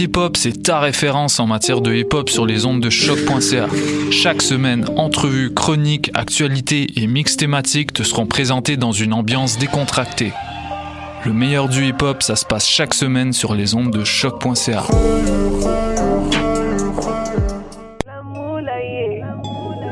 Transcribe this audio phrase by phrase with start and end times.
[0.00, 3.66] Hip Hop, c'est ta référence en matière de hip hop sur les ondes de choc.ca.
[4.10, 10.32] Chaque semaine, entrevues, chroniques, actualités et mix thématiques te seront présentés dans une ambiance décontractée.
[11.26, 14.84] Le meilleur du hip hop, ça se passe chaque semaine sur les ondes de choc.ca.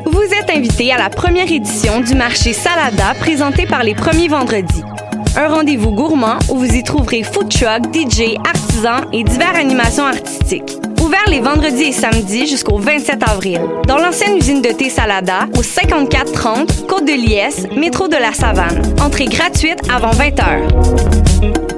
[0.06, 4.82] Vous êtes invité à la première édition du marché Salada présenté par les premiers vendredis.
[5.40, 10.76] Un rendez-vous gourmand où vous y trouverez food truck, DJ, artisans et diverses animations artistiques.
[11.00, 13.60] Ouvert les vendredis et samedis jusqu'au 27 avril.
[13.86, 18.82] Dans l'ancienne usine de thé Salada, au 5430 Côte de Liesse, métro de la Savane.
[19.00, 21.68] Entrée gratuite avant 20 h.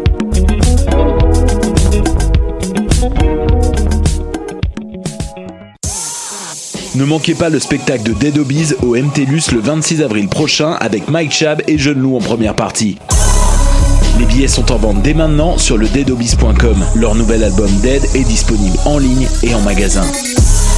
[6.94, 11.08] Ne manquez pas le spectacle de Dead Obies au MTLUS le 26 avril prochain avec
[11.08, 12.96] Mike Chab et Jeune Lou en première partie.
[14.20, 16.84] Les billets sont en vente dès maintenant sur le deadobies.com.
[16.94, 20.04] Leur nouvel album Dead est disponible en ligne et en magasin.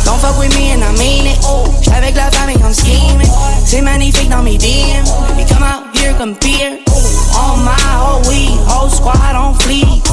[0.04, 1.40] Don't fuck with me and I mean it.
[1.80, 3.28] J'suis avec la famille comme scheming.
[3.64, 5.02] C'est magnifique dans mes DM.
[5.36, 6.88] They come out here compete.
[7.34, 10.04] On my whole weed, whole squad on fleek.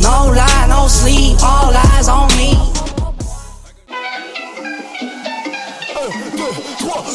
[0.00, 2.56] No lie, no sleep, all eyes on me.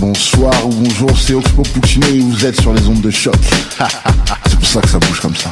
[0.00, 3.34] Bonsoir ou bonjour, c'est Oxpo Puccino et vous êtes sur les ondes de choc.
[4.46, 5.50] c'est pour ça que ça bouge comme ça.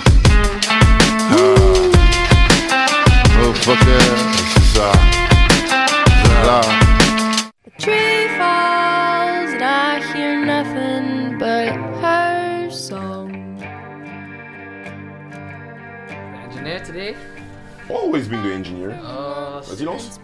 [3.42, 3.78] Oh fuck
[4.54, 4.92] c'est ça.
[6.44, 6.60] Là.
[7.78, 13.32] tree falls and I hear nothing but her song.
[16.44, 17.16] Engineer today?
[17.90, 18.96] Always been the engineer.
[19.02, 20.20] Oh, Vas-y, lance.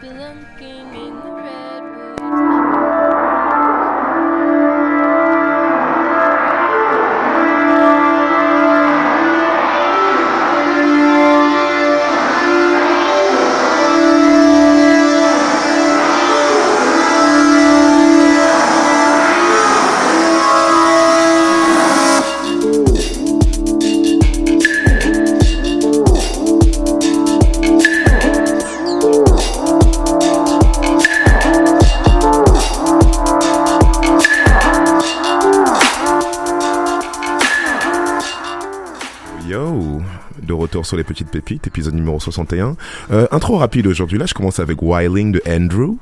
[40.73, 42.77] Retour sur les petites pépites, épisode numéro 61.
[43.11, 45.97] Euh, intro rapide aujourd'hui, là je commence avec Wiling de Andrew.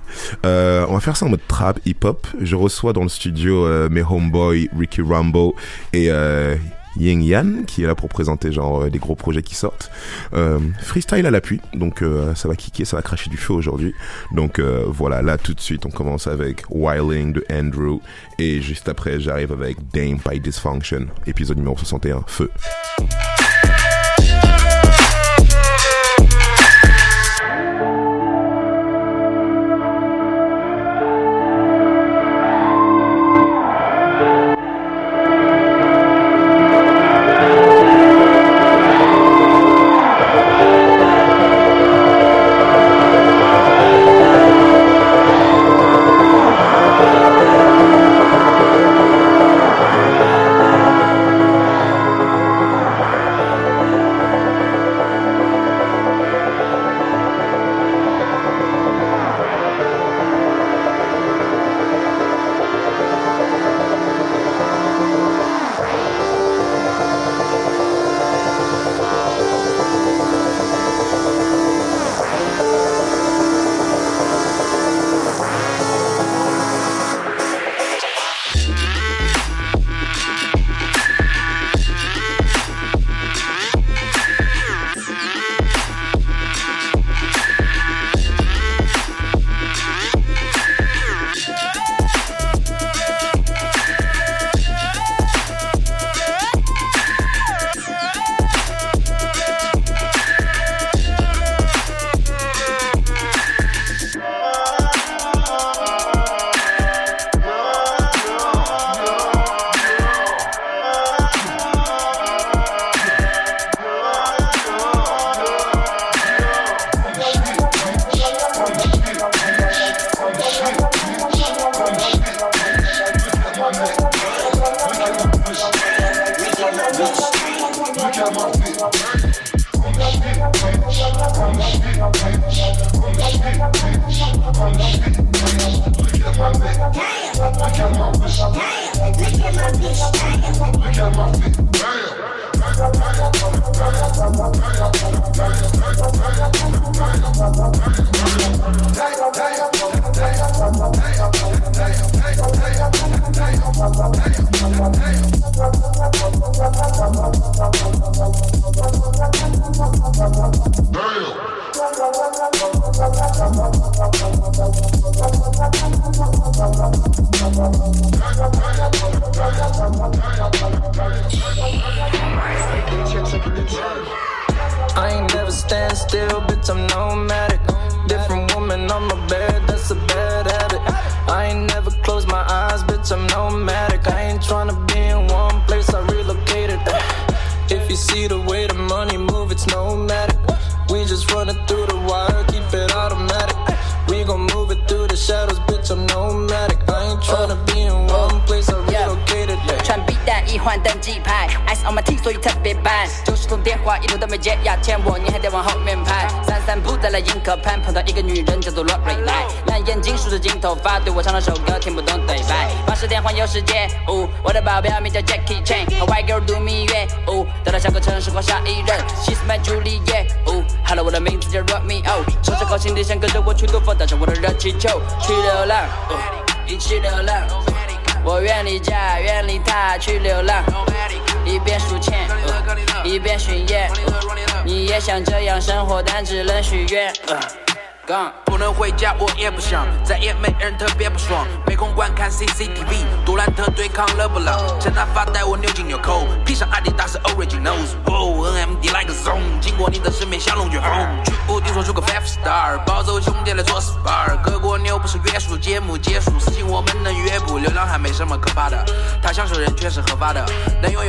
[0.47, 2.25] Euh, on va faire ça en mode trap hip-hop.
[2.41, 5.57] Je reçois dans le studio euh, mes homeboys Ricky Rambo
[5.93, 6.55] et euh,
[6.97, 9.91] Ying Yan qui est là pour présenter genre des gros projets qui sortent.
[10.83, 12.05] Freestyle à l'appui, donc
[12.37, 13.93] ça va kicker, ça va cracher du feu aujourd'hui.
[14.33, 17.99] Donc voilà, là tout de suite on commence avec Wiling de Andrew
[18.39, 22.51] et juste après j'arrive avec Dame by Dysfunction, épisode numéro 61, feu.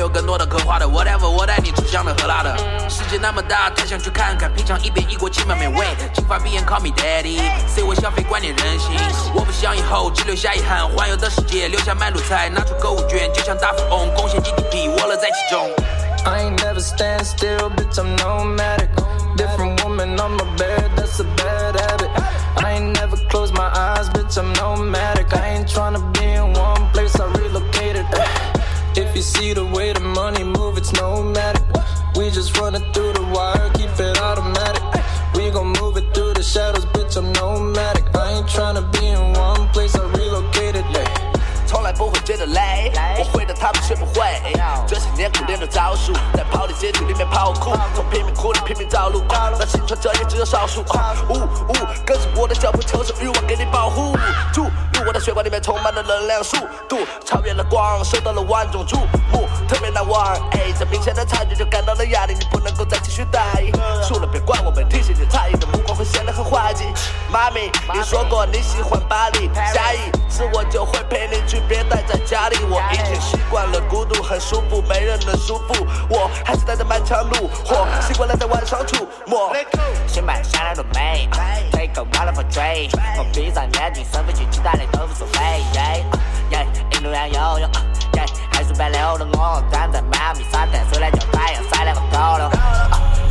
[0.01, 2.57] 有更多的可花的，whatever，我带你吃香的喝辣的，
[2.89, 8.89] 世界那么大，太想去看看，品尝一遍异国情妙美味，金发碧眼 call me daddy，C 我消费观念任性，
[9.36, 15.69] 我不想以后只留下遗憾，环游的世界留下买路财，拿出购物券就像大富翁，贡献 GDP，我乐在其中。
[16.25, 18.89] I ain't never stand still, bitch, I'm nomadic.
[19.38, 22.09] Different woman on my bed, that's a bad habit.
[22.57, 25.31] I ain't never close my eyes, bitch, I'm nomadic.
[25.31, 26.20] I ain't tryna be
[29.20, 31.62] If you see the way the money move, it's nomadic.
[32.17, 34.82] We just run it through the wire, keep it automatic.
[35.34, 38.05] We gon' move it through the shadows, bitch, I'm nomadic.
[38.17, 40.84] I ain't tryna be in one place, I relocated.
[41.67, 44.25] 从来不会觉得累，我会的他们学不会。
[44.87, 50.81] 这些年苦练的招数，在跑的街区里面跑酷，从贫民窟里拼命找路，那幸存者也只有少数。
[51.28, 51.75] 呜呜，
[52.06, 54.17] 跟着我的脚步，求生欲望给你保护。
[54.52, 54.80] 注入我的
[55.21, 56.57] 血管里面充满了能量速
[56.89, 58.97] 度，超越了光，受到了万众瞩
[59.31, 60.33] 目，特别难忘。
[60.51, 63.41] 哎，这明显的差距就感到了压力，你不能够再继续待。
[64.03, 65.80] 输了别怪我没提醒你，差异的目光会
[66.13, 66.86] 显得很滑稽。
[67.32, 72.58] 妈咪，你说过你喜欢巴黎，下一次我就会陪你去，别待在家里。
[72.70, 79.65] 我已经习惯了孤独，很舒服，没人能束缚我，还是带着满腔怒火，习惯了在晚上出没。
[80.08, 81.30] 新买下来都美
[81.72, 85.39] ，Take a for trade，我闭上眼睛，深呼吸，其他的都无所谓。
[86.51, 87.72] 耶，一路上游泳，
[88.15, 92.51] 耶，海水白流的我站在妈咪沙滩，虽然叫太阳晒两个头了，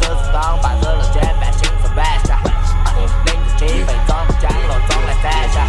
[0.01, 2.40] 热刺当发热了肩膀，心在软下，
[3.61, 5.67] 准备装不降落，装来三下，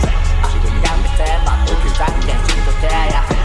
[0.81, 3.40] 两杯三嘛，不去三点，心都甜呀。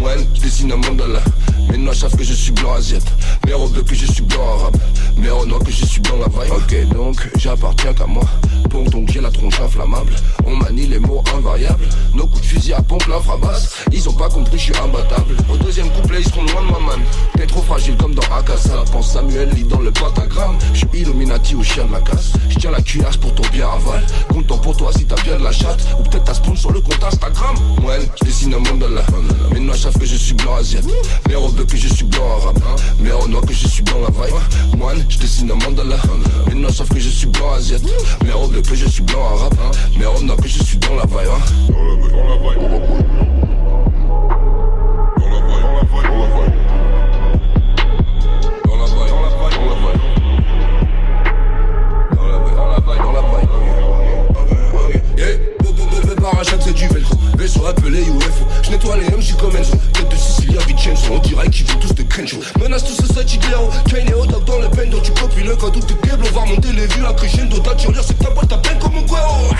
[0.00, 1.20] Ouais, dessine un mandala.
[1.68, 3.08] Maintenant, savent que je suis blanc asiatique.
[3.46, 4.76] Mes robes depuis, je suis blanc arabe.
[5.16, 6.26] Mes renois que je suis blanc la.
[6.26, 8.24] Ok, donc, j'appartiens qu'à moi.
[8.70, 10.12] Bon, donc, j'ai la tronche inflammable.
[10.46, 11.88] On manie les mots invariables.
[12.14, 13.84] Nos coups de fusil à pompe, l'infrabasse.
[13.92, 15.36] Ils ont pas compris, je suis imbattable.
[15.50, 17.00] Au deuxième couplet, ils seront loin de ma man.
[17.36, 18.84] T'es trop fragile comme dans Akasa.
[18.90, 20.56] Pense Samuel, lit dans le pentagramme.
[20.72, 22.32] Je suis Illuminati au chien de la casse.
[22.48, 24.04] Je tiens la cuirasse pour ton bien aval.
[24.28, 25.84] Content pour toi si t'as bien de la chatte.
[25.98, 27.56] Ou peut-être t'as spawn sur le compte Instagram.
[27.80, 29.02] Moine, je dessine un mandala.
[29.58, 30.84] Noix savent que je suis blanc asiate.
[31.28, 32.58] Mes robes que je suis blanc arabe.
[33.00, 34.32] Mes renois que je suis blanc la vaille.
[34.76, 35.96] Moine, je dessine un mandala.
[36.54, 37.82] Noix savent que je suis blanc asiate.
[38.24, 39.54] Mes robes que je suis blanc arabe.
[39.98, 41.26] Mes renois que je suis dans la vaille.
[41.26, 42.12] Vaille.
[42.12, 42.36] Dans la
[46.36, 46.61] vaille,
[56.22, 60.16] parachute c'est du velcro Vaisseau appelé UFO Je nettoie les MJ comme Enzo Tête de
[60.16, 64.08] Sicilia Vincenzo On dirait qu'ils viennent tous de Kenjo Menace tous ce site Guillermo Kane
[64.08, 66.86] et Odog dans le bendo Tu copies le code t'es câble On va remonter les
[66.86, 69.50] vues à crescendo Ta tirelire c'est ta boîte à peine comme mon guero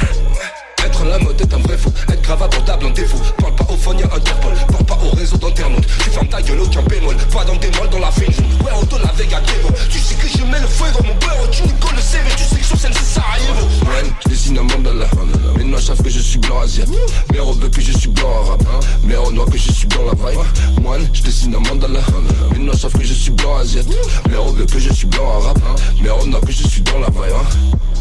[0.85, 3.19] Être la mode est un vrai faux, être grave abordable en défaut.
[3.39, 5.87] Parle pas au phone, y'a Interpol, parle pas au réseau d'internautes.
[5.87, 8.99] Tu fermes ta gueule, aucun bémol, pas dans des molles dans la fin Ouais, on
[8.99, 9.69] l'avait à Kevo.
[9.91, 12.45] Tu sais que je mets le feu dans mon beurre, tu colles le CV, tu
[12.45, 13.69] sais que sur scène c'est Sarajevo.
[14.25, 15.07] Je dessine un mandala.
[15.57, 16.85] Mes noirs savent que je suis blanc asiat.
[17.33, 18.63] Mes robes que je suis blanc arabe.
[19.05, 20.83] Mes renois que je suis blanc la vibe.
[20.83, 22.01] Moine, je dessine un mandala.
[22.53, 23.83] Mes noirs savent que je suis blanc asiat.
[24.31, 25.59] Mes robes que je suis blanc arabe.
[26.03, 27.92] Mes renois que je suis dans la vibe.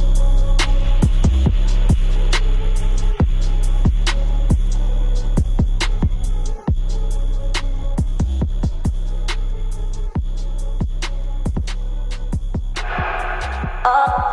[13.83, 14.31] Hein.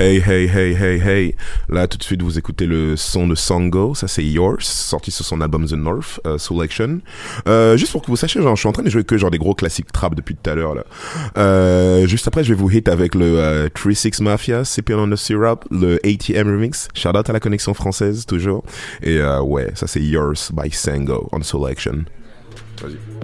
[0.00, 1.34] Hey, hey, hey, hey, hey.
[1.68, 3.94] Là, tout de suite, vous écoutez le son de Sango.
[3.94, 7.00] Ça, c'est Yours, sorti sur son album The North euh, Selection.
[7.46, 9.36] Euh, juste pour que vous sachiez, je suis en train de jouer que genre des
[9.36, 10.84] gros classiques trap depuis tout à l'heure, là.
[11.36, 15.16] Euh, juste après, je vais vous hit avec le euh, 3-6 Mafia, Sipping on the
[15.16, 16.88] Syrup, le ATM Remix.
[16.94, 18.64] Shout out à la connexion française, toujours.
[19.02, 22.06] Et ouais, ça, c'est Yours by Sango on Selection.
[22.80, 23.19] Vas-y.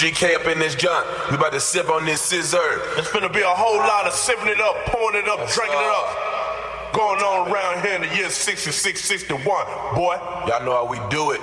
[0.00, 1.04] UGK up in this joint.
[1.28, 2.96] We about to sip on this sizzurp.
[2.96, 5.92] It's gonna be a whole lot of sipping it up, pouring it up, drinking it
[5.92, 6.94] up.
[6.94, 9.44] Going on around here in the year 66, 61.
[9.94, 10.16] Boy,
[10.48, 11.40] y'all know how we do it.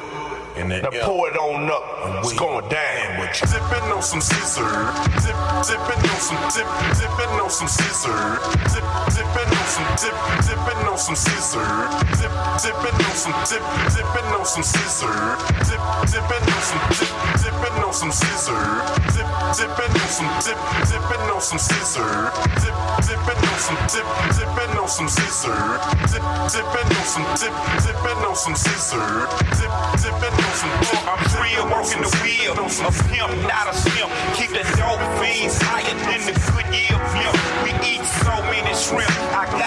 [0.58, 2.26] And then, now pour it on up.
[2.26, 3.22] It's going down.
[3.22, 3.46] With you.
[3.46, 4.90] Sipping on some sizzurp.
[5.22, 6.66] Zip, zipping on some zip,
[6.98, 8.42] zipping on some sizzurp.
[8.74, 11.94] Zip, zipping on some zip, zipping on some sizzurp.
[12.18, 13.62] Zip, zipping on some zip,
[13.94, 15.38] zipping on some sizzurp.
[15.62, 17.37] Zip, zipping on some zip, zipping on
[17.98, 18.86] some sizzurp.
[19.10, 19.26] Zip,
[19.58, 22.30] zipping on some zip, zipping on some sizzurp.
[22.62, 24.06] Zip, zipping on some zip,
[24.38, 25.82] zipping on some sizzurp.
[26.06, 29.26] Zip, zipping on some zip, zipping on some sizzurp.
[29.58, 30.70] Zip, zipping on some.
[31.10, 32.54] I'm real, working the wheel.
[32.54, 34.14] A pimp, not a simp.
[34.38, 37.34] Keep the dope fiends higher than the Goodyear blimp.
[37.66, 39.10] We eat so many shrimp.
[39.34, 39.67] I got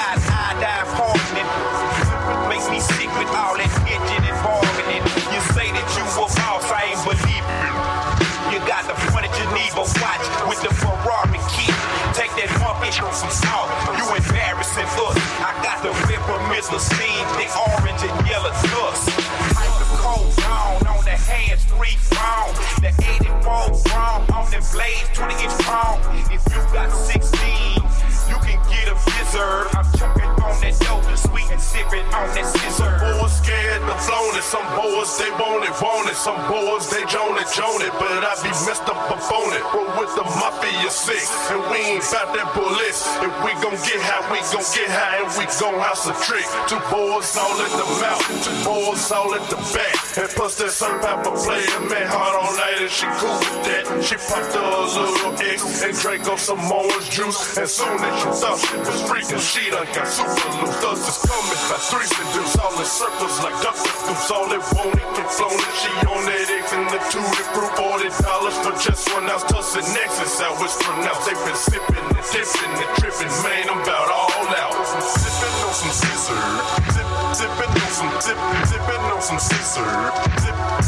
[34.40, 34.44] it.
[34.48, 36.16] Some boys they want it, want it.
[36.16, 39.64] Some boys, they joan it, joan it, but I be messed up up on it.
[39.72, 41.20] Roll with the mafia sick,
[41.52, 42.96] and we ain't bout that bullet.
[43.20, 46.48] If we gon' get high, we gon' get high, and we gon' house a trick.
[46.66, 49.94] Two boys all in the mouth, two boys all in the back.
[50.16, 53.84] And plus that some pepper player, man, hard all night, and she cool with that.
[54.00, 57.56] She popped a little X and drank up some orange juice.
[57.60, 60.76] And soon as she thought she was freaking, she done got super loose.
[60.80, 64.29] Thugs is coming by threes and deuce, all in circles like duck deuce.
[64.30, 67.42] All it won't it get flown, and she on that X and the two to
[67.50, 69.42] prove forty dollars for just one ounce.
[69.50, 71.26] Tussionex, how it's pronounced.
[71.26, 74.78] They been sipping and dipping and tripping, man, I'm about all out.
[75.18, 76.62] Sipping on some sizzurp,
[76.94, 78.38] zip, on some zip,
[78.70, 80.79] zipping on some sizzurp, zip,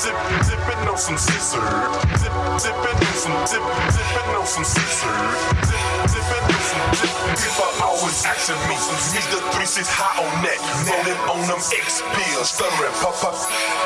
[0.00, 5.60] some zip, zipping on some sizzurp, zip, zipping on some zip, zipping on some sizzurp,
[5.68, 7.10] zip, zipping on some zip.
[7.36, 10.56] People always asking me, is the three six high on that?
[10.88, 13.36] Rolling on them X pills, stirring pop up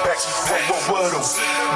[0.07, 1.27] back, what what what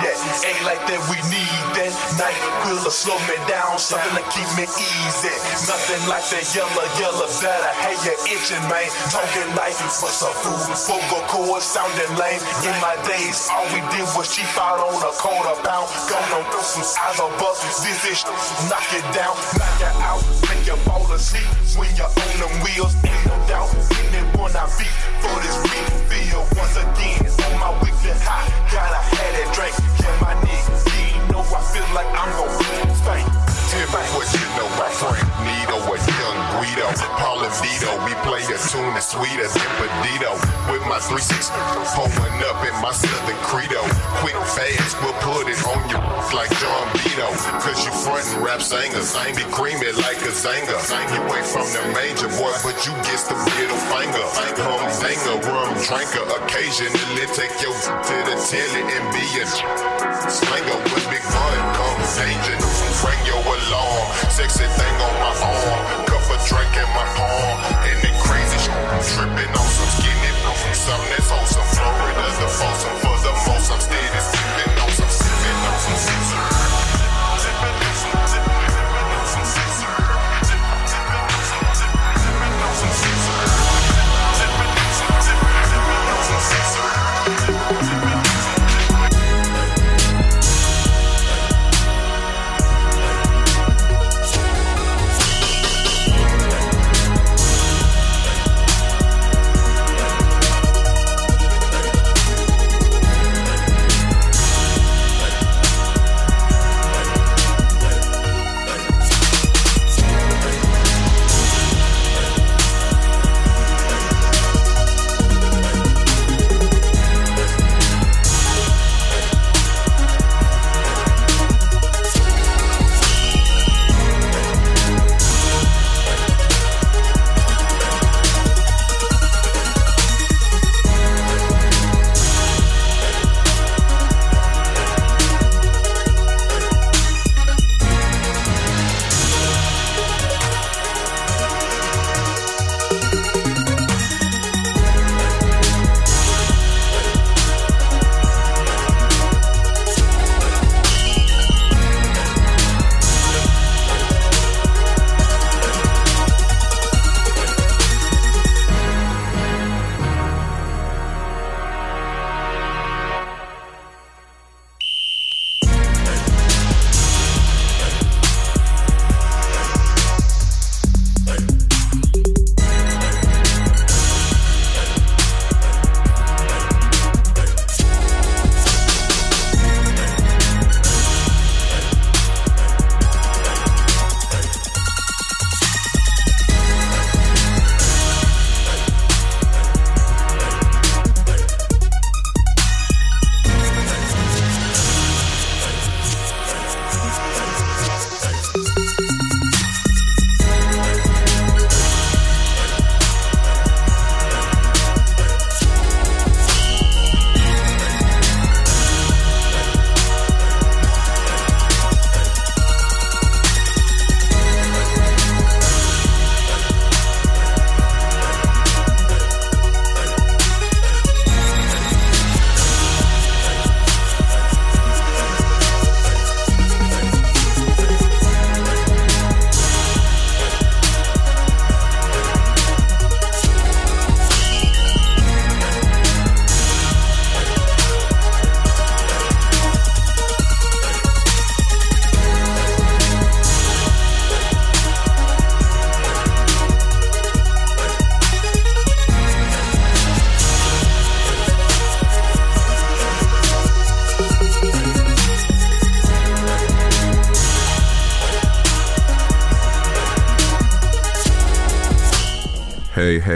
[0.06, 0.14] Yeah,
[0.46, 1.00] ain't like that.
[1.10, 5.34] We need that night will slow me down, something to keep me easy.
[5.66, 8.86] Nothing like that yellow yellow that I hate you itching, man.
[9.10, 10.62] Talking like what's up, food?
[10.86, 12.40] Vocal chords sounding lame.
[12.62, 15.88] In my days, all we did was cheap out on a quarter pound.
[16.08, 17.64] Gonna throw some eyes on bust.
[17.80, 18.24] This is
[18.68, 21.48] knock it down, knock it out, make you fall asleep.
[21.76, 23.72] When you're on them wheels, ain't no doubt.
[23.88, 24.92] Getting it when I beat
[25.24, 25.88] for this beat.
[26.12, 28.44] Feel once again on my weekly high.
[28.68, 30.76] Gotta have that drink, yeah, my nigga.
[31.16, 33.37] You know I feel like I'm gon' stay.
[33.68, 33.84] Me
[34.16, 36.88] what you know about Frank Nito or Young Guido.
[37.20, 40.32] Paul and Vito, we play a tune that's sweeter than Pedito.
[40.72, 41.52] With my 3-6
[41.92, 43.84] pulling up in my Southern Credo.
[44.24, 46.00] Quick, fast, we'll put it on you
[46.32, 47.28] like John Vito.
[47.60, 49.12] Cause you frontin' rap singers.
[49.20, 50.80] Ain't be creamy like a Zanga.
[51.12, 54.26] You ain't from the major boy, but you get the middle finger.
[54.64, 56.24] Hum singer, rum drinker.
[56.40, 59.44] Occasionally take your to the telly and be a
[60.24, 61.24] slinger with big
[61.98, 62.58] bud conversation.
[63.02, 67.98] Bring your alarm, sexy thing on my arm, cup of drink in my palm, and
[68.02, 68.74] that crazy shit
[69.14, 71.62] tripping on some skinny, From something that's wholesome.
[71.74, 73.07] Florida, the foursome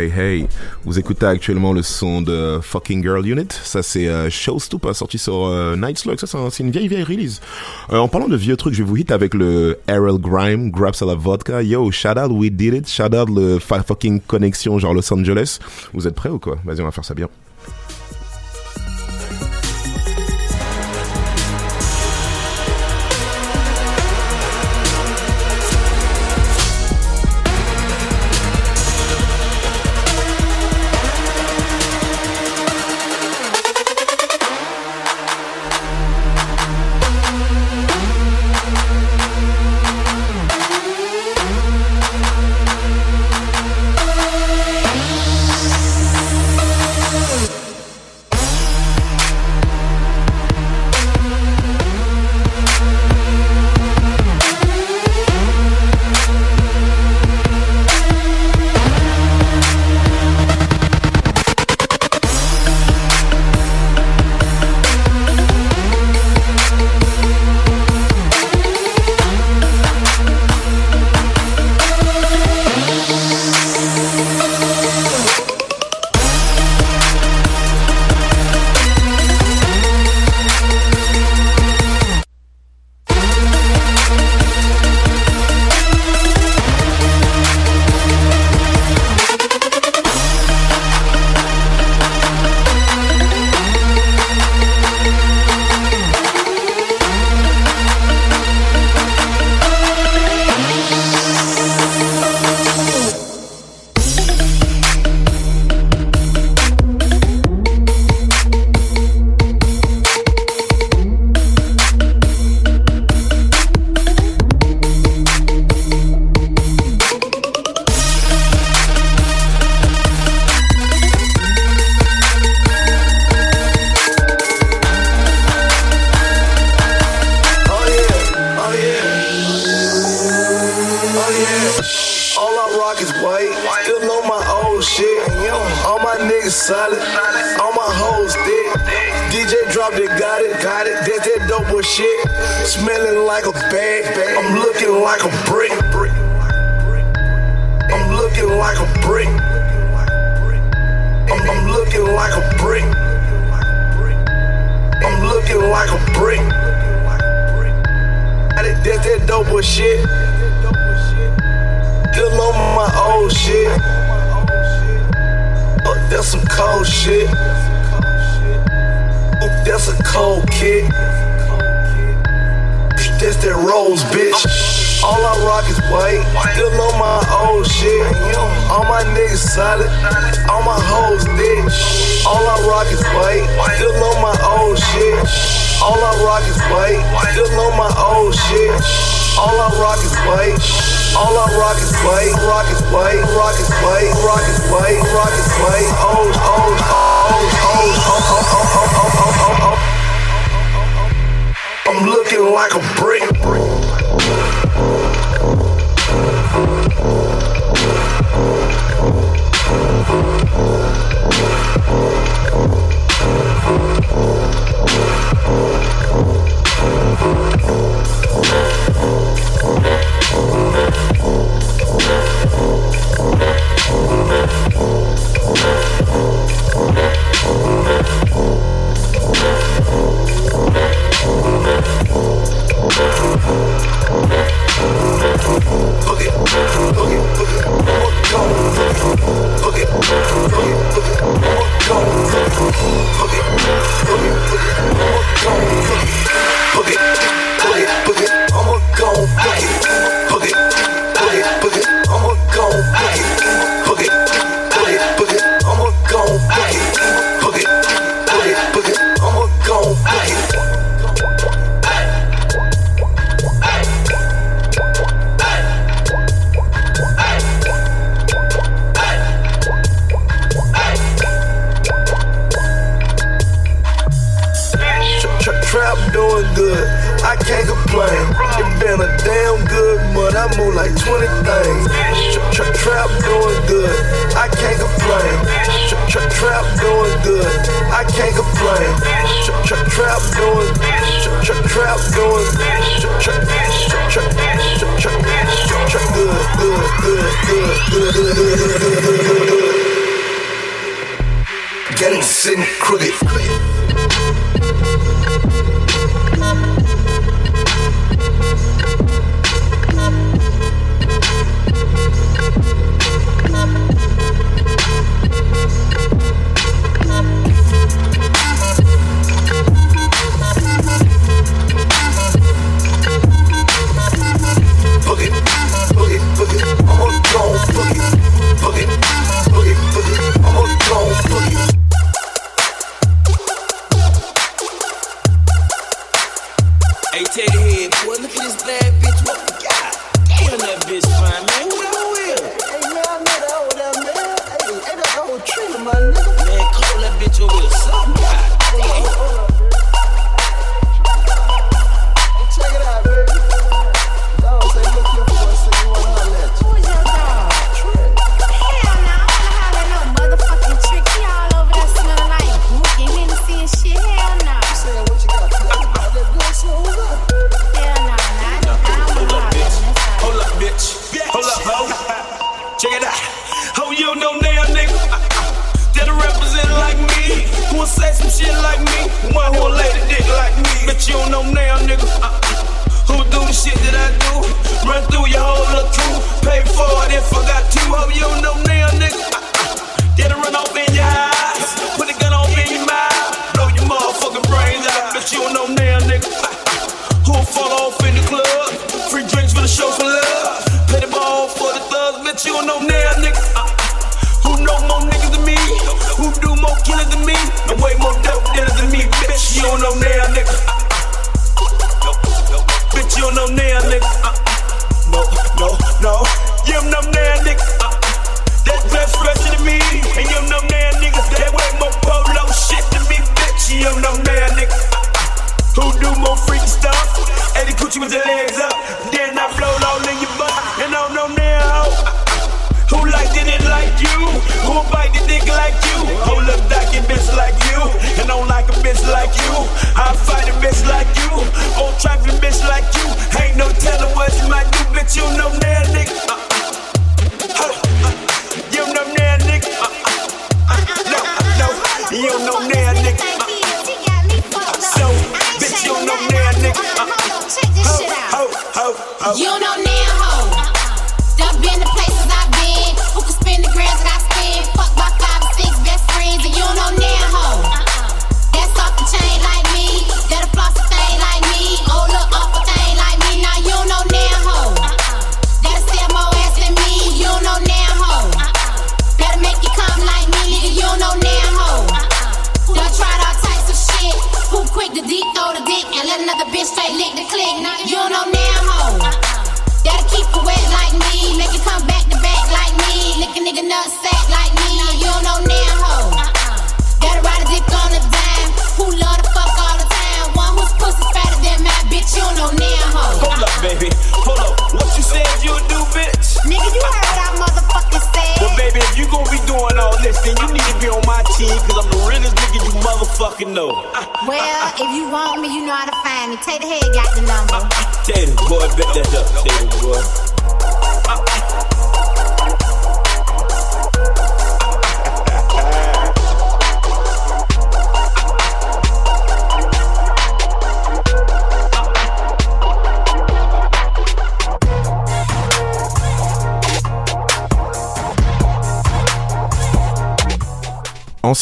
[0.03, 0.49] hey, hey.
[0.85, 3.49] Vous écoutez actuellement le son de Fucking Girl Unit.
[3.51, 6.19] Ça, c'est euh, Showstoop, hein, sorti sur euh, Night Slug.
[6.19, 7.41] Ça, c'est une vieille, vieille release.
[7.93, 10.95] Euh, en parlant de vieux trucs, je vais vous hit avec le Errol Grime, grabs
[11.01, 11.63] à la Vodka.
[11.63, 12.89] Yo, shout out, we did it.
[12.89, 15.59] Shout out le fucking connexion, genre Los Angeles.
[15.93, 16.59] Vous êtes prêts ou quoi?
[16.65, 17.29] Vas-y, on va faire ça bien.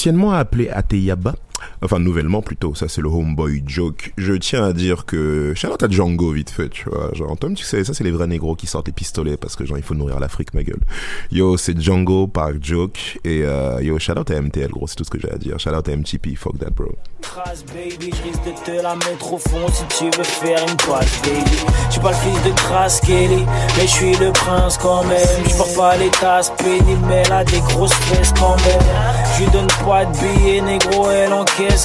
[0.00, 0.82] anciennement appelé à
[2.74, 4.12] ça, c'est le homeboy joke.
[4.16, 5.52] Je tiens à dire que.
[5.54, 7.10] Charlotte à Django, vite fait, tu vois.
[7.14, 9.64] Genre, Tom, tu sais, ça, c'est les vrais négros qui sortent les pistolets parce que,
[9.64, 10.80] genre, il faut nourrir l'Afrique, ma gueule.
[11.30, 13.18] Yo, c'est Django par joke.
[13.24, 15.58] Et euh, yo, out à MTL, gros, c'est tout ce que j'ai à dire.
[15.58, 16.94] Charlotte à MTP, fuck that, bro.
[17.72, 18.10] Baby,
[21.86, 23.44] je suis pas le fils de Kelly,
[23.76, 25.18] mais je suis le prince quand même.
[25.44, 28.80] Je pas les tasses quand même.
[29.34, 31.08] Je lui donne de billets, négro,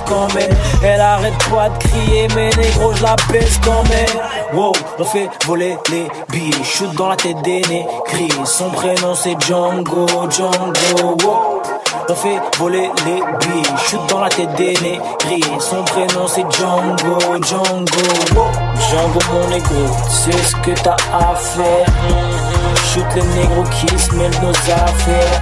[0.08, 0.50] quand même.
[0.84, 4.22] Elle arrête pas de crier, mais négro, je la pèse quand même.
[4.54, 8.32] Wow, on fait voler les billes, shoot dans la tête des négris.
[8.46, 11.62] Son prénom c'est Django, Django, wow.
[12.08, 15.44] On fait voler les billes, shoot dans la tête des négris.
[15.60, 18.46] Son prénom c'est Django, Django, wow.
[18.90, 21.88] Django mon négro, c'est ce que t'as à faire.
[21.88, 22.94] Mm-hmm.
[22.94, 25.42] Shoot les négros qui se mêlent nos affaires.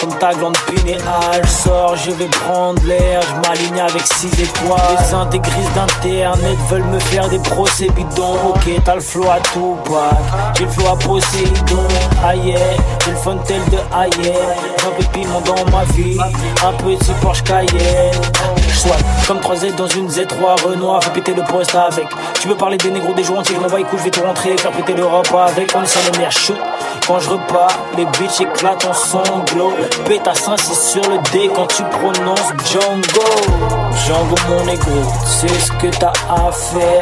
[0.01, 3.21] Comme ta glande pinéale sort, je vais prendre l'air.
[3.21, 4.97] Je m'aligne avec six étoiles.
[4.99, 8.49] Les intégristes d'internet veulent me faire des procès bidons.
[8.49, 9.77] Ok, t'as le flow à tout
[10.57, 11.87] J'ai le flow à Poséidon.
[12.25, 12.55] Aïe,
[13.05, 14.33] j'ai le fontel de aïe.
[14.87, 16.17] Un peu de dans ma vie.
[16.65, 18.60] Un petit Porsche Cayenne.
[18.75, 21.03] Soit comme 3Z dans une Z3 Renoir.
[21.03, 22.07] Fais péter le poste avec.
[22.39, 23.55] Tu veux parler des négros des jours entiers.
[23.55, 24.57] Je m'envoie coups, je vais tout rentrer.
[24.57, 25.71] Faire péter l'Europe avec.
[25.75, 26.57] On est sur les shoot.
[27.07, 29.73] Quand je repars, les bitches éclatent en sanglots.
[30.25, 33.27] À 5-6 sur le D quand tu prononces Django.
[34.05, 37.01] Django, mon négro, c'est ce que t'as à faire.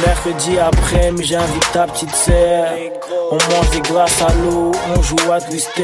[0.00, 2.72] Mercredi après, mais j'invite ta petite sœur.
[3.30, 5.82] On mange des glaces à l'eau, on joue à Twister.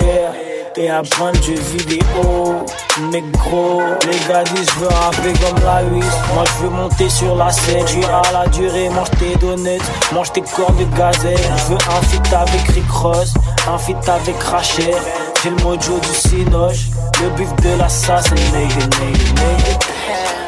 [0.76, 2.64] Et à prendre jeux vidéo,
[3.10, 3.82] négro.
[4.06, 6.04] Les gars disent je veux rapper comme la 8.
[6.34, 10.32] Moi je veux monter sur la scène, je à la durée, mange tes donuts, mange
[10.32, 11.36] tes corps de gazelle.
[11.56, 13.34] Je veux un feat avec Rick Ross,
[13.68, 14.94] un feat avec Rachel.
[15.42, 16.86] J'ai le mojo du Cinoche,
[17.20, 18.22] le bif de nigga,
[18.54, 20.47] nigga, nigga.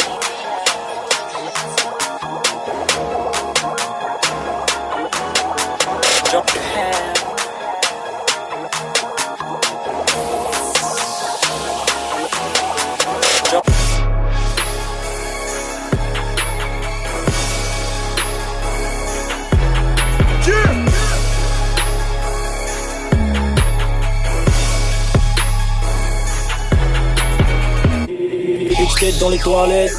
[29.21, 29.93] Dans les toilettes,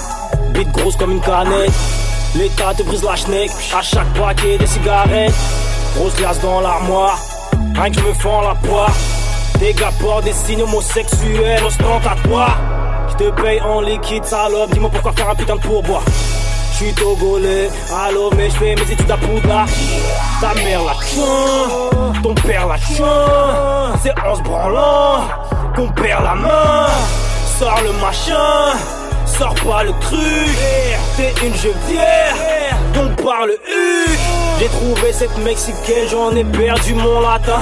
[0.53, 1.71] bite grosse comme une canette.
[2.35, 5.33] L'état te brise la schneck, à chaque paquet des cigarettes.
[5.95, 7.19] Grosse glace dans l'armoire,
[7.51, 8.91] que je me fends la poire.
[9.59, 12.57] Des gars portent des signes homosexuels ostentatoires.
[13.11, 16.03] Je te paye en liquide, salope, dis-moi pourquoi faire un putain de pourboire.
[16.73, 19.67] J'suis togolais, allô, mais j'fais mes études à Poudlard.
[20.39, 23.05] Ta mère la chien, ton père la chien.
[24.01, 25.25] C'est en se branlant
[25.75, 26.87] qu'on perd la main.
[27.59, 28.75] Sors le machin,
[29.41, 30.55] sors pas le truc.
[31.17, 32.35] T'es une gevière,
[32.93, 34.19] donc parle huc.
[34.59, 37.59] J'ai trouvé cette mexicaine, j'en ai perdu mon latin.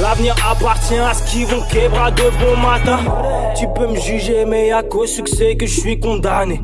[0.00, 2.98] L'avenir appartient à ce qui vont quebra de bon matin.
[3.56, 6.60] Tu peux me juger, mais à qu'au succès que je suis condamné.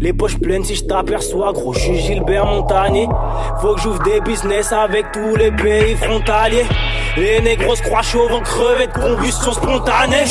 [0.00, 3.08] Les poches pleines si je t'aperçois, gros, je suis Gilbert Montagnier.
[3.60, 6.66] Faut que j'ouvre des business avec tous les pays frontaliers.
[7.16, 10.26] Les négros se croient chauds vont crever de combustion spontanée.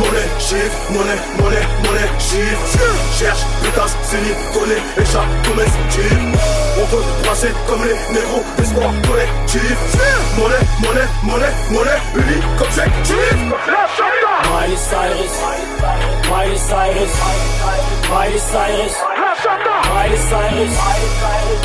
[0.00, 2.78] Monnaie, chiffre, monnaie, monnaie, monnaie, chiffre
[3.18, 6.18] Cherche, pétasse, sénie, connaît, échappe, domestique
[6.80, 9.76] On veut brasser comme les négros, espoir collectif.
[10.38, 13.34] Monnaie, monnaie, monnaie, monnaie, unique objectif.
[14.50, 15.34] Miley Cyrus,
[16.30, 17.12] Miley Cyrus,
[18.10, 18.94] Miley Cyrus,
[19.94, 20.74] Miley Cyrus,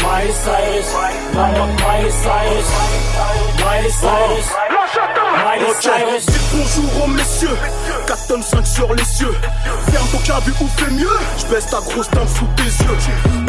[0.04, 0.88] Miley Cyrus,
[1.34, 2.68] Mama Miley Cyrus,
[3.64, 4.48] Miley Cyrus,
[5.82, 6.26] Cyrus.
[6.54, 7.58] Bonjour aux messieurs.
[8.08, 9.34] 4 tonnes 5 sur les cieux.
[9.92, 11.08] Ferme ton cabus ou fais mieux.
[11.38, 12.98] Je baisse ta grosse dame sous tes yeux.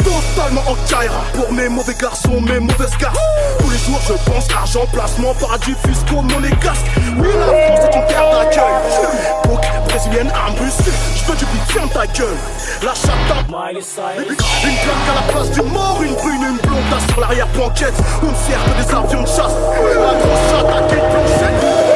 [0.03, 3.17] Totalement en Kaira Pour mes mauvais garçons, mes mauvaises cartes
[3.59, 6.85] Tous les jours je pense argent, placement, paradis fiscaux, monégasque
[7.17, 8.73] Oui la France est une terre d'accueil.
[9.43, 10.71] Coke, brésilienne, armbus
[11.15, 12.37] Je veux du beat, ferme ta gueule.
[12.83, 13.43] La chata.
[13.49, 17.93] Une claque à la place du mort Une brune, une blonde sur l'arrière-banquette.
[18.21, 19.55] On ne sert que des avions de chasse.
[19.81, 21.86] La grosse chata qui Listen.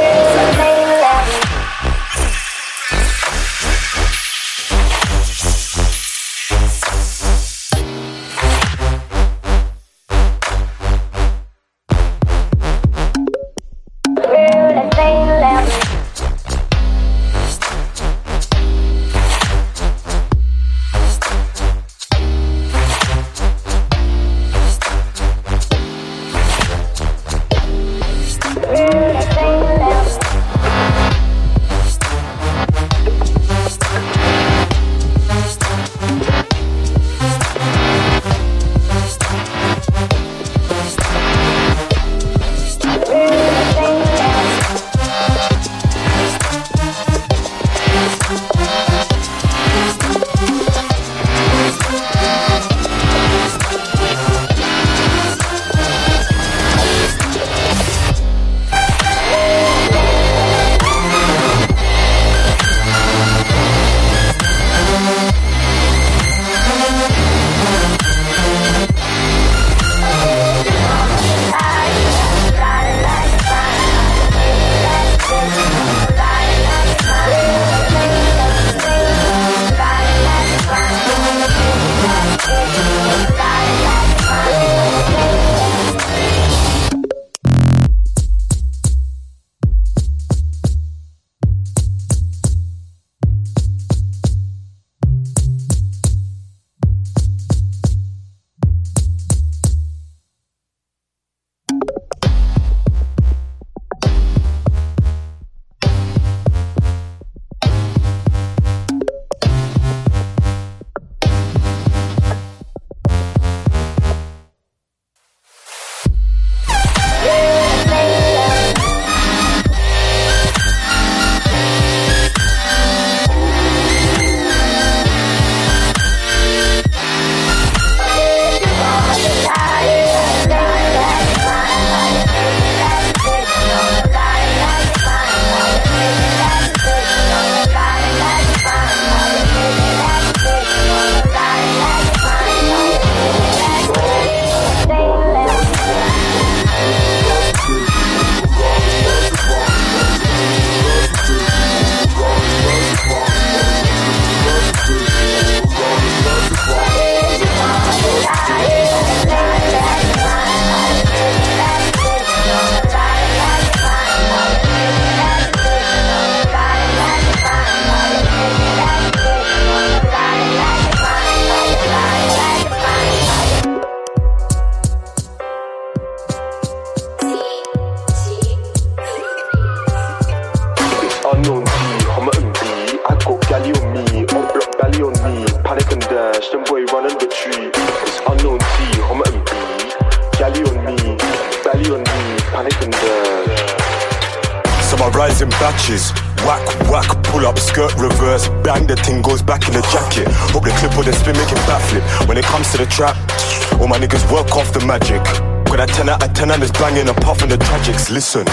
[206.42, 208.10] A 10 out of 10 and it's banging apart from the tragics.
[208.10, 208.48] Listen,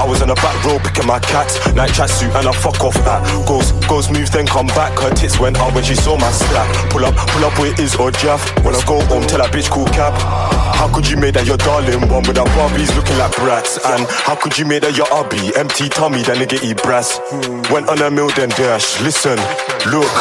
[0.00, 2.94] I was on the back row picking my cats, night tracksuit and I fuck off
[3.04, 3.20] that.
[3.46, 4.98] Goes, goes, moves, then come back.
[4.98, 6.90] Her tits went up when she saw my stack.
[6.90, 8.40] Pull up, pull up with Iz or Jeff.
[8.64, 10.14] When I go home, tell that bitch cool cap.
[10.84, 13.80] How could you make that your darling one without Barbies looking like brats?
[13.88, 15.40] And how could you make that your hubby?
[15.56, 17.24] Empty tummy, that nigga eat brass.
[17.72, 19.00] Went on a mill, then dash.
[19.00, 19.40] Listen,
[19.88, 20.12] look,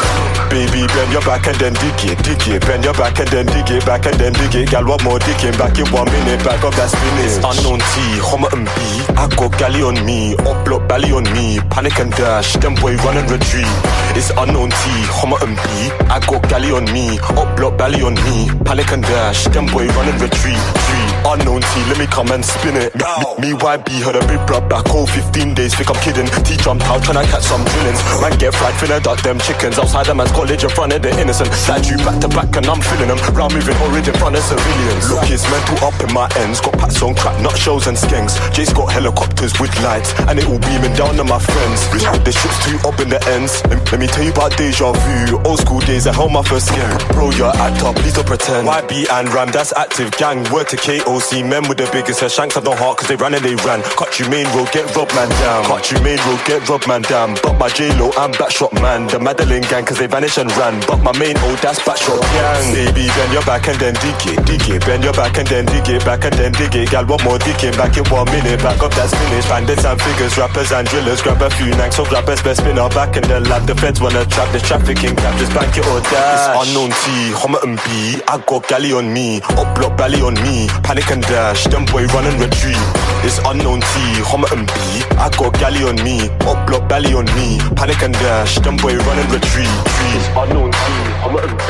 [0.47, 2.63] baby, bend your back and then dig it, dig it.
[2.63, 4.71] Bend your back and then dig it, back and then dig it.
[4.71, 5.51] Gal, what more digging?
[5.59, 7.43] Back in one minute, back up that spinach.
[7.43, 8.79] Unknown T, Homerton B.
[9.19, 11.59] I got galley on me, up block belly on me.
[11.75, 13.67] Panic and dash, them boy run and retreat.
[14.15, 14.75] It's unknown T,
[15.09, 15.91] Homerton B.
[16.07, 18.47] I got galley on me, up block belly on me.
[18.63, 20.57] Panic and dash, them boy running retreat.
[20.85, 21.02] Three.
[21.33, 22.93] Unknown T, let me come and spin it.
[22.93, 23.01] Me,
[23.41, 26.29] me YB heard a big blood back all 15 days, think I'm kidding.
[26.45, 27.97] T jumped out trying to catch some drillings.
[28.21, 29.79] Man get fried, finna duck them chickens.
[29.79, 31.49] Outside the man's college in front of the innocent.
[31.53, 33.17] Slide you back to back and I'm feeling them.
[33.33, 35.09] Round moving orange in front of civilians.
[35.09, 36.61] Look, it's mental up in my ends.
[36.61, 38.37] Got pats on crack, nut shells and skanks.
[38.53, 41.81] Jay's got helicopters with lights, and it all beaming down on my friends.
[41.97, 43.57] The ship's too up in the ends.
[43.65, 45.41] Let, me tell you about deja vu.
[45.49, 46.93] Old school days, I held my first scare.
[47.09, 48.67] Bro, you're act up, please don't pretend.
[48.67, 50.45] YB and Ram, that's active gang.
[50.53, 50.77] Word to
[51.23, 52.31] KOC, men with the biggest head.
[52.31, 53.81] Shanks have no heart, cause they ran and they ran.
[53.95, 55.63] Cut you main road, get robbed man down.
[55.65, 57.35] Cut you main road, get robbed man down.
[57.43, 59.07] But my J-Lo, I'm backshot man.
[59.07, 60.79] The Madeline gang, cause they vanish and ran.
[60.87, 62.73] But my main old, that's backshot gang.
[62.73, 64.85] Baby, bend your back and then dig it, dig it.
[64.85, 66.89] Bend your back and then dig it, back and then dig it.
[66.91, 68.59] Gal, one more digging, back in one minute.
[68.59, 69.47] Back up that spinach.
[69.47, 71.21] Bandits and figures, rappers and drillers.
[71.21, 73.65] Grab a few nanks, so grab best best spinner back in the lab.
[73.67, 76.35] The feds wanna trap this trafficking cap, just bank it or dash.
[76.35, 78.21] It's unknown T, Homerton B.
[78.27, 80.67] I got galley on me, up block belly on me.
[80.83, 82.75] Panic and dash, them boy run and retreat.
[83.23, 83.87] It's unknown T,
[84.25, 84.73] Homerton B.
[85.21, 87.59] I got galley on me, up block belly on me.
[87.75, 89.69] Panic and dash, them boy run and retreat.
[90.17, 90.77] It's unknown T,
[91.21, 91.65] Homerton B.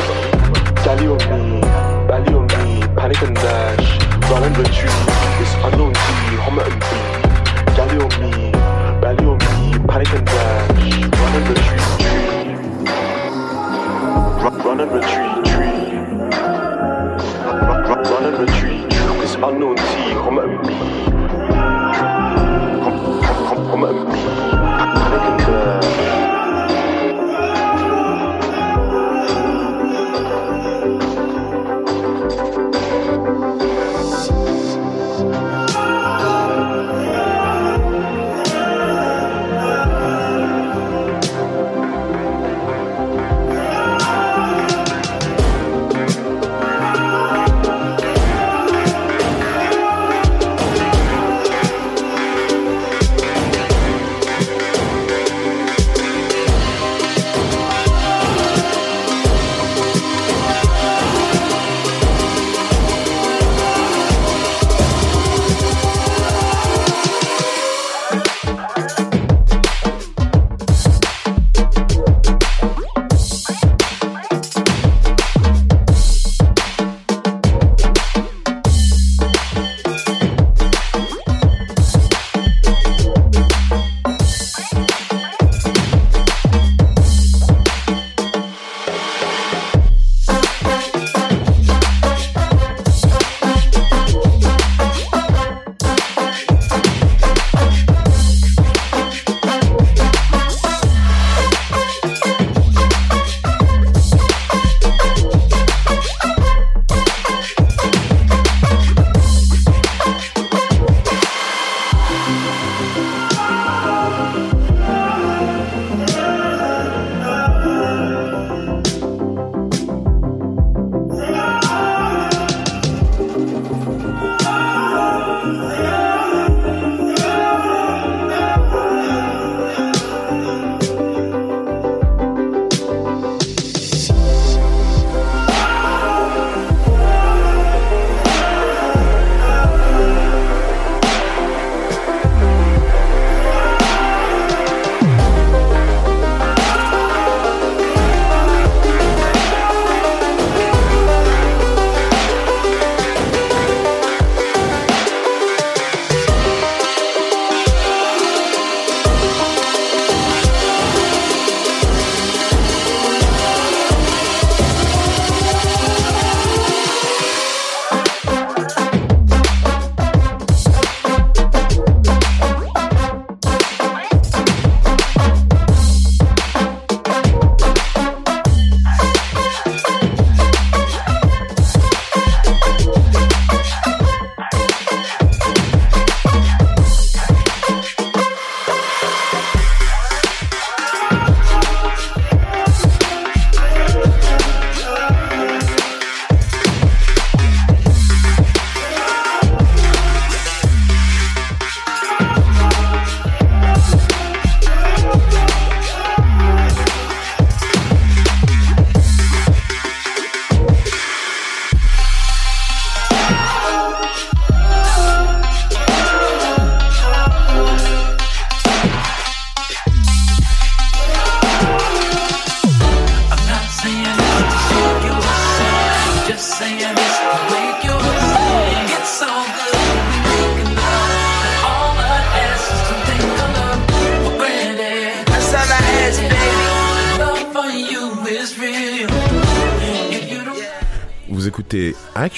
[0.84, 1.60] Galley on me,
[2.08, 3.86] belly on me, panic and dash,
[4.30, 5.04] run and retreat.
[5.42, 6.00] It's unknown T,
[6.44, 6.86] Homerton B.
[7.76, 8.32] Galley on me,
[9.02, 10.72] belly on me, panic and dash,
[11.20, 11.84] run and retreat.
[14.42, 15.34] Run, run and retreat.
[17.68, 18.73] Run, run, run and retreat.
[19.46, 19.84] It's unknown T,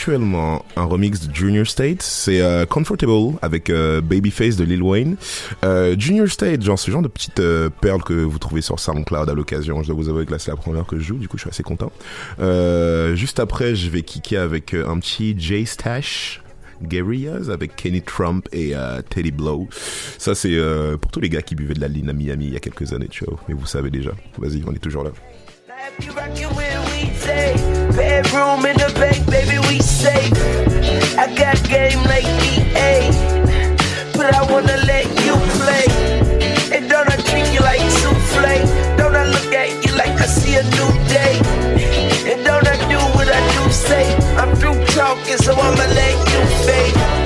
[0.07, 5.17] actuellement un remix de Junior State, c'est euh, Comfortable avec euh, Babyface de Lil Wayne.
[5.65, 7.43] Euh, Junior State, genre ce genre de petite
[7.81, 9.83] perle que vous trouvez sur SoundCloud à l'occasion.
[9.83, 11.43] Je dois vous avouer que là c'est la première que je joue, du coup je
[11.43, 11.91] suis assez content.
[13.17, 16.41] Juste après, je vais kicker avec un petit J Stash.
[16.83, 18.75] Guerrillas avec Kenny Trump et
[19.11, 19.67] Teddy Blow.
[20.19, 20.57] Ça c'est
[21.01, 22.93] pour tous les gars qui buvaient de la ligne à Miami il y a quelques
[22.93, 23.41] années, tu vois.
[23.49, 24.13] Mais vous savez déjà.
[24.39, 25.11] Vas-y, on est toujours là.
[27.97, 30.31] Bedroom in the bank, baby, we safe.
[31.17, 33.09] I got game like EA,
[34.13, 35.87] but I wanna let you play.
[36.77, 38.97] And don't I treat you like souffle?
[38.99, 41.41] Don't I look at you like I see a new day?
[42.31, 44.15] And don't I do what I do say?
[44.37, 47.26] I'm through talking, so I'ma let you fade.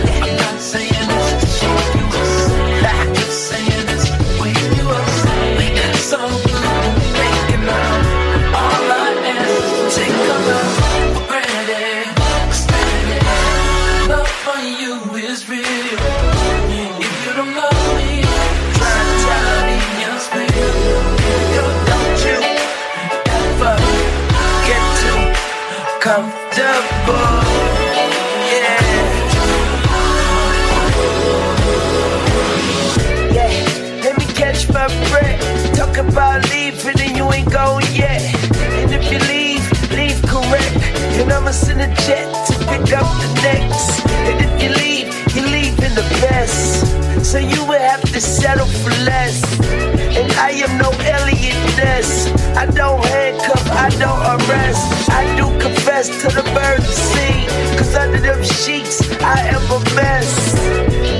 [41.88, 44.04] Jet to pick up the next.
[44.28, 46.84] And if you leave, you leave in the best.
[47.24, 49.42] So you would have to settle for less.
[49.62, 52.28] And I am no Eliot Ness.
[52.56, 55.10] I don't handcuff, I don't arrest.
[55.10, 57.46] I do confess to the birds sea.
[57.78, 60.54] Cause under them sheets, I am a mess.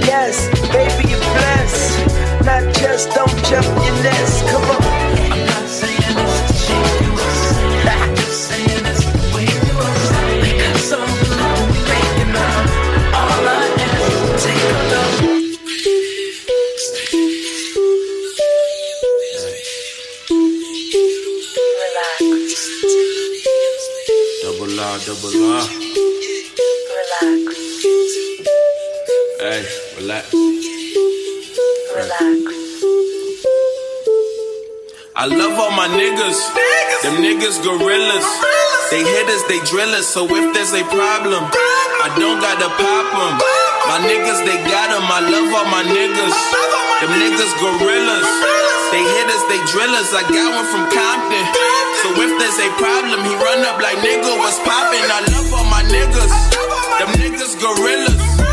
[0.05, 2.45] Yes, baby, you're blessed.
[2.45, 4.47] Not just don't jump your nest.
[4.49, 5.00] Come on.
[37.41, 38.27] Niggas gorillas.
[38.91, 40.07] They hit us, they drill us.
[40.07, 41.41] So if there's a problem,
[42.05, 43.33] I don't gotta pop them.
[43.89, 45.09] My niggas, they got 'em.
[45.09, 46.37] I love all my niggas.
[47.01, 48.29] Them niggas gorillas.
[48.93, 50.13] They hit us, they drill us.
[50.13, 51.47] I got one from Compton.
[52.03, 55.09] So if there's a problem, he run up like nigga, what's poppin'?
[55.09, 56.35] I love all my niggas.
[56.99, 58.50] Them niggas gorillas.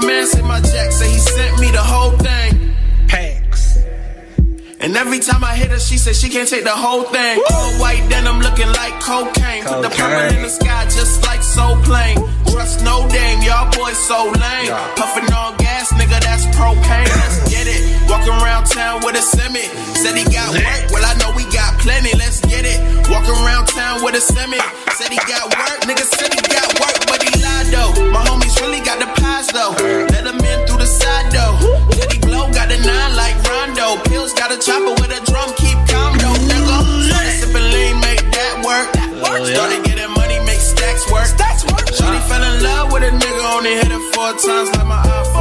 [0.00, 2.74] My man sent my check, say he sent me the whole thing.
[3.08, 3.78] Packs.
[4.80, 7.42] And every time I hit her, she said she can't take the whole thing.
[7.50, 9.64] All white denim looking like cocaine.
[9.64, 12.16] Put the purple in the sky just like so plain.
[12.48, 14.72] Trust no dame, y'all boys so lame.
[14.96, 17.08] Puffing on gas, nigga, that's propane.
[17.08, 17.80] Let's get it.
[18.08, 19.64] Walking around town with a semi.
[20.00, 22.16] Said he got work, well I know we got plenty.
[22.16, 22.80] Let's get it.
[23.12, 24.58] Walking around town with a semi.
[24.96, 26.69] Said he got work, nigga said he got
[34.60, 36.76] chopper with a drum, keep calm though, nigga.
[37.08, 38.88] Started sipping lean, make that work.
[39.24, 41.26] Started getting money, make stacks work.
[41.26, 41.88] Stacks work.
[41.88, 45.39] Shorty fell in love with a nigga, only hit it four times like my iPhone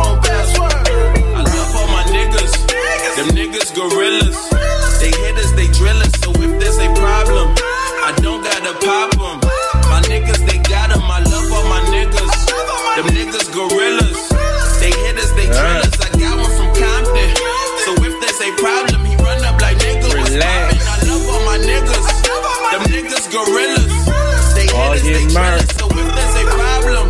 [25.09, 25.59] They hit us, they drill.
[25.79, 27.05] So if there's a problem,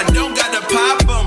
[0.00, 1.24] I don't gotta pop 'em.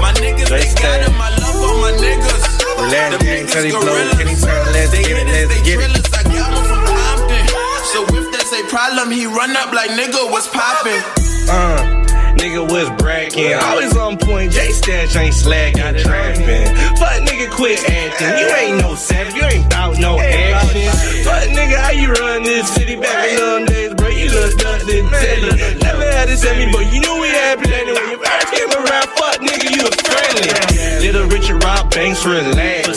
[0.00, 1.20] My niggas, they got 'em.
[1.20, 2.44] I love all my niggas.
[2.78, 3.80] Relax, Them gang, niggas Teddy Blow.
[4.16, 6.08] Kenny Turner, let's They get it, let's they get it.
[6.16, 7.44] I got one from Compton.
[7.92, 11.02] So if there's a problem, he run up like nigga, what's poppin'?
[11.48, 12.07] Uh,
[12.38, 14.52] nigga was bragging, always on point.
[14.52, 16.66] J Stash ain't slacking, trapping.
[16.96, 18.38] Fuck nigga, quit acting.
[18.38, 20.88] You ain't no savage, you ain't about no action.
[21.24, 24.08] Fuck nigga, how you run this city back in them days, bro?
[24.08, 25.78] You look nothing telly.
[25.82, 27.92] Never had to send me, but you knew we had plenty.
[27.92, 30.50] When you first came around, fuck nigga, you friendly.
[30.98, 32.88] Little Richard Rob Banks, relax.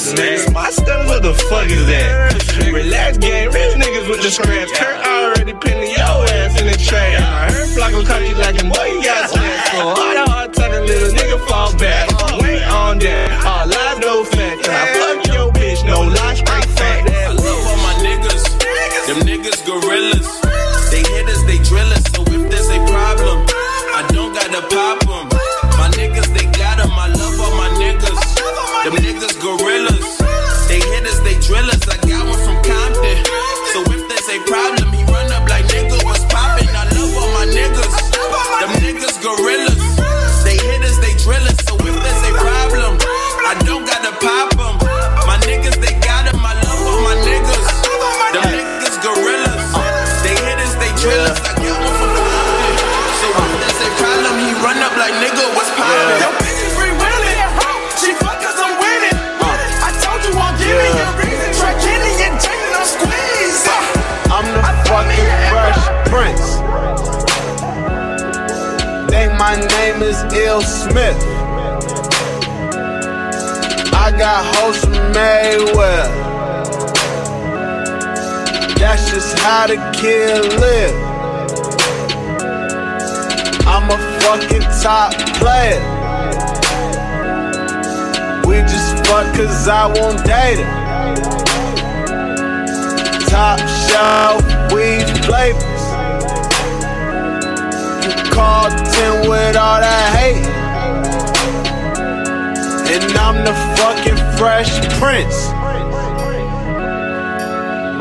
[0.52, 2.34] My stuff, what the fuck is that?
[2.74, 4.72] Relax, gang, rich niggas with the scraps.
[4.74, 7.22] Kurt already pinning your ass in the trash.
[7.22, 9.72] I heard Flocko caught you like him, boy, you got slapped.
[9.72, 12.10] So the hard talking little nigga fall back.
[12.42, 14.68] Wait on that, all lies, no fact.
[14.68, 17.10] I fuck your bitch, no lie, straight fact.
[17.10, 18.44] I love all my niggas.
[19.08, 19.51] Them niggas
[70.92, 71.24] Smith.
[73.94, 76.12] I got hoes from Mayweather.
[78.78, 80.96] That's just how the kid live.
[83.66, 85.80] I'm a fucking top player.
[88.46, 91.16] We just fuck cause I won't date her.
[93.30, 95.84] Top shelf weed flavors.
[98.04, 100.61] You call 10 with all that hate.
[102.94, 105.48] And I'm the fucking fresh prince.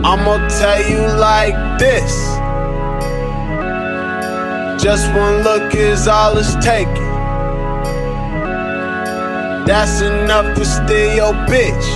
[0.02, 2.12] I'ma tell you like this.
[4.82, 7.10] Just one look is all it's taking.
[9.66, 11.86] That's enough to steal your bitch.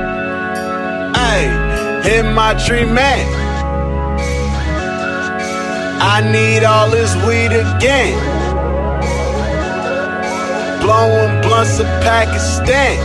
[1.16, 1.48] Hey,
[2.02, 3.26] hit my tree man.
[6.00, 8.16] I need all this weed again.
[10.80, 12.96] Blowing blunts of Pakistan.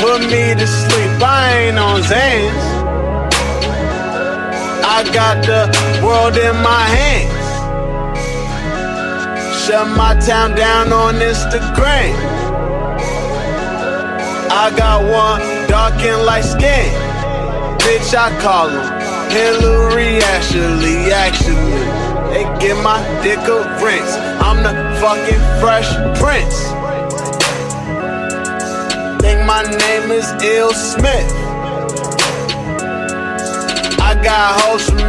[0.00, 2.78] Put me to sleep, I ain't on Zans.
[4.96, 5.62] I got the
[6.04, 7.38] world in my hands.
[9.62, 12.14] Shut my town down on Instagram.
[14.50, 16.88] I got one dark and light skin.
[17.84, 18.86] Bitch, I call him
[19.30, 21.12] Hillary Ashley.
[21.12, 21.84] Actually,
[22.32, 24.14] they get my dick a rinse.
[25.00, 26.58] Fucking fresh prince.
[29.22, 31.32] Think my name is Will Smith.
[34.00, 35.07] I got hoes from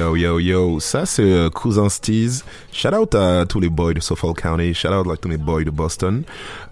[0.00, 2.42] Yo, yo, yo, ça c'est euh, Cousin Steez.
[2.72, 5.62] Shout out à tous les boys de Suffolk County, shout out like tous mes boys
[5.62, 6.22] de Boston.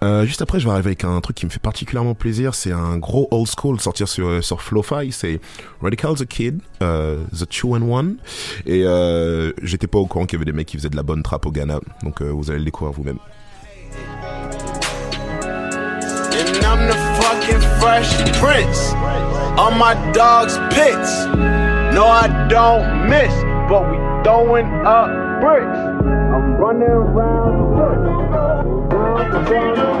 [0.03, 2.55] Euh, juste après, je vais arriver avec un truc qui me fait particulièrement plaisir.
[2.55, 4.59] C'est un gros old school sortir sur, euh, sur.
[5.11, 5.39] C'est
[5.79, 8.15] Radical the Kid, The Two and One.
[8.65, 8.83] Et
[9.61, 11.45] j'étais pas au courant qu'il y avait des mecs qui faisaient de la bonne trap
[11.45, 11.81] au Ghana.
[12.01, 13.19] Donc vous allez le découvrir vous-même.
[16.63, 18.09] I'm the fucking fresh
[18.39, 18.91] prince.
[19.59, 21.68] All my dogs pits.
[21.99, 23.33] No, I don't miss,
[23.67, 25.09] but we throwing up
[25.41, 25.67] bricks.
[25.67, 27.59] I'm running around.
[29.49, 29.99] real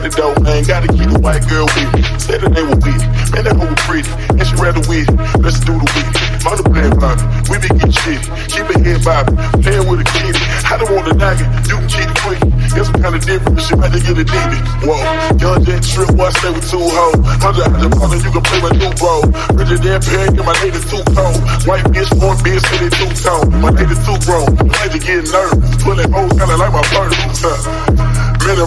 [0.00, 0.64] like the dope, man.
[0.64, 2.02] Gotta keep the white girl with me.
[2.18, 3.02] Said the name was weed.
[3.32, 4.08] Man, that hoe was pretty.
[4.36, 5.08] And she rather weed.
[5.40, 6.08] Let's do the weed.
[6.40, 7.22] Mother playing Bobby.
[7.52, 8.20] We be getting shit.
[8.48, 9.36] Keep it head Bobby.
[9.60, 10.40] Playing with a kitty.
[10.64, 11.48] I don't want to knock it.
[11.68, 12.40] You can cheat it quick.
[12.70, 13.60] It's some kind of different.
[13.60, 14.62] She might get a addicted.
[14.86, 15.00] Whoa.
[15.36, 17.18] Young Jet trip, boy, stay with two hoes.
[17.42, 19.20] Hundred out the pocket, you can play my new bro.
[19.58, 21.40] Richard Dan Perry, and my nigga too cold.
[21.68, 23.50] White bitch, four bitch, and it two tone.
[23.60, 24.48] My nigga too grown.
[24.64, 25.59] Might to get nervous.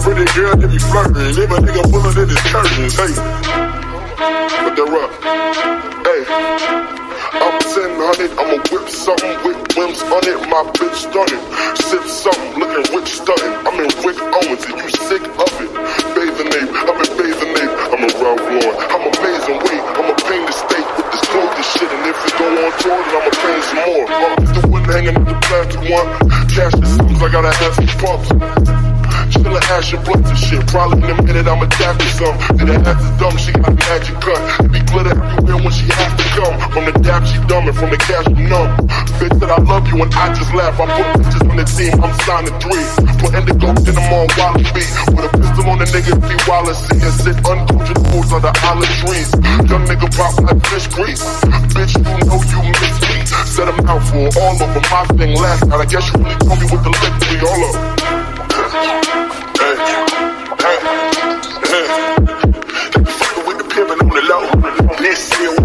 [0.04, 1.32] Pretty girl, they be flirting.
[1.32, 3.16] If a nigga pulling in his curtains, hey.
[4.60, 5.12] But they're up.
[6.04, 6.22] Hey.
[7.40, 10.38] I'm 1000, I'ma whip something with whims on it.
[10.52, 11.40] My bitch stunning.
[11.88, 13.52] Sip something, looking rich stunning.
[13.64, 15.72] I'm in Rick Owens, and you sick of it.
[16.12, 17.74] Bathing Ape, I'm in Bathing Ape.
[17.96, 18.76] I'm a Ralph Lauren.
[18.92, 21.88] I'm amazing, wait, I'ma paint the state with this clothing shit.
[21.88, 24.04] And if it go on tour, then I'ma paint some more.
[24.04, 26.08] Uh, the wood hanging with the plastic one.
[26.52, 28.93] Cash the sums, I gotta have some pumps.
[29.70, 30.60] Ash your blunt and shit.
[30.68, 32.36] Probably in a minute I'ma dap you some.
[32.60, 34.40] And that ass is dumb, she got magic cut.
[34.60, 36.54] It be glitter everywhere when she has to come.
[36.70, 38.70] From the dap she dumb and from the cash she numb.
[39.16, 40.76] Bitch said I love you and I just laugh.
[40.76, 42.86] I put bitches on the team, I'm signing three.
[43.24, 44.78] Put indigo in them on Wally B.
[45.16, 47.00] With a pistol on the nigga, be Wallace C.
[47.00, 49.30] And sit uncultured fools under olive trees.
[49.64, 51.24] Young nigga pop like fish grease.
[51.72, 53.16] Bitch, you know you miss me.
[53.48, 55.80] Set a mouthful all over my thing last night.
[55.80, 57.93] I guess you really told me with the lick to me all up.
[65.04, 65.63] fortaleceu.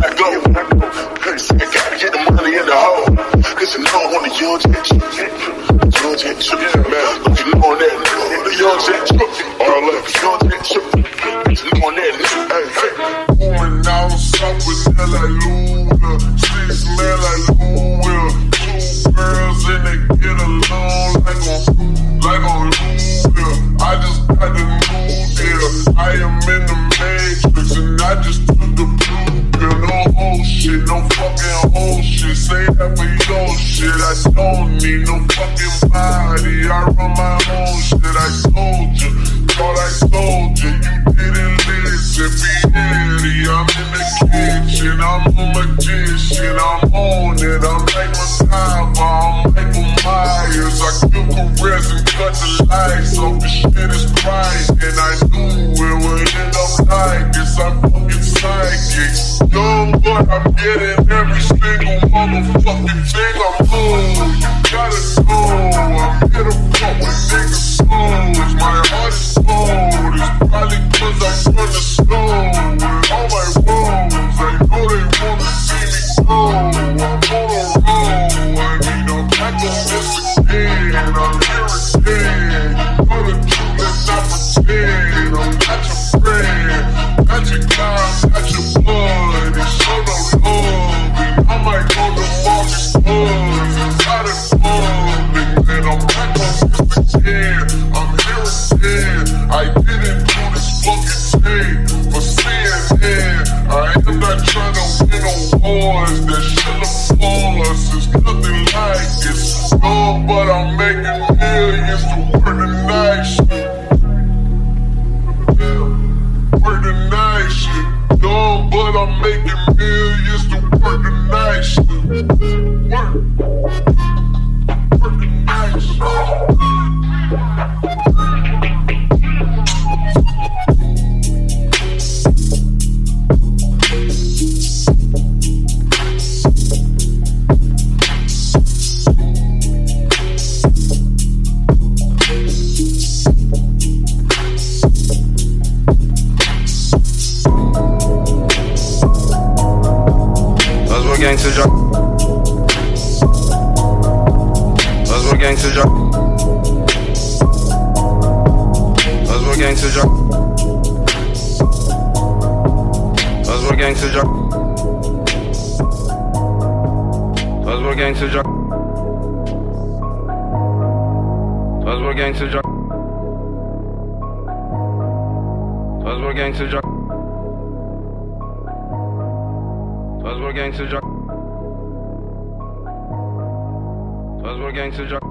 [184.90, 185.22] gangster jock.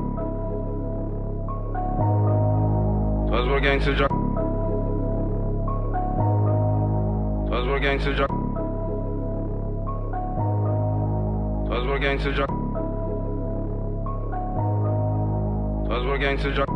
[3.28, 4.10] That's what gangster jock.
[7.50, 8.30] That's what gangster jock.
[11.68, 12.50] That's what gangster jock.
[15.88, 16.68] That's what gangster jock.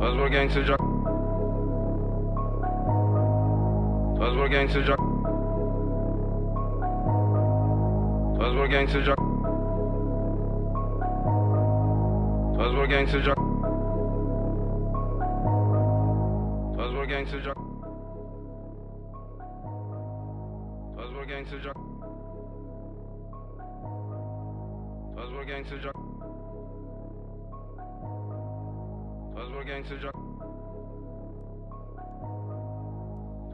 [0.00, 0.80] That's what gangster jock.
[4.20, 5.00] That's what gangster jock.
[8.38, 9.29] That's what gangster jock.
[12.60, 13.38] Buzzword Gangster Jock.
[16.76, 17.56] Buzzword Gangster Jock.
[20.94, 21.76] Buzzword Gangster Jock.
[25.16, 25.96] Buzzword Gangster Jock.
[29.34, 30.16] Buzzword Gangster Jock.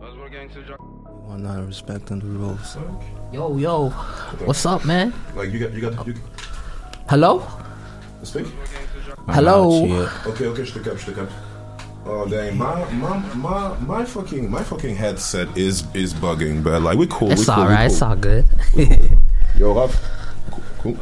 [0.00, 0.80] Buzzword Gangster Jock.
[1.28, 2.76] One not respecting the rules.
[3.32, 3.90] Yo, yo,
[4.46, 5.14] what's up, man?
[5.36, 6.14] Like you got you got you
[7.08, 7.46] Hello?
[8.26, 8.46] speak.
[9.28, 9.84] Hello?
[10.26, 11.32] Okay, okay, je te capte, je te capte.
[12.08, 16.96] Oh dang, my my my my fucking my fucking headset is is bugging, but like
[16.96, 17.32] we cool.
[17.32, 18.08] It's we cool, we alright, it's cool.
[18.08, 18.44] all good.
[19.58, 19.96] Yo, Raph.
[20.50, 20.96] Cool, cool.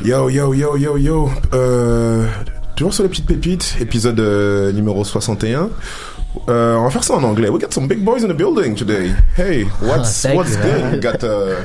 [0.00, 1.30] Yo, yo, yo, yo, yo.
[1.52, 2.26] Euh,
[2.74, 5.70] toujours sur les petites pépites, épisode euh, numéro 61.
[6.48, 7.48] Euh, on va faire ça en anglais.
[7.48, 9.14] We got some big boys in the building today.
[9.36, 10.92] Hey, what's Thank what's you, good?
[10.94, 11.62] We got uh,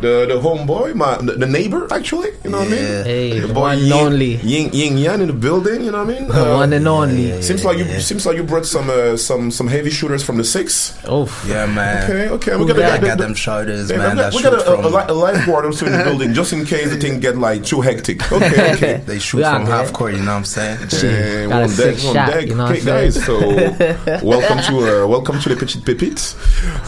[0.00, 2.30] the the homeboy, my the, the neighbor actually.
[2.44, 3.04] You know what I mean?
[3.04, 4.34] Hey, the the one and Yin- only.
[4.36, 5.84] Yin Yin Yan in the building.
[5.84, 6.28] You know what I mean?
[6.28, 7.42] The one and only.
[7.42, 10.44] Seems like you seems like you brought some uh, some some heavy shooters from the
[10.44, 10.96] six.
[11.06, 12.04] Oh, Yeah, man.
[12.04, 12.56] Okay, okay.
[12.56, 14.16] We We got, got, the- got them shoulders, Yeah, man.
[14.16, 16.32] we That got, we got shoot a, a, from, a lifeguard also in the building
[16.34, 18.20] just in case the thing get like too hectic.
[18.32, 18.94] Okay, okay.
[19.06, 19.74] they shoot We out from there.
[19.76, 20.78] half court, you know what I'm saying?
[20.80, 22.46] Got a one deck, sick one shot, deck.
[22.46, 23.14] you know okay, guys.
[23.24, 23.38] So,
[24.22, 24.74] welcome to
[25.04, 26.34] uh, welcome to the Petites Pépites.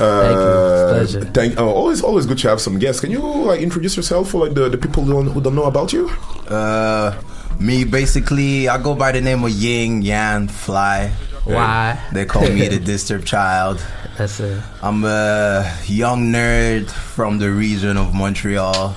[0.01, 0.72] Uh, It's a
[1.11, 1.25] pleasure.
[1.33, 1.59] Thank.
[1.59, 3.01] Oh, always, always good to have some guests.
[3.01, 5.65] Can you like introduce yourself for like the, the people who don't, who don't know
[5.65, 6.09] about you?
[6.49, 7.21] Uh,
[7.61, 11.09] me basically, I go by the name of Ying Yan Fly.
[11.45, 11.99] Why?
[12.13, 13.85] They call me the disturbed child.
[14.17, 14.63] That's it.
[14.83, 18.95] I'm a young nerd from the region of Montreal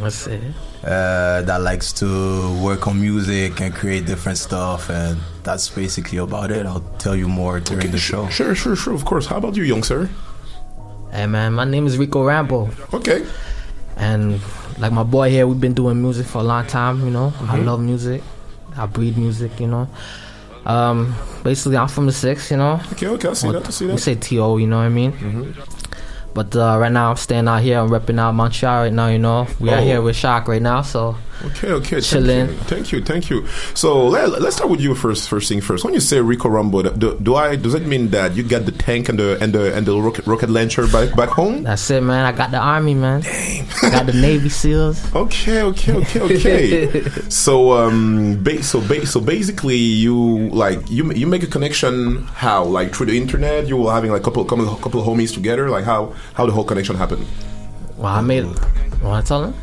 [0.00, 0.40] That's it.
[0.84, 6.50] uh, that likes to work on music and create different stuff, and that's basically about
[6.50, 6.64] it.
[6.64, 8.28] I'll tell you more during the show.
[8.28, 8.94] Sure, sure, sure.
[8.94, 9.26] Of course.
[9.26, 10.08] How about you, young sir?
[11.12, 12.70] Hey, man, my name is Rico Rambo.
[12.94, 13.24] Okay.
[13.96, 14.40] And
[14.78, 17.32] like my boy here, we've been doing music for a long time, you know.
[17.48, 17.64] I Mhm.
[17.66, 18.22] love music.
[18.76, 19.88] I breed music, you know.
[20.64, 22.80] Um, basically, I'm from the six, you know.
[22.92, 25.54] Okay, okay, I see that, I see We say TO, you know what I mean?
[26.34, 27.78] But uh, right now, I'm staying out here.
[27.78, 29.46] I'm repping out Montreal right now, you know.
[29.60, 29.82] We are Oh.
[29.84, 32.00] here with CHOQ right now, so Okay, okay.
[32.00, 33.46] Thank you, thank you, thank you.
[33.74, 35.28] So let, let's start with you first.
[35.28, 35.84] First thing first.
[35.84, 38.72] When you say Rico Rambo, do, do I does it mean that you got the
[38.72, 41.64] tank and the and the and the rocket, rocket launcher back back home?
[41.64, 42.24] that's it, man.
[42.24, 43.22] I got the army, man.
[43.22, 43.66] Dang.
[43.82, 45.14] I got the Navy SEAls.
[45.14, 47.02] Okay, okay, okay, okay.
[47.28, 52.64] so um, ba- so ba- so basically, you like you you make a connection how
[52.64, 53.66] like through the internet.
[53.66, 55.68] You were having like couple couple couple of homies together.
[55.70, 57.26] Like how how the whole connection happened.
[57.96, 58.44] Well, I made.
[59.02, 59.54] Want to tell him?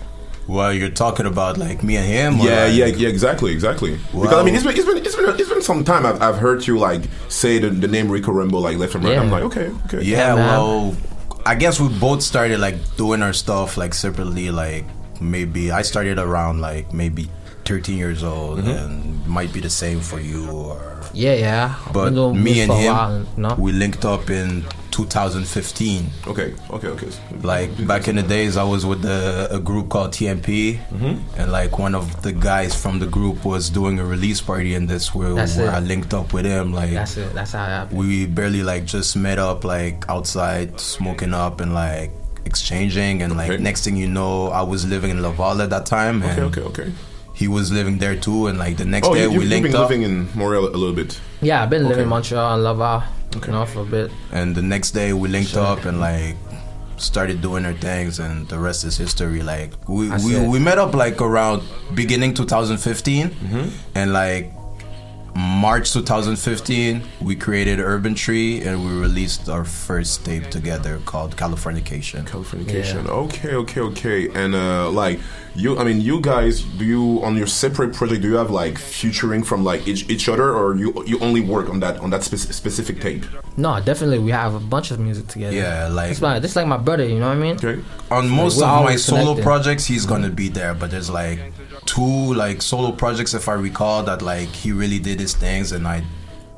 [0.50, 2.34] Well, you're talking about like me and him.
[2.38, 3.97] Yeah, like- yeah, yeah, exactly, exactly.
[4.12, 6.06] because I mean, it's been, it's been, it's been, it's been some time.
[6.08, 9.18] I've, I've heard you like say the, the name Rico Rambo like left and right.
[9.20, 10.02] I'm like, okay, okay.
[10.02, 10.95] Yeah, well,
[11.45, 14.50] I guess we both started like doing our stuff like separately.
[14.50, 14.86] Like
[15.22, 17.30] maybe I started around like maybe
[17.66, 18.86] 13 years old, Mhm.
[18.86, 20.50] and might be the same for you.
[20.50, 20.82] Or
[21.14, 21.76] Yeah, yeah.
[21.93, 23.54] but me and him, while, no?
[23.60, 24.66] we linked up in
[25.06, 26.06] 2015.
[26.28, 27.10] Okay, okay, okay.
[27.41, 31.39] Like back in the days, I was with the, a group called TMP, Mm-hmm.
[31.39, 34.88] and like one of the guys from the group was doing a release party in
[34.88, 35.72] this where, That's where.
[35.72, 36.74] I linked up with him.
[36.74, 37.34] Like That's it.
[37.34, 38.00] That's how it happened.
[38.00, 42.12] we barely like just met up like outside smoking up and like
[42.45, 46.24] exchanging and like next thing you know I was living in Laval at that time
[46.24, 46.91] Okay, and okay, okay.
[47.36, 49.52] he was living there too and like the next oh, day you, we you've, you've
[49.52, 51.20] linked been up living in Montreal a little bit.
[51.41, 53.04] Yeah, I've been living in Montreal and Laval,
[53.36, 54.11] you know, for a bit.
[54.32, 56.36] and the next day we linked up and like
[56.97, 60.93] started doing our things and the rest is history like we we, we met up
[60.93, 61.61] like around
[61.95, 63.69] beginning 2015 Mm-hmm.
[63.95, 64.51] and like
[65.39, 72.25] March 2015 we created Urban Tree and we released our first tape together called Californication
[72.27, 73.07] Californication.
[73.07, 74.29] Okay, okay, okay.
[74.33, 75.19] And uh, like
[75.55, 78.21] you, I mean, you guys, do you on your separate project?
[78.21, 81.69] Do you have like featuring from like each, each other, or you you only work
[81.69, 83.23] on that on that spec- specific tape?
[83.55, 85.55] No, definitely we have a bunch of music together.
[85.55, 87.05] Yeah, like- it's like this like my brother.
[87.07, 87.55] You know what I mean?
[87.55, 87.81] Okay.
[88.11, 89.43] on most we're of my always solo connected.
[89.43, 91.39] projects he's gonna be there but there's like
[91.89, 95.87] two like solo projects if i recall that like he really did his things and
[95.87, 95.97] i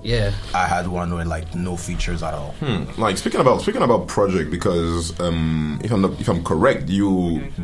[0.03, 0.31] Yeah.
[0.53, 2.83] i had one with like no features at all Hmm.
[3.05, 7.11] Like speaking about speaking about project, because um, if I'm not, if I'm correct, you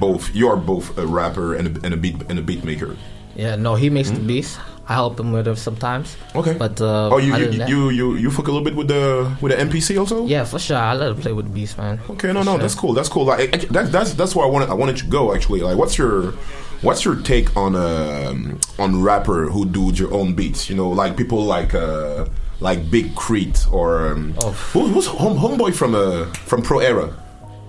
[0.05, 2.91] both you are both a rapper and a, and a beat and a beat maker.
[3.35, 4.17] Yeah, no, he makes Hmm?
[4.21, 4.51] the beats.
[4.89, 6.15] I help him with it sometimes.
[6.39, 6.53] Okay.
[6.63, 8.87] But uh, Oh, you other you, that- you you you fuck a little bit with
[8.87, 9.05] the
[9.41, 10.25] with the MPC also?
[10.29, 10.77] yeah, for sure.
[10.77, 11.97] I let him play with the beats, man.
[12.13, 12.93] Okay, no, no, that's cool.
[12.97, 13.25] That's cool.
[13.25, 15.61] Like act- that, that's that's where I wanted I wanted to go actually.
[15.67, 16.33] Like, what's your
[16.81, 20.69] what's your take on um on rapper who do your own beats?
[20.69, 22.25] You know, like people like uh
[22.59, 23.69] like Big K.R.I.T.
[23.71, 24.33] or um,
[24.73, 27.13] who, who's home, homeboy from uh from Pro Era.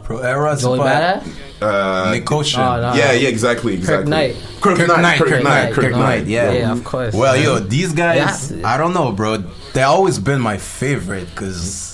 [0.03, 1.29] Pro Era, Joey Badass?
[1.61, 2.61] Uh, Nick Ocean.
[2.63, 2.95] Oh, no.
[2.95, 4.05] Yeah, yeah, exactly, exactly.
[4.05, 4.37] Kirk Knight.
[4.63, 6.27] Kirk, Knight, Kirk, Knight, Kirk Knight.
[6.27, 6.51] yeah.
[6.53, 7.13] Yeah, of course.
[7.15, 8.67] Well, yo, these guys, Yeah.
[8.67, 9.39] I don't know, bro.
[9.75, 11.88] They always been my favorite because,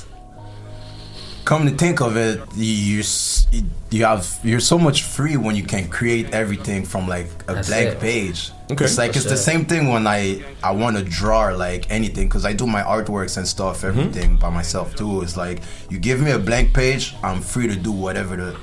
[1.44, 3.02] come to think of it, you
[3.90, 7.68] you have you're so much free when you can create everything from like a That's
[7.68, 8.00] blank it.
[8.00, 8.50] page.
[8.70, 8.84] Okay.
[8.86, 9.50] It's like For it's the sure.
[9.52, 13.36] same thing when I I want to draw like anything because I do my artworks
[13.36, 13.98] and stuff, Mm-hmm.
[14.00, 15.22] everything by myself too.
[15.22, 18.56] It's like you give me a blank page, I'm free to do whatever the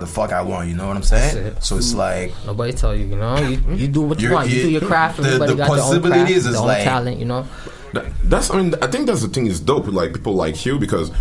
[0.00, 0.68] the fuck I want.
[0.68, 1.36] You know what I'm saying?
[1.36, 1.62] It.
[1.62, 3.36] So it's like Nobody tell you, you know.
[3.38, 4.48] You, you do what you want.
[4.50, 5.18] You, you- do your craft.
[5.18, 7.46] the- Everybody the got their own craft, possibilities their is own like- talent, you know.
[7.92, 10.66] That- That's I mean I think that's the thing is dope with like people like
[10.66, 11.16] you because s-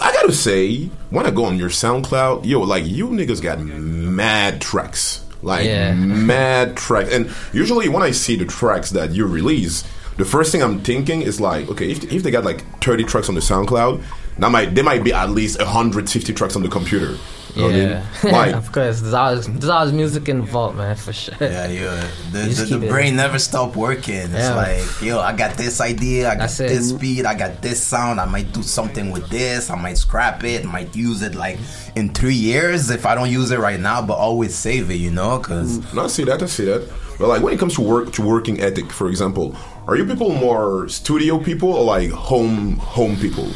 [0.00, 4.60] I gotta say when I go on your SoundCloud, yo, like you niggas got mad
[4.60, 5.94] tracks, like Yeah.
[5.94, 9.84] mad tracks, and usually when I see the tracks that you release,
[10.16, 13.28] the first thing I'm thinking is like, okay, if, if they got like 30 tracks
[13.28, 14.02] on the SoundCloud,
[14.38, 17.16] that might there might be at least 150 tracks on the computer.
[17.54, 18.32] You know I Yeah, mean?
[18.34, 19.00] Like, of course.
[19.00, 21.34] There's always there's always music in the vault, man, for sure.
[21.40, 22.10] Yeah, yeah.
[22.30, 24.14] The, the, the keep it- brain never stop working.
[24.14, 24.54] It's Yeah.
[24.54, 26.68] like, yo, I got this idea, I got That's it.
[26.68, 28.20] this beat, I got this sound.
[28.20, 29.70] I might do something with this.
[29.70, 30.66] I might scrap it.
[30.66, 31.58] Might use it like
[31.94, 34.96] in three years if I don't use it right now, but always save it.
[34.96, 36.42] You know, because No, I see that.
[36.42, 36.86] I see that.
[37.18, 39.56] But like when it comes to work to working ethic, for example,
[39.86, 43.48] are you people more studio people or like home home people?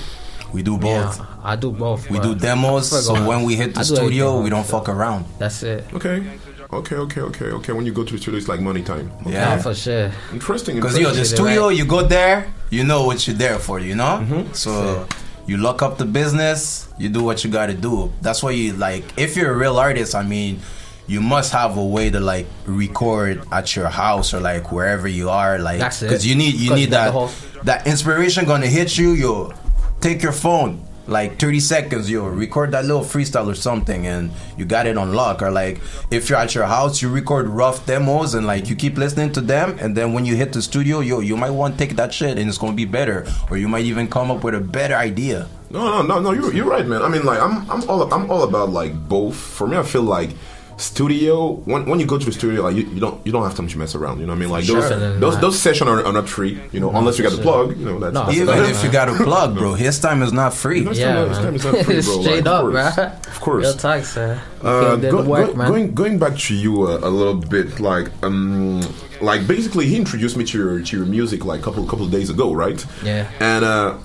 [0.52, 1.18] We do both.
[1.18, 2.10] Yeah, I do both.
[2.10, 5.24] We do demos, so when we hit the studio, we don't fuck around.
[5.38, 5.84] That's it.
[5.94, 6.24] Okay.
[6.72, 7.72] Okay, okay, okay, okay.
[7.72, 9.10] When you go to the studio, it's like money time.
[9.22, 9.32] Okay.
[9.32, 9.58] Yeah, Yeah.
[9.62, 10.12] for sure.
[10.32, 10.76] Interesting.
[10.76, 11.36] Because yo, the interesting.
[11.38, 14.22] studio, you go there, you know what you're there for, you know.
[14.22, 14.52] Mm-hmm.
[14.52, 15.04] So
[15.46, 18.12] you lock up the business, you do what you got to do.
[18.22, 19.02] That's why you like.
[19.18, 20.60] If you're a real artist, I mean,
[21.08, 25.28] you must have a way to like record at your house or like wherever you
[25.28, 26.06] are, like That's it.
[26.06, 27.30] because you need you 'Cause need you that the whole-
[27.64, 29.10] that inspiration gonna hit you.
[29.14, 29.52] Yo,
[30.00, 30.84] take your phone.
[31.06, 35.12] Like 30 seconds, yo, record that little freestyle or something, and you got it on
[35.12, 35.42] lock.
[35.42, 35.80] Or like,
[36.12, 39.40] if you're at your house, you record rough demos, and like you keep listening to
[39.40, 42.14] them, and then when you hit the studio, yo, you might want to take that
[42.14, 44.94] shit, and it's gonna be better, or you might even come up with a better
[44.94, 45.48] idea.
[45.70, 46.30] No, no, no, no.
[46.30, 47.02] You're, you're right, man.
[47.02, 49.34] I mean, like, I'm, I'm all, I'm all about like both.
[49.34, 50.30] For me, I feel like
[50.80, 51.52] studio.
[51.64, 53.68] When, when you go to the studio, like, you, you don't, you don't have time
[53.68, 54.18] to mess around.
[54.20, 54.50] You know what I mean?
[54.50, 54.80] Like, Sure.
[54.80, 56.60] those, those, those sessions are, are not free.
[56.72, 57.76] You know, unless you got the plug.
[57.78, 60.22] You know, that's, No, that's Even that's- if you got a plug, bro, his time
[60.22, 60.84] is not free.
[60.84, 61.44] His Yeah, time, his man.
[61.46, 62.22] time is not free, bro.
[62.22, 62.94] Straight like, up, of course.
[62.96, 63.26] bruh.
[63.28, 63.64] Of course.
[63.66, 64.40] Real talk, sir.
[64.62, 65.68] Uh, go- work, go- man.
[65.68, 68.80] Going going back to you uh, a little bit, like um,
[69.20, 72.10] like basically he introduced me to your to your music like a couple couple of
[72.10, 72.84] days ago, right?
[73.04, 73.30] Yeah.
[73.40, 73.96] And uh,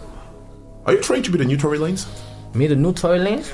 [0.86, 2.06] are you trying to be the new Tory Lanez?
[2.54, 3.52] Me, the new Tory Lanez?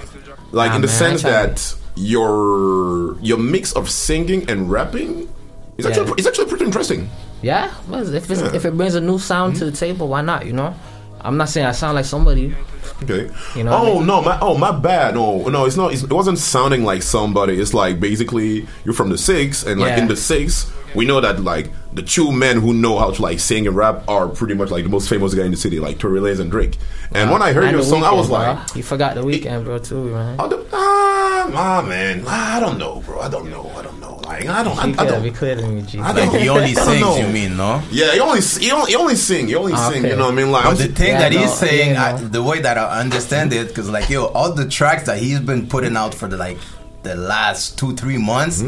[0.52, 4.72] Like Nah, in the man, sense ain't trying that your your mix of singing and
[4.72, 5.30] rapping
[5.78, 6.14] is actually Yeah.
[6.18, 7.10] it's actually pretty interesting.
[7.42, 8.48] Yeah, well, if it's, Yeah.
[8.48, 8.56] Mm-hmm.
[8.56, 10.46] if it brings a new sound to the table, why not?
[10.46, 10.76] You know,
[11.22, 12.56] I'm not saying I sound like somebody.
[13.04, 13.32] Okay.
[13.56, 14.06] You know what I oh mean?
[14.08, 15.16] no, my oh my bad.
[15.16, 15.92] No, no, it's not.
[15.94, 17.60] It's, it wasn't sounding like somebody.
[17.60, 20.04] It's like basically you're from the six, and like Yeah.
[20.04, 23.40] in the six, we know that like the two men who know how to like
[23.40, 26.00] sing and rap are pretty much like the most famous guy in the city, like
[26.00, 26.78] Tory Lanez and Drake.
[27.14, 28.38] And when I heard And your The song, I was bro.
[28.38, 30.38] like, you forgot the Weeknd, bro, too, man.
[30.40, 33.20] oh, the, ah, ah, man, I don't know, bro.
[33.20, 33.70] I don't know.
[33.76, 34.16] I don't know.
[34.24, 34.78] Like I don't.
[34.78, 35.24] I, You I gotta don't.
[35.24, 36.00] be clear to me, G.
[36.00, 37.18] I Like don't- he only I don't sings, know.
[37.18, 37.84] you mean, no?
[37.92, 39.48] Yeah, he only he only, he only sing.
[39.48, 40.06] He only sing.
[40.06, 40.52] You know what I mean?
[40.52, 43.02] Like But the thing Yeah, that no, he's saying, yeah, I, the way that I
[43.02, 46.38] understand it, because like yo, all the tracks that he's been putting out for the
[46.38, 46.58] like
[47.04, 48.62] the last two three months,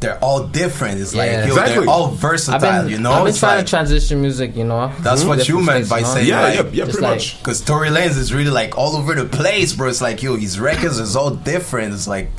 [0.00, 1.00] they're all different.
[1.00, 1.46] It's like Yeah.
[1.46, 1.74] yo, Exactly.
[1.80, 2.60] they're all versatile.
[2.82, 4.92] been, you know, I've been It's trying like- to transition music, you know.
[5.00, 5.28] That's mm-hmm.
[5.30, 6.14] what you meant by you know?
[6.14, 7.38] saying yeah, like, yeah, yeah, pretty like- much.
[7.38, 9.88] Because Tory Lanez is really like all over the place, bro.
[9.88, 11.94] It's like, yo, his records is all different.
[11.94, 12.30] It's like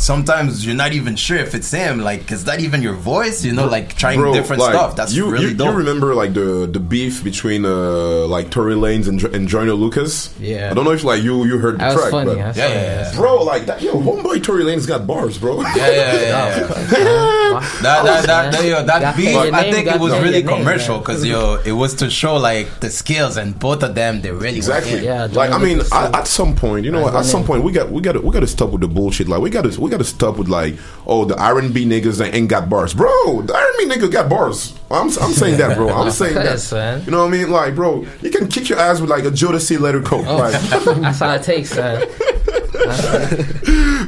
[0.00, 2.00] sometimes you're not even sure if it's him.
[2.00, 4.96] Like, it's not even your voice, you know, like trying Bro, different like, stuff.
[4.96, 5.68] That's you, really you, dope.
[5.68, 10.34] You remember like the the beef between uh like Tory Lanez and, and Joyner Lucas?
[10.38, 10.70] Yeah.
[10.70, 12.26] I don't know if like you you heard the That track, funny.
[12.26, 13.16] but Yeah, funny, yeah, yeah.
[13.16, 15.60] bro, like that yo, homeboy Tory Lanez got bars, bro.
[15.62, 16.58] yeah, yeah, yeah.
[16.58, 17.60] yeah.
[17.82, 21.60] that, that, that, that, yo, that beef, I think it was really commercial because yo,
[21.64, 25.04] it was to show like the skills, and both of them they really Exactly.
[25.04, 28.00] Yeah, like I mean, at, some point, you know, at some point, we got we
[28.00, 29.28] got we got to stop with the bullshit.
[29.28, 30.76] Like we got to we got to stop with like,
[31.06, 33.42] oh, the R and B niggas ain't- got bars, bro.
[33.42, 34.72] The R and B niggas got bars.
[34.90, 35.88] I'm I'm saying that, bro.
[35.88, 36.76] I'm saying Yes, that.
[36.98, 37.04] man.
[37.04, 37.50] You know what I mean?
[37.50, 40.24] Like, bro, you can kick your ass with like a Jodeci letter coat.
[40.28, 40.36] Oh.
[40.36, 40.52] Like,
[41.00, 42.06] That's how it takes, man.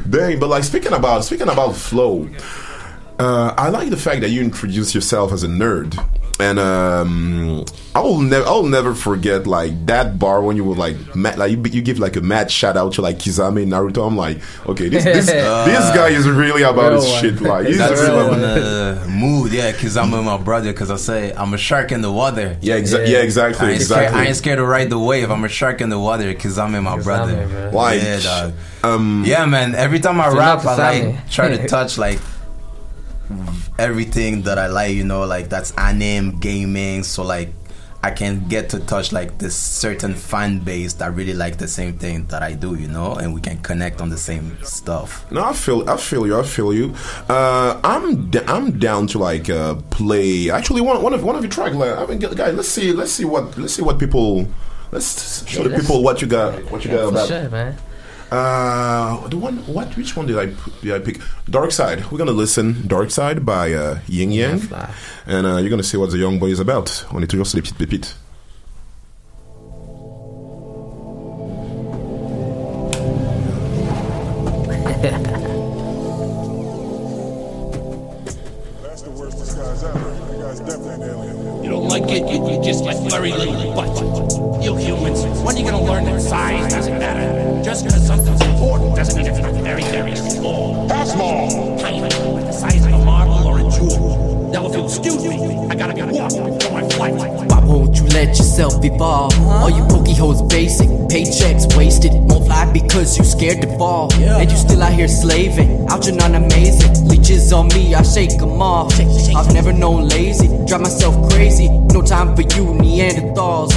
[0.09, 2.29] Dang, but like speaking about speaking about flow,
[3.19, 5.95] Uh, I like the fact that you introduce yourself as a nerd,
[6.43, 7.65] and um,
[7.95, 11.53] I will never, I'll never forget like that bar when you were like, mad, like
[11.53, 14.05] you, you give like a mad shout out to like Kisame and Naruto.
[14.05, 17.41] I'm like, okay, this this, this guy is really about his shit.
[17.41, 20.97] Like, he's That's really when the mood, yeah, because I'm with my brother, because I
[20.97, 22.57] say I'm a shark in the water.
[22.61, 24.09] Yeah, exa- yeah, exactly, I ain't, exactly.
[24.09, 25.31] Scared, I ain't scared to ride the wave.
[25.31, 27.47] I'm a shark in the water because I'm in my brother.
[27.47, 27.71] bro.
[27.73, 28.51] Like, yeah.
[28.83, 29.77] Um, yeah, man.
[29.77, 32.19] Every time I rap, I like try to touch like
[33.79, 34.95] everything that I like.
[34.95, 37.03] You know, like that's anime, gaming.
[37.03, 37.53] So like.
[38.05, 41.99] I can get to touch like this certain fan base that really like the same
[41.99, 45.25] thing that I do, you know, and we can connect on the same stuff.
[45.31, 46.97] No, I feel, I feel you, I feel you.
[47.29, 50.51] Uh, I'm, d- I'm down to like uh, play.
[50.51, 51.75] Actually, one, one of, one of your track.
[51.75, 54.49] Like, I mean, guys, let's see, let's see what, let's see what people,
[54.91, 57.29] let's show Yeah, the people what you got, what you Yeah, got for about.
[57.29, 57.77] sure, man.
[58.33, 60.47] Uh, the one, what, which one did I,
[60.81, 61.21] did I pick?
[61.51, 62.11] Dark Side.
[62.11, 64.73] We're gonna listen Dark Side by uh, Yin Yang,
[65.27, 67.05] and uh, you're gonna see what the young boy is about.
[67.13, 68.17] On est toujours sur les petites pépites.
[82.13, 84.63] You don't like it, you, you just get very little butt.
[84.63, 87.63] You humans, when are you gonna learn that size doesn't matter?
[87.65, 90.87] Just because something's important doesn't mean it's not very, very small.
[90.91, 91.79] How small?
[91.79, 94.32] Tiny, like the size of a marble or a jewel.
[94.53, 95.37] Now if you'll excuse me,
[95.71, 97.15] I gotta get walking for my flight.
[97.15, 99.33] Why won't you let yourself evolve?
[99.41, 102.13] All you pokey hoes basic, paychecks wasted.
[102.13, 104.13] Won't fly because you scared to fall.
[104.13, 107.09] And you still out here slaving, out you're not amazing.
[107.09, 108.93] Leeches on me, I shake them off.
[109.35, 111.69] I've never known lazy, drive myself crazy.
[111.69, 113.73] No time for you, Neanderthals.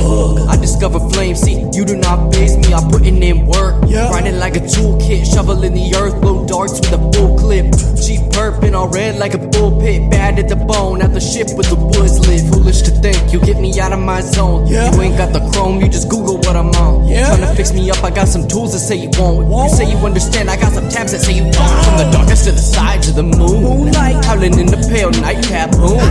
[0.50, 2.74] I discover flame, see, you do not phase me.
[2.74, 7.12] I'm putting in work, grinding like a toolkit, shoveling the earth, blow darts with a
[7.14, 7.66] full clip.
[7.96, 11.70] Chief burping all red like a bullpit, bad at the bone, out the ship with
[11.70, 12.42] the woods lit.
[12.52, 14.68] Foolish to think you get me out of my zone.
[14.68, 17.08] You ain't got the chrome, you just Google what I'm on.
[17.08, 19.50] Trying to fix me up, I got some tools that say you won't.
[19.50, 21.76] You say you understand, I got some tabs that say you don't.
[21.86, 23.64] From the darkest to the sides of the moon.
[23.64, 26.02] Moonlight, howling in the pale nightcap boom.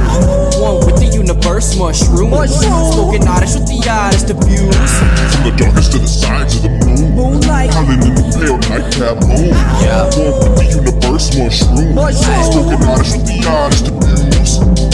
[0.61, 2.33] One with the universe, mushroom.
[2.47, 4.93] Smoking oddish with the oddest of views.
[5.35, 7.15] From the darkest to the sides of the moon.
[7.15, 7.71] Moonlight.
[7.71, 9.53] Howling in the pale nightcap moon.
[9.83, 10.09] Yeah.
[10.15, 11.95] One with the universe mushroom.
[11.95, 12.45] Mushroom.
[12.53, 14.44] Smoking honest with the oddest of views.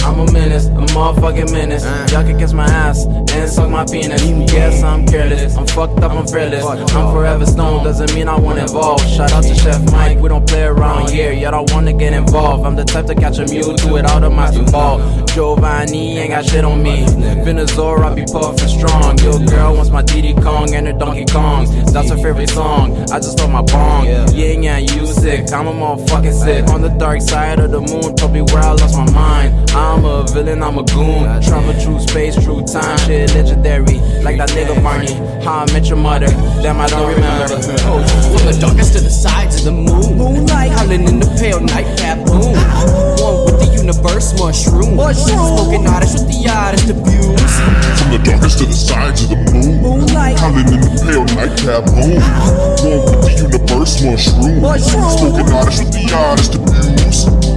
[0.04, 1.84] I'm a menace, a motherfucking menace.
[2.12, 4.22] Y'all can kiss my ass and suck my penis.
[4.52, 5.56] Yes, I'm careless.
[5.56, 6.64] I'm fucked up, I'm fearless.
[6.64, 9.00] I'm forever stoned, doesn't mean I won't involve.
[9.00, 11.32] Shout out to Chef Mike, we don't play around here.
[11.32, 12.64] Y'all don't wanna get involved.
[12.64, 14.98] I'm the type to catch a mule to it out of my ball.
[15.26, 17.04] Giovanni ain't got shit on me.
[17.44, 19.18] Venezuela, I be puffin' strong.
[19.18, 21.66] Your girl wants my Diddy Kong and her Donkey Kong.
[21.92, 22.96] That's her favorite song.
[23.10, 24.06] I just love my bong.
[24.32, 25.52] Yin Yang, you sick.
[25.52, 26.68] I'm a motherfucking sick.
[26.68, 29.39] On the dark side of the moon, probably where I lost my mind.
[29.72, 31.24] I'm a villain, I'm a goon.
[31.42, 33.98] Travel through space, through time, shit legendary.
[34.20, 35.14] Like that nigga Barney.
[35.44, 36.26] How I met your mother.
[36.60, 37.48] Damn, I don't remember.
[37.48, 40.18] From the darkest to the sides of the moon.
[40.18, 42.52] Moonlight, howling in the pale nightcap boom.
[43.22, 44.98] One with the universe, mushroom.
[45.14, 47.52] Smoking oddish with the oddest of views.
[47.96, 49.80] From the darkest to the sides of the moon.
[49.80, 50.38] Moonlight.
[50.38, 52.20] Howling in the pale nightcap moon.
[52.84, 54.60] One with the universe mushroom.
[54.76, 57.49] Smoking honest with the oddest of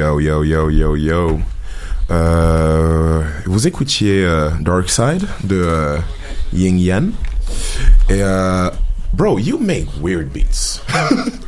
[0.00, 1.40] Yo, yo, yo, yo, yo.
[2.10, 5.98] Euh, vous écoutiez euh, Dark Side de euh,
[6.54, 7.08] Ying Yan.
[8.08, 8.70] Et euh,
[9.12, 10.80] bro, you make weird beats.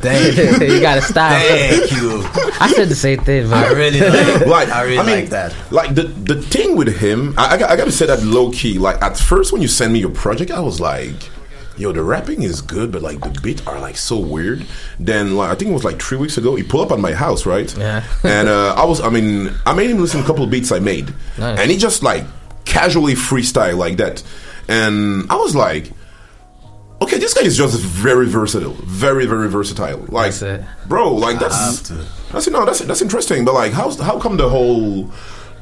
[0.03, 0.67] Thank you.
[0.67, 1.39] You got a style.
[1.41, 2.23] Thank you.
[2.61, 3.63] I said the same thing, man.
[3.63, 5.55] I really like, like I really mean, like that.
[5.71, 8.77] Like the the thing with him, I, I, got- I gotta say that low key.
[8.77, 11.15] Like at first when you send me your project, I was like,
[11.77, 14.65] "Yo, the rapping is good, but like the beats are like so weird."
[14.99, 17.13] Then like I think it was like three weeks ago, he pulled up at my
[17.13, 17.75] house, right?
[17.77, 18.03] Yeah.
[18.23, 20.71] and uh, I was, I mean, I made him listen to a couple of beats
[20.71, 21.59] I made, Nice.
[21.59, 22.23] and he just like
[22.65, 24.23] casually freestyle like that,
[24.67, 25.91] and I was like.
[27.01, 30.05] Okay, this guy is just very versatile, very very versatile.
[30.07, 30.31] Like,
[30.87, 31.89] bro, like that's
[32.31, 33.43] that's no, that's that's interesting.
[33.43, 35.11] But like, how's how come the whole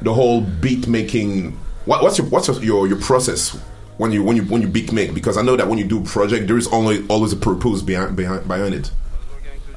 [0.02, 1.58] the whole beat making?
[1.84, 3.58] What, what's your what's your your process
[4.02, 5.14] when you when you when you beat make?
[5.14, 8.16] Because I know that when you do project, there is only always a purpose behind
[8.16, 8.90] behind behind it.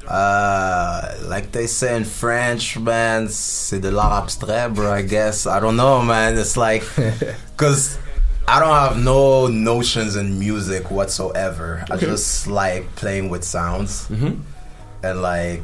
[0.07, 4.91] Uh, like they say in French, man, c'est de l'art abstrait, bro.
[4.91, 6.37] I guess I don't know, man.
[6.37, 6.83] It's like,
[7.57, 7.97] cause
[8.47, 11.83] I don't have no notions in music whatsoever.
[11.89, 14.41] I just like playing with sounds, Mhm.
[15.03, 15.61] and like,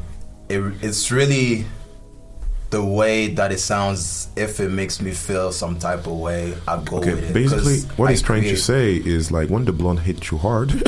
[0.50, 1.66] it, it's really
[2.72, 6.78] the way that it sounds, if it makes me feel some type of way, I
[6.84, 7.34] go Okay, with it.
[7.34, 10.38] basically, 'Cause what I he's trying to say is like when the blunt hits you
[10.38, 10.72] hard,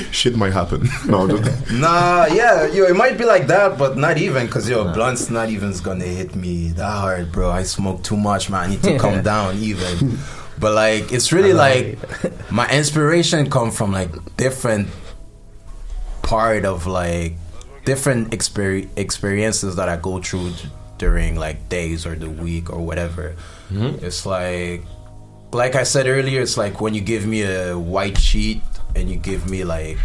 [0.10, 0.88] shit might happen.
[1.06, 1.26] No,
[1.72, 5.50] Nah, yeah, yo, it might be like that, but not even, cause yo, blunt's not
[5.50, 7.50] even gonna hit me that hard, bro.
[7.50, 8.60] I smoke too much, man.
[8.64, 10.18] I need to calm down, even.
[10.58, 11.98] But like, it's really like
[12.50, 14.88] my inspiration come from like different
[16.22, 17.34] part of like
[17.84, 22.78] different exper- experiences that I go through d- during like days or the week or
[22.84, 23.34] whatever.
[23.72, 24.04] Mm-hmm.
[24.04, 24.84] It's like,
[25.52, 28.62] like I said earlier, it's like when you give me a white sheet
[28.94, 29.98] and you give me like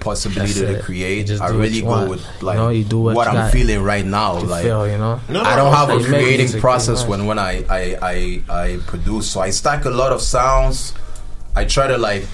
[0.00, 0.84] possibility That's to it.
[0.84, 1.26] create.
[1.26, 2.10] Just I really go want.
[2.10, 4.38] with You like know, you do what what you I'm feeling right now.
[4.40, 5.20] like feel, you know?
[5.28, 9.30] No, I don't have you a creating process when when I, I I I produce.
[9.30, 10.94] So I stack a lot of sounds.
[11.54, 12.24] I try to like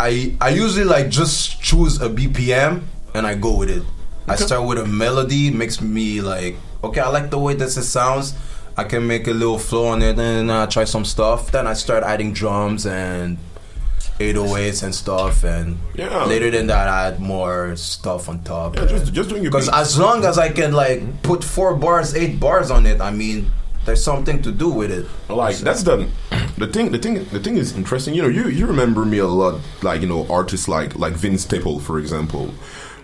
[0.00, 2.82] I I usually like just choose a BPM
[3.14, 3.82] and I go with it.
[4.28, 7.82] I start with a melody, makes me like okay, I like the way this it
[7.84, 8.34] sounds.
[8.76, 11.50] I can make a little flow on it, and then I try some stuff.
[11.50, 13.36] Then I start adding drums and
[14.18, 16.24] 808s and stuff, and Yeah.
[16.24, 18.76] later than that, I add more stuff on top.
[18.76, 22.14] Yeah, just- just doing your because as long as I can like put four bars,
[22.14, 23.50] eight bars on it, I mean,
[23.86, 25.06] there's something to do with it.
[25.28, 26.06] like that's the
[26.58, 26.92] the thing.
[26.92, 27.26] The thing.
[27.32, 28.14] The thing is interesting.
[28.14, 31.42] You know, you you remember me a lot, like you know, artists like like Vince
[31.42, 32.50] Staple, for example,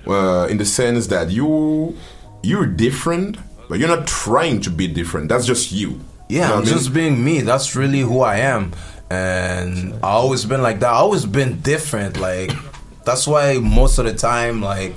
[0.07, 1.97] uh, in the sense that you
[2.43, 3.39] you're different,
[3.69, 5.29] but you're not trying to be different.
[5.29, 6.01] That's just you.
[6.29, 6.75] Yeah, You know I'm I mean?
[6.75, 7.41] just being me.
[7.41, 8.73] That's really who I am,
[9.11, 10.89] and I always been like that.
[10.91, 12.19] I always been different.
[12.19, 12.51] Like
[13.05, 14.95] that's why most of the time, like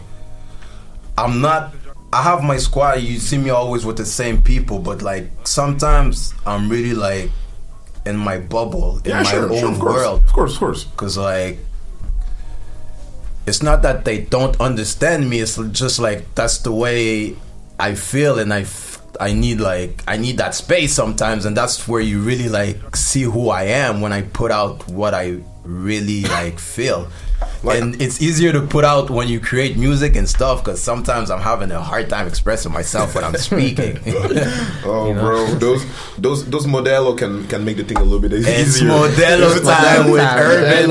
[1.17, 1.73] I'm not.
[2.11, 3.01] I have my squad.
[3.01, 7.29] You see me always with the same people, but like sometimes I'm really like
[8.05, 10.23] in my bubble, in Yeah, my sure, own sure, of course, world.
[10.23, 10.85] Of course, of course.
[10.97, 11.59] Cause like
[13.49, 15.39] it's not that they don't understand me.
[15.39, 17.35] It's just like that's the way
[17.79, 21.87] I feel, and I f- I need like I need that space sometimes, and that's
[21.87, 26.23] where you really like see who I am when I put out what I really
[26.23, 27.07] like feel.
[27.63, 31.39] and it's easier to put out when you create music and stuff because sometimes I'm
[31.41, 33.97] having a hard time expressing myself when I'm speaking.
[34.83, 35.21] Oh, You know?
[35.21, 35.85] bro, those
[36.17, 38.53] those those Modelo can can make the thing a little bit easier.
[38.55, 40.89] It's Modelo It's time with Urban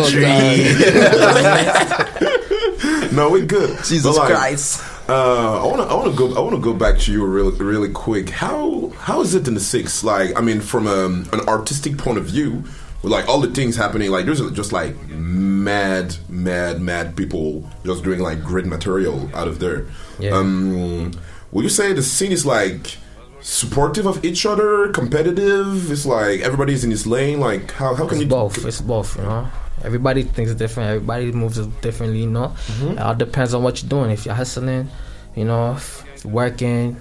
[3.13, 3.79] no, we're good.
[3.85, 4.83] Jesus like, Christ.
[5.09, 8.29] Uh, I wanna, I wanna go, I wanna go back to you really, really quick.
[8.29, 10.05] How, how is it in the six?
[10.05, 12.65] Like, I mean, from um, an artistic point of view,
[13.03, 18.03] with like all the things happening, like there's just like mad, mad, mad people just
[18.03, 19.87] doing like great material out of there.
[20.19, 20.31] Yeah.
[20.31, 21.13] Um,
[21.53, 22.99] would you say the scene is like
[23.41, 25.91] supportive of each other, competitive?
[25.91, 27.41] It's like everybody's in his lane.
[27.41, 28.65] Like, how, how can it's you both.
[28.65, 29.17] It's both.
[29.17, 29.49] You know,
[29.85, 30.91] everybody thinks different.
[30.91, 32.21] Everybody moves differently.
[32.21, 32.89] You know, Mm-hmm.
[32.93, 34.11] it all depends on what you're doing.
[34.11, 34.89] If you're hustling,
[35.37, 35.79] you know,
[36.25, 36.97] working,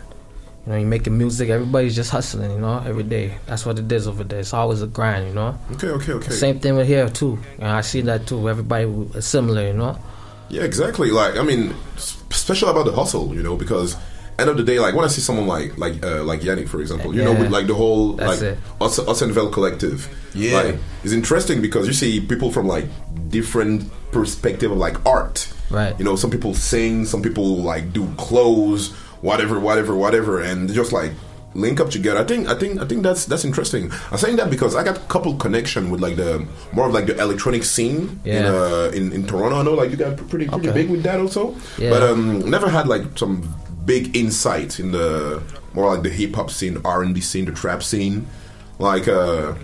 [0.66, 1.50] you know, you're making music.
[1.50, 2.52] Everybody's just hustling.
[2.52, 3.38] You know, every day.
[3.46, 4.40] That's what it is over there.
[4.40, 5.28] It's always a grind.
[5.28, 5.58] You know.
[5.74, 6.32] Okay, okay, okay.
[6.32, 7.40] Same thing with here too.
[7.60, 8.50] And I see that too.
[8.50, 8.86] Everybody
[9.18, 9.68] is similar.
[9.68, 9.98] You know.
[10.50, 11.12] Yeah, exactly.
[11.12, 13.98] Like, I mean, special about the hustle, you know, because
[14.40, 16.80] end of the day, like when I see someone like like uh, like Yannick, for
[16.82, 18.58] example, you know, with like the whole That's like it.
[18.80, 20.54] us, us and Vel collective, Yeah.
[20.62, 22.86] like it's interesting because you see people from like
[23.30, 25.94] different perspective of like art, Right.
[26.00, 28.92] You know, some people sing, some people like do clothes,
[29.22, 31.12] whatever, whatever, whatever, and just like
[31.56, 32.20] link up together.
[32.20, 33.92] I think, I think, I think that's that's interesting.
[34.12, 37.08] I'm saying that because I got a couple connection with like the more of like
[37.08, 39.58] the electronic scene in uh, in in Toronto.
[39.60, 40.72] I know like you got pretty pretty Okay.
[40.72, 41.90] big with that also, Yeah.
[41.90, 43.42] but um, never had like some
[43.88, 45.42] big insight in the
[45.74, 48.28] more like the hip hop scene, R and B scene, the trap scene.
[48.78, 49.56] Like, uh,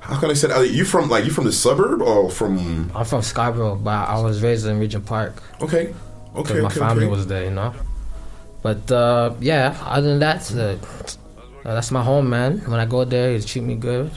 [0.00, 0.48] how can I say?
[0.48, 0.56] That?
[0.56, 2.90] Are you from like you from the suburb or from?
[2.94, 5.40] I'm from Scarborough, but I was raised in Regent Park.
[5.60, 5.94] Okay.
[6.34, 7.10] Okay, my okay, family okay.
[7.10, 7.74] was there, you know.
[8.62, 10.76] But uh, yeah, other than that, uh,
[11.68, 12.58] uh, that's my home, man.
[12.60, 14.10] When I go there, they treat me good.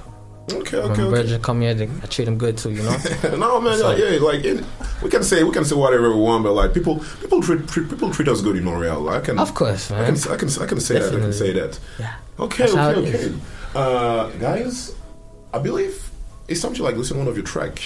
[0.51, 1.09] Okay, When okay, okay.
[1.09, 2.95] Virgin come here, they, I treat them good too, you know.
[3.37, 4.63] no man, So- like, yeah, like it,
[5.01, 7.89] we can say we can say whatever we want, but like people people treat, treat
[7.89, 9.09] people treat us good in Montreal.
[9.09, 11.13] I can Of course, I can I can I can say that.
[11.13, 11.79] I can say that.
[11.99, 12.13] Yeah.
[12.39, 13.35] Okay, That's okay, okay.
[13.73, 14.93] Uh, guys,
[15.53, 16.11] I believe
[16.47, 17.81] it's time to like listen to one of your track.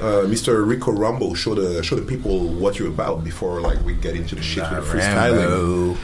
[0.00, 0.66] Uh, Mr.
[0.66, 4.34] Rico Rambo, show the show the people what you're about before like we get into
[4.34, 5.96] the shit with freestyling.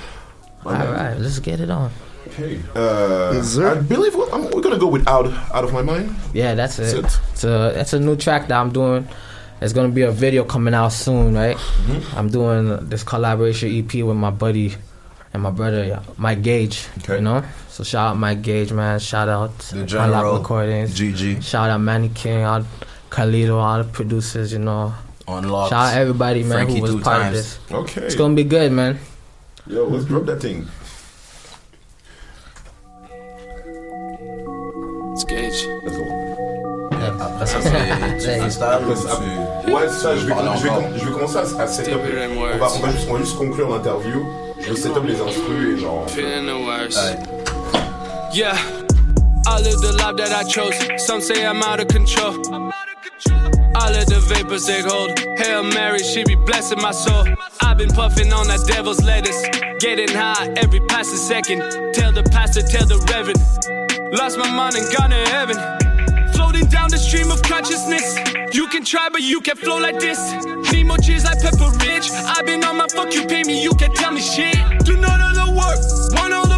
[0.64, 1.90] All right, let's get it on.
[2.28, 2.60] Okay.
[2.74, 6.14] Uh, I believe we're, I'm, we're gonna go with out out of my mind.
[6.32, 7.02] Yeah, that's it.
[7.02, 7.20] That's it.
[7.32, 9.08] It's a it's a new track that I'm doing.
[9.58, 11.56] There's gonna be a video coming out soon, right?
[11.56, 12.18] Mm-hmm.
[12.18, 14.74] I'm doing this collaboration EP with my buddy
[15.32, 16.88] and my brother Mike Gage.
[16.98, 17.16] Okay.
[17.16, 18.98] You know, so shout out Mike Gage, man.
[19.00, 20.98] Shout out The General, Recordings.
[20.98, 21.42] GG.
[21.42, 22.64] Shout out Manny King, all
[23.10, 24.52] Khalid, all the producers.
[24.52, 24.94] You know,
[25.28, 25.70] Unlocked.
[25.70, 27.26] Shout out everybody, man, Frankie who was part times.
[27.26, 27.58] of this.
[27.72, 28.02] Okay.
[28.02, 28.98] it's gonna be good, man.
[29.66, 30.66] Yo, let's drop that thing.
[35.28, 36.06] Let's go.
[37.20, 37.58] Après ça,
[38.18, 38.64] c'est freestyle.
[39.68, 42.00] Ouais, ça, je vais, je vais, je vais commencer à, à setup.
[42.00, 44.26] On va, on, va juste, on va juste conclure l'interview.
[44.58, 46.08] Je vais setup les instrus et genre.
[46.08, 46.98] Feeling the worst.
[48.32, 48.56] Yeah,
[49.46, 50.74] I live the life that I chose.
[50.96, 52.36] Some say I'm out of control.
[53.76, 55.18] I let the vapors take hold.
[55.38, 57.24] Hail Mary, she be blessing my soul.
[57.60, 59.42] I've been puffing on that devil's lettuce.
[59.80, 61.60] Getting high every passing second.
[61.92, 63.79] Tell the pastor, tell the reverend.
[64.12, 65.56] Lost my mind and gone to heaven.
[66.32, 68.18] Floating down the stream of consciousness.
[68.52, 70.18] You can try, but you can't flow like this.
[70.72, 72.10] Need more cheese like Pepperidge.
[72.26, 74.56] I've been on my fuck you pay me, you can't tell me shit.
[74.84, 75.78] Do none of the work,
[76.18, 76.49] want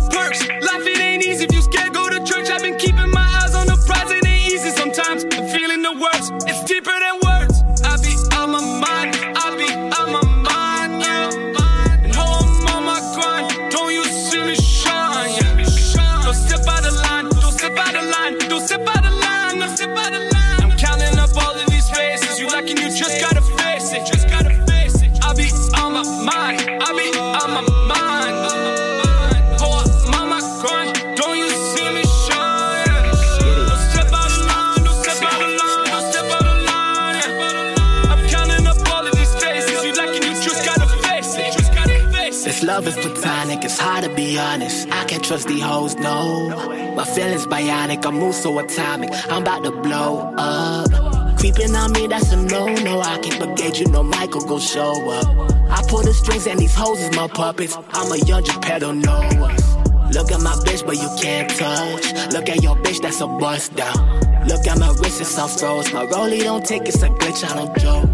[44.39, 44.89] honest.
[44.91, 46.49] I can't trust these hoes, no.
[46.97, 49.11] My feelings bionic, I move so atomic.
[49.31, 51.39] I'm about to blow up.
[51.39, 53.01] Creeping on me, that's a no no.
[53.01, 55.27] I a gauge, you know Michael go show up.
[55.71, 57.77] I pull the strings and these hoes is my puppets.
[57.93, 59.21] I'm a young Geppetto no.
[60.13, 62.33] Look at my bitch, but you can't touch.
[62.33, 64.47] Look at your bitch, that's a bust down.
[64.47, 65.93] Look at my wrist, it's on froze.
[65.93, 68.12] My rollie don't take, it's a glitch, I don't joke.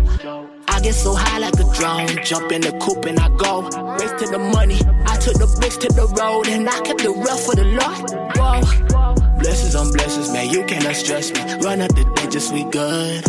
[0.78, 2.06] I get so high like a drone.
[2.22, 3.62] Jump in the coupe and I go.
[3.98, 4.78] Race to the money.
[5.10, 7.98] I took the bitch to the road and I kept it real for the Lord.
[8.38, 9.40] Whoa.
[9.40, 10.48] Blessings on blessings, man.
[10.50, 11.40] You cannot stress me.
[11.66, 13.24] Run up the digits, we good.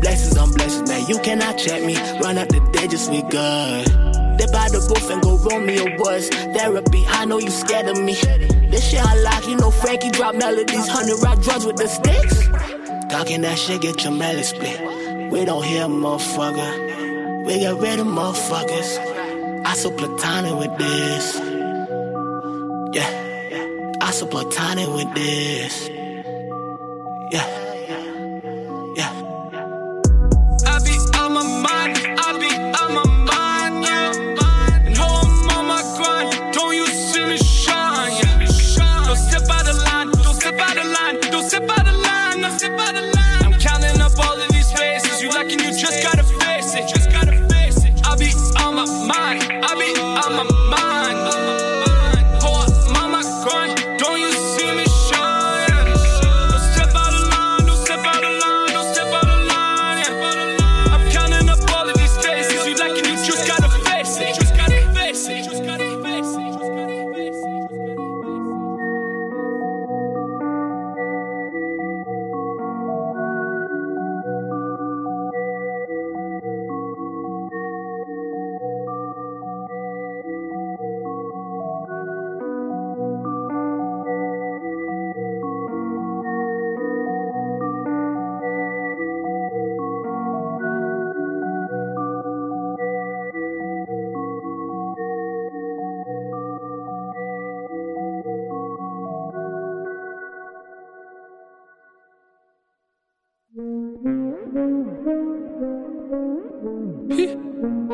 [0.00, 1.04] Blessings on blessings, man.
[1.08, 1.96] You cannot check me.
[2.22, 3.86] Run up the digits, we good.
[4.38, 7.02] They by the roof and go Romeo was therapy.
[7.08, 8.14] I know you scared of me.
[8.70, 12.46] This shit I like, you know Frankie drop melodies, hundred rock drugs with the sticks.
[13.10, 15.01] Talking that shit, get your melody split.
[15.32, 17.46] We don't hear motherfucker.
[17.46, 19.64] We get rid of motherfuckers.
[19.64, 21.36] I so platonic with this.
[22.92, 23.96] Yeah.
[24.02, 25.88] I so platonic with this.
[27.32, 27.46] Yeah.
[28.94, 29.21] Yeah.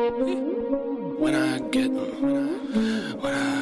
[0.09, 3.58] When I get when I, when I,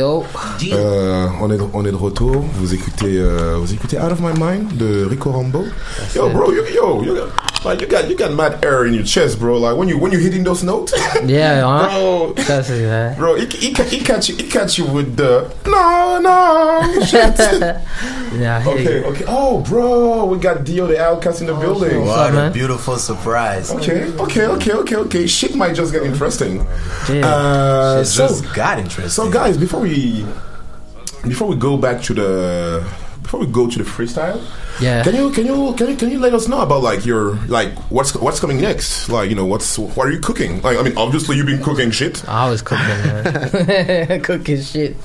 [0.00, 0.24] Yo.
[0.72, 2.42] Euh, on, est de, on est de retour.
[2.54, 5.66] Vous écoutez, euh, vous écoutez Out of My Mind de Rico Rambo.
[6.14, 7.28] Yo, bro, you, yo, you got,
[7.66, 9.58] like, you got, you got mad air in your chest, bro.
[9.58, 10.94] Like when you, when you hitting those notes.
[11.26, 11.88] Yeah, huh?
[11.88, 12.32] bro.
[12.44, 13.18] That's it, man.
[13.18, 17.38] Bro, he, he, he catch you, he catch you with the no, no, shit.
[18.40, 19.24] yeah, okay, okay.
[19.28, 22.06] Oh, bro, we got Dio the Outcast in the building.
[22.06, 23.70] What a beautiful surprise.
[23.70, 25.26] Okay, okay, okay, okay, okay.
[25.26, 26.66] Shit might just get interesting.
[27.08, 27.26] Yeah.
[27.26, 29.10] Uh, Shit so, just got interesting.
[29.10, 29.89] So, guys, before we
[31.26, 32.84] before we go back to the
[33.22, 34.40] before we go to the freestyle,
[34.80, 35.02] Yeah.
[35.04, 37.72] can you can you can you can you let us know about like your like
[37.90, 39.08] what's what's coming next?
[39.08, 40.62] Like you know what's what are you cooking?
[40.62, 42.26] Like I mean, obviously you've been cooking shit.
[42.28, 44.20] I was cooking, man.
[44.28, 44.96] cooking shit.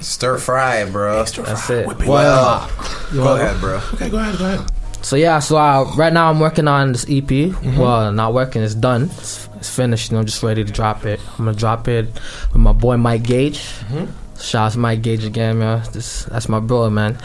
[0.00, 1.24] Stir fry, bro.
[1.24, 1.86] That's it.
[1.86, 2.70] Well, Well,
[3.12, 3.80] you go wanna- ahead, bro.
[3.94, 4.70] Okay, go ahead, go ahead.
[5.04, 7.28] So yeah, so uh, right now I'm working on this EP.
[7.28, 7.78] Mm-hmm.
[7.78, 9.02] Well, not working, it's done.
[9.04, 10.10] It's, it's finished.
[10.12, 11.20] I'm just ready to drop it.
[11.38, 13.58] I'm gonna drop it with my boy Mike Gage.
[13.90, 14.08] Mhm.
[14.40, 15.82] Shout out to Mike Gage again, man.
[15.92, 17.18] This that's my brother, man.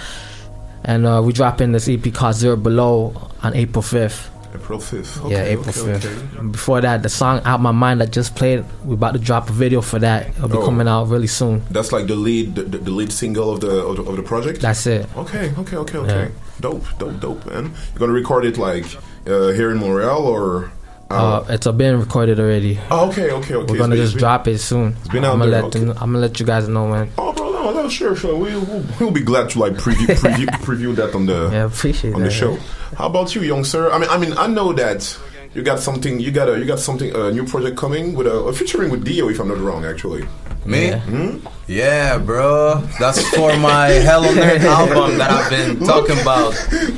[0.83, 4.27] And uh, we dropping this EP called Zero Below on April 5th.
[4.55, 5.29] April 5th.
[5.29, 6.37] yeah, April okay, 5th.
[6.37, 6.47] okay.
[6.47, 9.53] Before that, the song Out My Mind that just played, we're about to drop a
[9.53, 10.29] video for that.
[10.29, 10.65] It'll be Oh.
[10.65, 11.61] coming out really soon.
[11.69, 14.61] That's like the lead, the, the lead single of the, of the of the project.
[14.61, 15.05] That's it.
[15.15, 16.31] Okay, okay, okay, okay.
[16.59, 17.65] Dope, dope, dope, man.
[17.93, 18.85] You're gonna record it like
[19.27, 20.71] uh, here in Montreal or?
[21.11, 22.79] Uh, it's uh, been recorded already.
[22.91, 23.71] Oh, okay, okay, okay.
[23.73, 24.95] We're gonna just been- drop it soon.
[24.99, 27.11] It's been out I'm gonna there, let them, I'm gonna let you guys know when.
[27.17, 28.35] Oh, bro, no, no, sure, sure.
[28.35, 32.13] We, we'll, we'll be glad to like preview preview, preview that on the Yeah, appreciate
[32.15, 32.53] on the show.
[32.53, 32.59] yeah.
[32.97, 33.91] How about you, young sir?
[33.91, 35.17] I mean, I mean, I know that
[35.53, 36.19] you got something.
[36.19, 39.03] You got a you got something a new project coming with a, a featuring with
[39.03, 40.27] Dio, if I'm not wrong, actually.
[40.65, 40.91] Me?
[40.91, 41.37] Hmm?
[41.67, 42.81] Yeah, bro.
[42.99, 46.51] That's for my Hell on Earth album that I've been talking about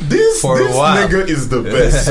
[0.09, 1.07] this, for this a while.
[1.07, 2.07] nigga is the best.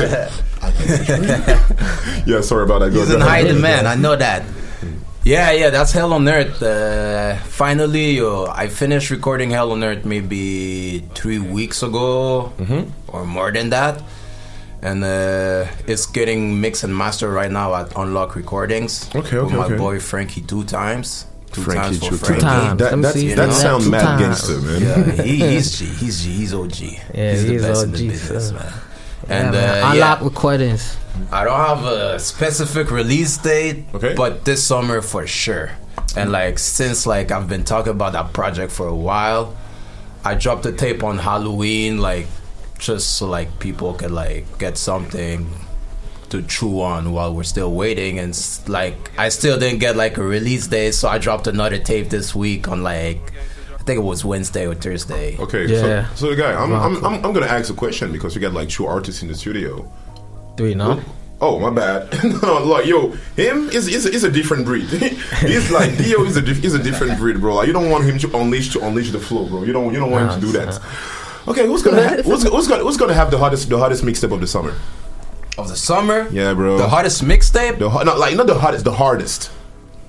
[2.27, 2.91] yeah, sorry about that.
[2.93, 3.29] Go He's go in ahead.
[3.31, 3.87] high demand.
[3.87, 4.43] I know that.
[5.23, 6.61] Yeah, yeah, that's Hell on Earth.
[6.63, 12.51] Uh, finally, yo, I finished recording Hell on Earth maybe three weeks ago
[13.07, 14.01] or more than that.
[14.81, 19.07] And uh, it's getting mixed and mastered right now at Unlock Recordings.
[19.15, 19.77] Okay, With my okay.
[19.77, 21.27] boy Frankie two times.
[21.51, 22.41] Two Frankie times for two Frankie.
[22.41, 22.79] times.
[22.79, 23.33] That- Let me that- see.
[23.35, 23.89] that You know?
[23.91, 24.21] mad times.
[24.21, 24.81] gangster, man.
[24.81, 25.85] Yeah, he, he's G.
[25.85, 26.31] He's G.
[26.31, 26.81] He's OG.
[26.81, 28.73] Yeah, he's the he's best in the business, so- man.
[29.31, 29.83] Yeah, And man.
[29.83, 30.25] uh, Unlock yeah.
[30.27, 30.97] recordings.
[31.31, 34.13] I don't have a specific release date, okay.
[34.15, 35.71] but this summer for sure.
[36.15, 39.55] And like since like I've been talking about that project for a while,
[40.25, 42.27] I dropped the tape on Halloween, like
[42.79, 45.47] just so like people could like get something
[46.29, 48.19] to chew on while we're still waiting.
[48.19, 48.37] And
[48.67, 52.35] like I still didn't get like a release date, so I dropped another tape this
[52.35, 53.31] week on like
[53.81, 55.35] I think it was Wednesday or Thursday.
[55.39, 56.07] Okay, Yeah.
[56.09, 57.03] so, so the guy, I'm, I'm.
[57.03, 59.91] I'm, I'm gonna ask a question because we got like two artists in the studio.
[60.55, 61.01] Three, no?
[61.41, 62.13] Oh, my bad.
[62.43, 64.83] no, like yo, him is is, is a different breed.
[65.39, 67.55] he's like Dio is a dif- is a different breed, bro.
[67.55, 69.63] Like you don't want him to unleash to unleash the flow, bro.
[69.63, 70.79] You don't you don't want him to do that.
[71.47, 74.31] Okay, who's gonna ha- who's, who's gonna who's gonna have the hottest the hottest mixtape
[74.31, 74.75] of the summer?
[75.57, 76.27] Of the summer?
[76.31, 76.77] Yeah, bro.
[76.77, 77.79] The hottest mixtape?
[77.79, 79.49] The ho- not like not the hottest, the hardest.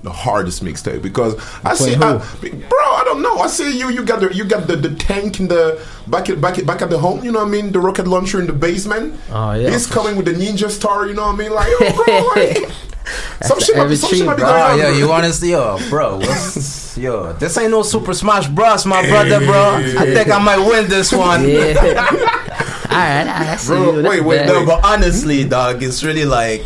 [0.03, 2.19] The hardest mixtape because I see, I, bro.
[2.19, 3.37] I don't know.
[3.39, 3.89] I see you.
[3.89, 6.81] You got the you got the, the tank in the back at back at, back
[6.81, 7.23] at the home.
[7.23, 7.71] You know what I mean?
[7.71, 9.17] The rocket launcher in the basement.
[9.31, 9.69] Oh yeah.
[9.71, 11.07] He's coming with the ninja star.
[11.07, 11.53] You know what I mean?
[11.53, 12.69] Like, yo, bro, like,
[13.43, 14.77] some shit, might, some shit might be going Oh, on.
[14.79, 16.17] yo, you want to see, yo, bro?
[16.17, 19.75] What's, yo, this ain't no Super Smash Bros, my brother, bro.
[19.75, 21.47] I think I might win this one.
[21.47, 21.75] Yeah.
[22.83, 24.07] Alright, I see Bro, you.
[24.07, 24.47] Wait, wait, bad.
[24.47, 26.63] No, but honestly, dog, it's really like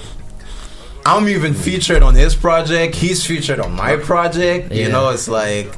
[1.08, 2.96] I'm even featured on his project.
[2.96, 4.72] He's featured on my project.
[4.74, 5.74] You know, it's like,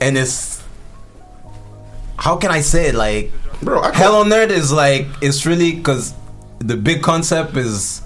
[0.00, 0.62] and it's
[2.16, 2.94] how can I say it?
[2.94, 3.32] Like,
[3.62, 6.14] bro, I Hell on Earth is like it's really because
[6.58, 8.02] the big concept is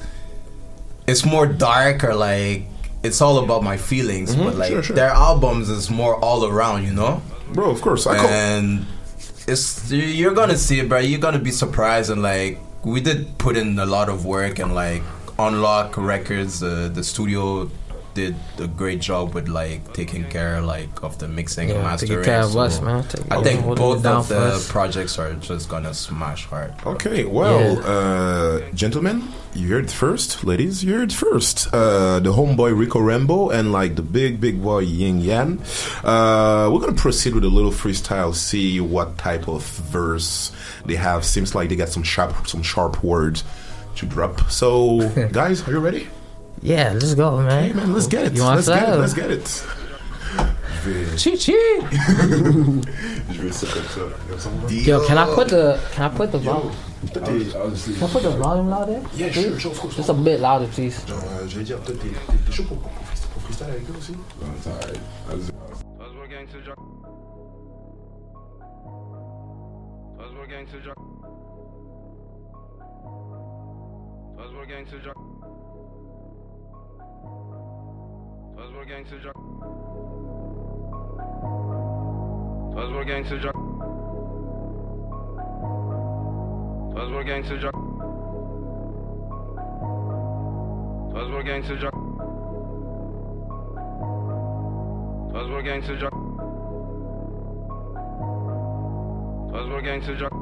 [1.06, 2.64] it's more dark or like
[3.02, 4.36] it's all about my feelings.
[4.36, 4.96] Mhm, But like sure, sure.
[4.96, 7.22] their albums is more all around, you know.
[7.52, 7.70] bro.
[7.70, 8.86] Of course, I call, and
[9.48, 10.98] it's you're gonna see it, bro.
[11.00, 14.74] You're gonna be surprised, and like we did put in a lot of work, and
[14.74, 15.02] like
[15.46, 17.68] Unlock Records, uh, the studio
[18.14, 22.10] did a great job with like taking care like of the mixing and mastering.
[22.10, 23.02] taking care of so us, man.
[23.08, 24.70] Take- I think both it down of the us.
[24.70, 26.76] projects are just gonna smash hard.
[26.82, 26.92] bro.
[26.92, 30.44] Okay, well, uh, gentlemen, you heard it first.
[30.44, 31.68] Ladies, you heard it first.
[31.72, 35.62] Uh, the homeboy Rico Rambo and like the big, big boy Ying Yang.
[36.04, 40.52] Uh, we're gonna proceed with a little freestyle, see what type of verse
[40.84, 41.24] they have.
[41.24, 43.42] Seems like they got some sharp, some sharp words
[43.96, 44.40] to drop.
[44.50, 45.00] So,
[45.32, 46.08] guys, are you ready?
[46.62, 47.64] Yeah, let's go, man.
[47.68, 48.34] Hey, man, let's get it.
[48.36, 48.98] You want let's get it.
[48.98, 49.66] Let's get it.
[51.16, 51.52] Chi chi.
[53.30, 54.50] Je vais essayer comme ça, comme ça.
[54.70, 56.72] Yo, can I put the can I put the volume?
[57.12, 59.00] Toi, t'es- Can I put the volume louder?
[59.16, 59.42] Yeah, please?
[59.50, 59.96] sure, sure, of course.
[59.96, 61.04] Just a bit louder, please.
[61.06, 63.94] Genre, euh, j'allais dire, toi, t'es t'es- t'es chaud pour, pour, pour freestyle avec eux
[63.98, 64.14] aussi?
[65.98, 66.78] Buzzword gang to the drop.
[70.18, 70.96] Buzzword gang to the drop.
[70.98, 71.21] Buzzword gang to the
[74.38, 75.16] Özbürgen sıcak.
[78.58, 79.36] Özbürgen sıcak.
[82.76, 83.56] Özbürgen sıcak.
[86.96, 87.74] Özbürgen sıcak.
[91.14, 91.94] Özbürgen sıcak.
[95.34, 96.12] Özbürgen sıcak.
[99.54, 100.41] Özbürgen sıcak.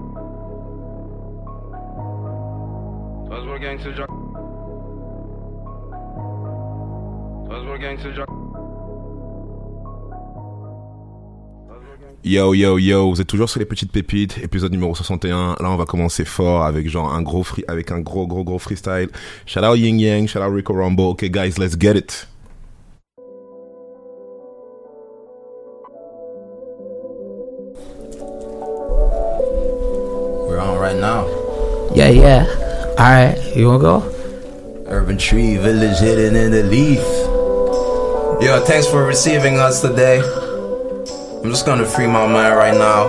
[12.22, 15.56] Yo yo yo, vous êtes toujours sur les petites pépites, épisode numéro 61.
[15.58, 18.58] Là, on va commencer fort avec genre un gros free, avec un gros gros gros
[18.58, 19.08] freestyle.
[19.46, 21.06] Shout out Ying Yang, shout out Rico Rumble.
[21.12, 22.26] Okay guys, let's get it.
[30.48, 31.26] We're on right now.
[31.94, 32.69] Yeah, yeah.
[33.00, 34.84] Alright, you wanna go?
[34.86, 37.00] Urban Tree Village hidden in the leaf.
[38.44, 40.20] Yo, thanks for receiving us today.
[41.42, 43.08] I'm just gonna free my mind right now.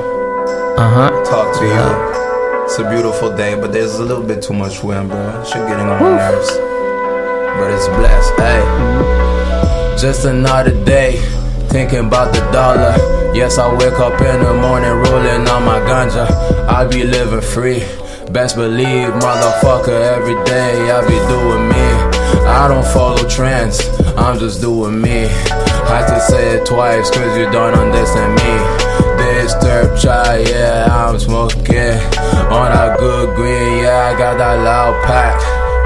[0.78, 1.24] Uh huh.
[1.26, 2.64] Talk to you.
[2.64, 5.44] It's a beautiful day, but there's a little bit too much wind, bro.
[5.44, 6.50] Shit getting on my nerves.
[7.60, 9.98] But it's blessed, hey.
[10.00, 11.18] Just another day,
[11.68, 12.96] thinking about the dollar.
[13.36, 16.32] Yes, I wake up in the morning rolling on my ganja.
[16.70, 17.84] I be living free.
[18.32, 22.48] Best believe, motherfucker, every day I be doing me.
[22.48, 23.82] I don't follow trends,
[24.16, 25.28] I'm just doing me.
[25.92, 28.54] Had to say it twice, cause you don't understand me.
[29.22, 32.00] Disturb chai, yeah, I'm smoking.
[32.48, 35.38] On a good green, yeah, I got that loud pack.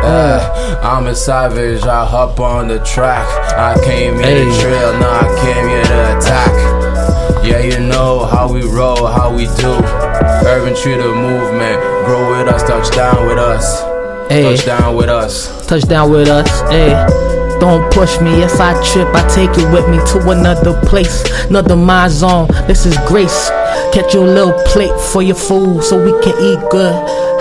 [0.03, 3.26] Yeah, I'm a savage, I hop on the track.
[3.57, 6.85] I came here to trail, now I came here to attack.
[7.45, 9.72] Yeah, you know how we roll, how we do.
[10.47, 13.81] Urban Tree the movement, grow with us, touch down with us.
[14.31, 14.55] Hey.
[14.55, 15.67] Touchdown with us.
[15.67, 16.89] Touch down with us, hey.
[17.59, 21.76] Don't push me if I trip, I take it with me to another place, another
[21.76, 22.47] my zone.
[22.67, 23.49] This is grace.
[23.94, 26.94] Catch your little plate for your food so we can eat good.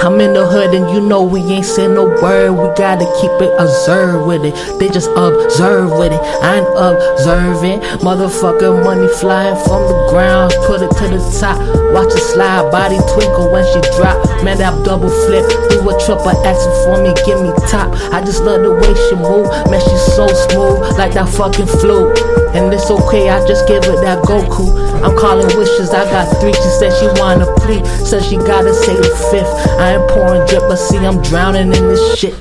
[0.04, 2.52] I'm in the hood and you know we ain't saying no word.
[2.52, 4.52] We gotta keep it observed with it.
[4.78, 6.20] They just observe with it.
[6.44, 7.80] I ain't observing.
[8.04, 10.52] Motherfucker, money flying from the ground.
[10.66, 11.56] Put it to the top.
[11.94, 12.70] Watch it slide.
[12.70, 14.20] Body twinkle when she drop.
[14.44, 15.48] Man, that double flip.
[15.70, 17.16] Do a triple action for me.
[17.24, 17.88] Give me top.
[18.12, 19.48] I just love the way she move.
[19.72, 20.84] Man, she so smooth.
[21.00, 22.12] Like that fucking flute.
[22.54, 24.93] And it's okay, I just give it that Goku.
[25.04, 26.52] I'm calling wishes, I got three.
[26.54, 29.52] She said she wanna plead, said she gotta say the fifth.
[29.78, 32.34] I ain't pouring drip, but see, I'm drowning in this shit.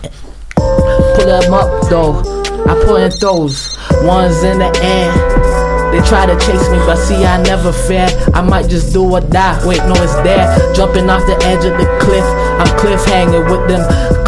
[0.55, 2.19] Pull them up though,
[2.65, 5.43] I put in those ones in the air.
[5.91, 8.07] They try to chase me, but see, I never fear.
[8.33, 9.59] I might just do or die.
[9.67, 10.73] Wait, no, it's there.
[10.73, 12.25] Jumping off the edge of the cliff.
[12.59, 13.83] I'm cliffhanger with them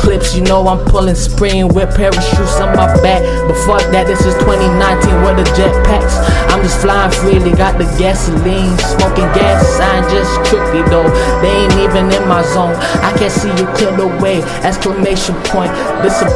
[0.06, 0.36] clips.
[0.36, 3.22] You know, I'm pulling spring with parachutes on my back.
[3.48, 6.16] But fuck that, this is 2019 with the jetpacks.
[6.54, 9.66] I'm just flying freely, got the gasoline, smoking gas.
[9.82, 11.10] I ain't just tricky though.
[11.42, 12.78] They ain't even in my zone.
[13.02, 14.46] I can't see you clear the way.
[14.62, 15.74] Exclamation point,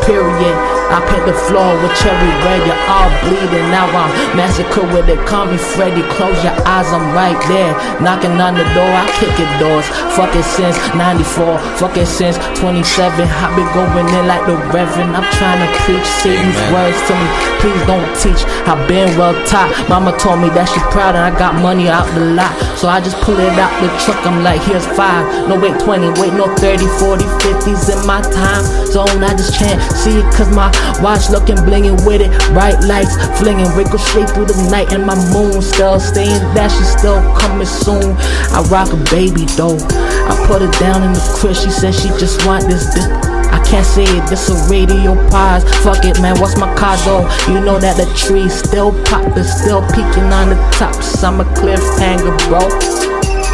[0.10, 0.58] period.
[0.90, 3.70] I paint the floor with cherry red, you're all bleeding.
[3.70, 5.22] Now I'm massacre with it.
[5.30, 7.78] Call me Freddy, close your eyes, I'm right there.
[8.02, 9.86] Knocking on the door, I kick it doors.
[10.18, 12.84] Fuck it since 94, fuck it since 27.
[13.24, 15.16] I've been going in like the Reverend.
[15.16, 17.28] I'm trying to preach, say these words to me.
[17.64, 18.44] Please don't teach.
[18.68, 19.72] I've been well taught.
[19.88, 22.52] Mama told me that she proud and I got money out the lot.
[22.76, 24.20] So I just pull it out the truck.
[24.28, 25.24] I'm like, here's five.
[25.48, 26.20] No, wait, 20.
[26.20, 29.24] Wait, no 30, 40, 50s in my time zone.
[29.24, 30.68] I just can't see it cause my
[31.00, 32.32] watch looking blinging with it.
[32.52, 37.24] Bright lights flinging ricochet through the night and my moon still staying that she still
[37.40, 38.20] coming soon.
[38.52, 39.80] I rock a baby though.
[40.28, 41.56] I put her down in the crib.
[41.70, 42.92] She said she just want this.
[42.96, 43.06] this.
[43.06, 45.64] I can't say it, this a radio pause.
[45.84, 47.22] Fuck it, man, what's my car though?
[47.48, 51.24] You know that the tree still poppin', still peeking on the tops.
[51.24, 53.09] I'm a cliffhanger, bro.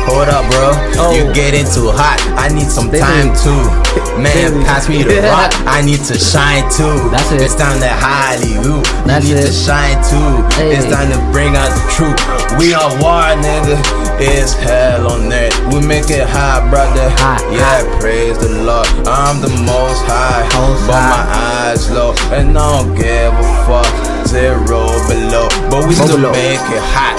[0.06, 0.69] Hold up, bro.
[1.11, 2.22] You getting too hot.
[2.38, 3.57] I need some time too.
[4.22, 5.49] Man, pass me the rock.
[5.65, 7.10] I need to shine too.
[7.10, 7.41] That's it.
[7.41, 8.86] It's time to Hollywood.
[8.86, 9.49] You need it.
[9.49, 10.45] to shine too.
[10.61, 10.77] Hey.
[10.77, 12.15] It's time to bring out the truth.
[12.61, 13.82] We are war, nigga.
[14.22, 15.57] It's hell on earth.
[15.73, 17.10] We make it hot, brother.
[17.52, 18.88] yeah, praise the Lord.
[19.10, 21.26] I'm the most high, but my
[21.73, 23.90] eyes low, and I don't give a fuck.
[24.30, 26.32] Zero below, but we Go still below.
[26.32, 27.18] make it hot.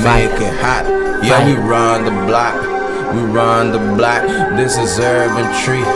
[0.00, 1.05] Make it hot.
[1.22, 2.60] Yeah, we run the block.
[3.14, 4.22] We run the block.
[4.56, 5.86] This is Urban Tree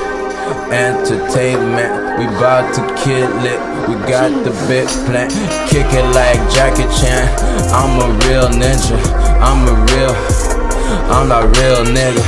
[0.73, 2.19] Entertainment.
[2.19, 3.61] We bout to kill it.
[3.89, 5.31] We got the big plan.
[5.69, 7.29] Kick it like Jackie Chan.
[7.71, 8.97] I'm a real ninja.
[9.43, 10.15] I'm a real.
[11.11, 12.23] I'm the real nigga.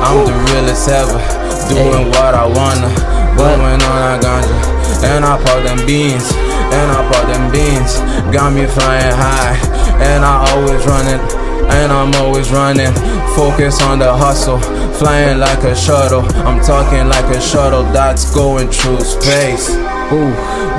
[0.00, 1.20] I'm the realest ever.
[1.68, 2.88] Doing what I wanna.
[3.36, 4.56] Going on a ganja.
[5.04, 6.32] And I pop them beans.
[6.72, 7.98] And I pop them beans.
[8.32, 9.56] Got me flying high.
[10.00, 11.45] And I always running.
[11.70, 12.92] And I'm always running.
[13.34, 14.58] Focus on the hustle.
[14.98, 16.24] Flying like a shuttle.
[16.46, 19.68] I'm talking like a shuttle that's going through space.
[20.12, 20.30] Ooh,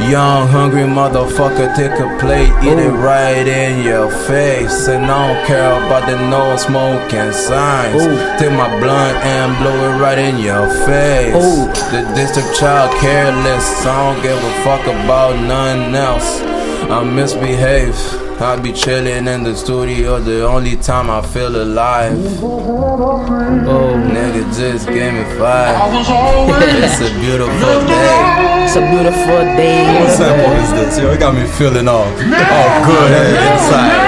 [0.09, 4.87] young, hungry motherfucker, take a plate, eat it right in your face.
[4.87, 8.01] And I don't care about the no smoking signs.
[8.39, 11.35] Take my blunt and blow it right in your face.
[11.35, 11.67] Ooh.
[11.91, 16.41] The district child careless, I don't give a fuck about nothing else.
[16.89, 18.26] I misbehave.
[18.39, 22.13] I be chillin' in the studio, the only time I feel alive.
[22.43, 25.73] Oh, nigga just gave me five.
[25.97, 28.63] it's a beautiful day.
[28.63, 29.99] It's a beautiful day.
[29.99, 30.99] What sample is this?
[30.99, 34.05] Yo, it got me feeling all, all good eh, inside.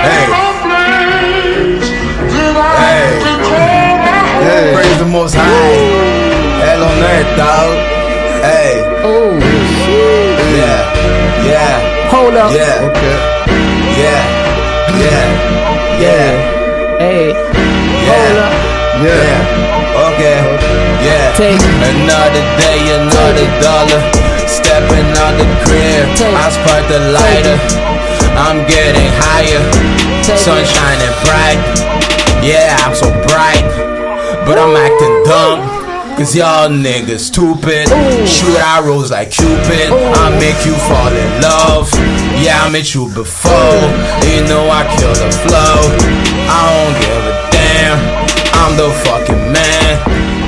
[0.00, 0.24] Hey.
[4.40, 4.72] Hey.
[4.74, 5.44] Praise the most high.
[6.64, 7.76] Hell on earth, dog.
[8.40, 8.80] Hey.
[9.04, 9.36] Oh,
[10.56, 11.44] Yeah.
[11.44, 12.01] Yeah.
[12.12, 12.52] Hold up.
[12.52, 12.92] Yeah.
[12.92, 13.16] Okay.
[13.96, 14.20] Yeah.
[15.00, 15.24] Yeah.
[15.96, 16.28] Yeah.
[17.00, 17.32] Hey.
[18.04, 19.00] Yeah.
[19.00, 20.12] Yeah.
[20.12, 20.38] Okay.
[21.00, 21.32] Yeah.
[21.40, 24.00] Take Another day, another dollar.
[24.44, 26.04] Stepping out the crib.
[26.36, 27.56] I spark the lighter.
[28.36, 29.64] I'm getting higher.
[30.36, 31.60] Sun shining bright.
[32.44, 33.64] Yeah, I'm so bright.
[34.44, 35.81] But I'm acting dumb.
[36.22, 37.88] Cause y'all niggas stupid.
[38.28, 39.90] Shoot arrows like Cupid.
[39.90, 41.90] I make you fall in love.
[42.38, 43.82] Yeah, I met you before.
[44.30, 45.82] You know I kill the flow.
[46.46, 47.98] I don't give a damn.
[48.54, 49.98] I'm the fucking man.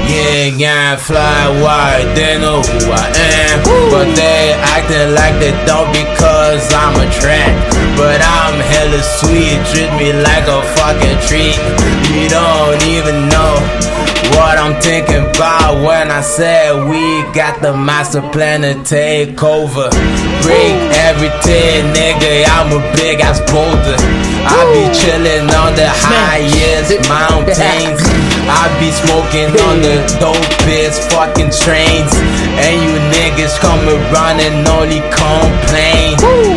[0.06, 3.64] Yeah, yeah, fly wide, they know who I am.
[3.90, 7.83] But they acting like they don't because I'm a tramp.
[7.96, 11.58] But I'm hella sweet, treat me like a fucking treat.
[12.14, 13.54] You don't even know
[14.34, 19.90] what I'm thinking about when I said we got the master plan to take over.
[20.42, 20.76] Break
[21.06, 22.44] everything, nigga.
[22.50, 23.98] I'm a big ass boulder.
[24.46, 28.00] I be chillin' on the highest mountains.
[28.46, 32.12] I be smoking on the dopest fucking trains.
[32.58, 36.53] And you niggas come around and only complain.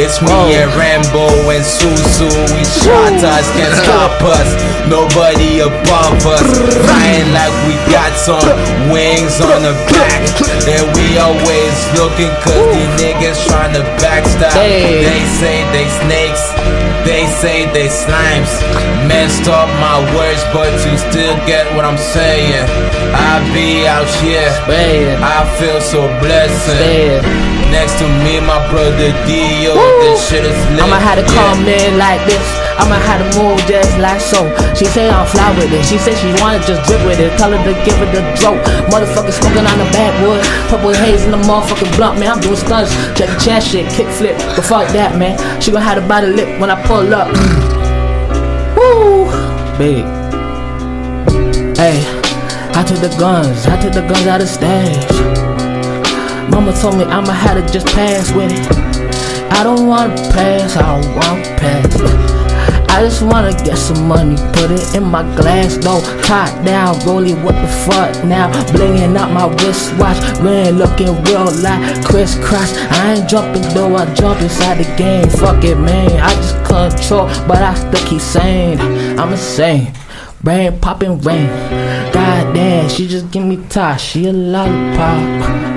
[0.00, 0.48] It's me oh.
[0.48, 2.24] and Rambo and Susu.
[2.56, 4.48] We shot us, can't stop us.
[4.88, 6.40] Nobody above us.
[6.72, 8.40] Flying like we got some
[8.88, 10.24] wings on the back.
[10.64, 14.56] And we always looking cause these niggas trying to backstab.
[14.56, 15.04] Hey.
[15.04, 16.48] They say they snakes.
[17.04, 18.56] They say they slimes.
[19.04, 22.64] Messed up my words, but you still get what I'm saying.
[23.12, 24.48] I be out here.
[25.20, 27.49] I feel so blessed.
[27.70, 29.78] Next to me, my brother Dio.
[30.02, 30.82] This shit is lit.
[30.82, 32.42] I'ma have to come in like this.
[32.82, 34.50] I'ma have to move just like so.
[34.74, 35.86] She say I'm fly with it.
[35.86, 37.30] She say she wanna just drip with it.
[37.38, 38.58] Tell her to give it a throat.
[38.90, 40.42] Motherfucker smoking on the backwood.
[40.66, 42.32] Purple haze in the motherfucking blunt, man.
[42.34, 42.90] I'm doing stunts.
[43.14, 44.36] Check the chat shit, kick flip.
[44.56, 45.38] But fuck that, man.
[45.62, 47.30] She gon' have to bite the lip when I pull up.
[48.76, 49.30] Woo!
[49.78, 50.04] Big.
[51.78, 52.02] Hey,
[52.74, 53.66] I took the guns.
[53.66, 55.39] I took the guns out of stash.
[56.50, 58.90] Mama told me I'ma have to just pass with it.
[59.52, 62.40] I don't wanna pass, I don't wanna pass.
[62.90, 66.00] I just wanna get some money, put it in my glass, though.
[66.22, 68.50] Top down, rolling, what the fuck now?
[68.72, 72.76] Blinging out my wristwatch, man, looking real like crisscross.
[72.76, 75.28] I ain't jumping though, I jump inside the game.
[75.30, 78.80] Fuck it, man, I just control, but I still keep saying
[79.18, 79.92] I'm insane.
[80.42, 81.48] Brain popping rain.
[82.14, 83.98] God damn, she just give me top.
[83.98, 85.20] She a lollipop.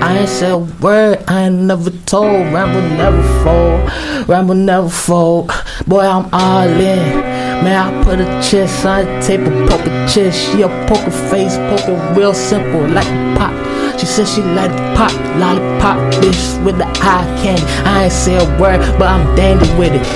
[0.02, 2.48] I ain't said a word, I ain't never told.
[2.54, 4.30] Ramble never fold.
[4.30, 5.52] Ramble never fold.
[5.86, 7.20] Boy, I'm all in.
[7.64, 10.40] Man, I put a chest on the table, poke a chest.
[10.40, 13.08] She a poker face, poker real simple, like
[13.38, 13.52] pop.
[14.00, 17.64] She said she like pop, lollipop, bitch with the eye candy.
[17.84, 20.08] I ain't say a word, but I'm dandy with it.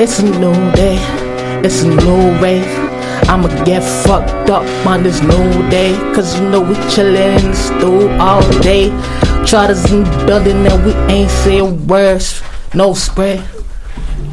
[0.00, 0.96] It's a new day,
[1.62, 2.87] it's a new wave.
[3.28, 5.94] I'ma get fucked up on this new day.
[6.14, 8.88] Cause you know we chillin' in the stool all day.
[9.46, 12.42] Trotters in the building and we ain't say words.
[12.74, 13.44] No spread.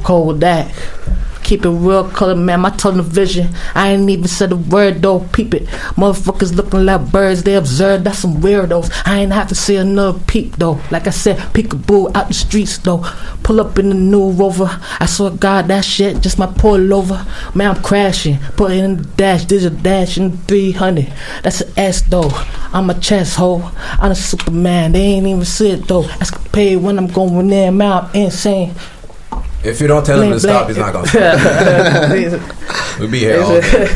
[0.03, 0.67] Kodak.
[0.73, 2.61] Keep it real color, man.
[2.61, 3.49] My tunnel vision.
[3.73, 5.19] I ain't even said a word though.
[5.31, 5.65] Peep it.
[5.95, 7.43] Motherfuckers looking like birds.
[7.43, 8.03] They observe.
[8.03, 8.91] That's some weirdos.
[9.05, 10.79] I ain't have to say another peep though.
[10.91, 13.03] Like I said, peekaboo out the streets though.
[13.43, 14.69] Pull up in the new rover.
[14.99, 17.25] I to God, that shit just my pull over.
[17.53, 18.37] Man, I'm crashing.
[18.57, 19.45] Put it in the dash.
[19.45, 21.11] Digital dash in 300.
[21.43, 22.31] That's an S though.
[22.73, 23.63] I'm a chest hole.
[23.99, 24.93] I'm a Superman.
[24.93, 26.03] They ain't even see it though.
[26.21, 27.91] Escapade when I'm going there, man.
[27.91, 28.73] I'm insane.
[29.65, 31.23] If you don't tell him to stop, he's not gonna stop.
[32.99, 33.87] we'll be here all day.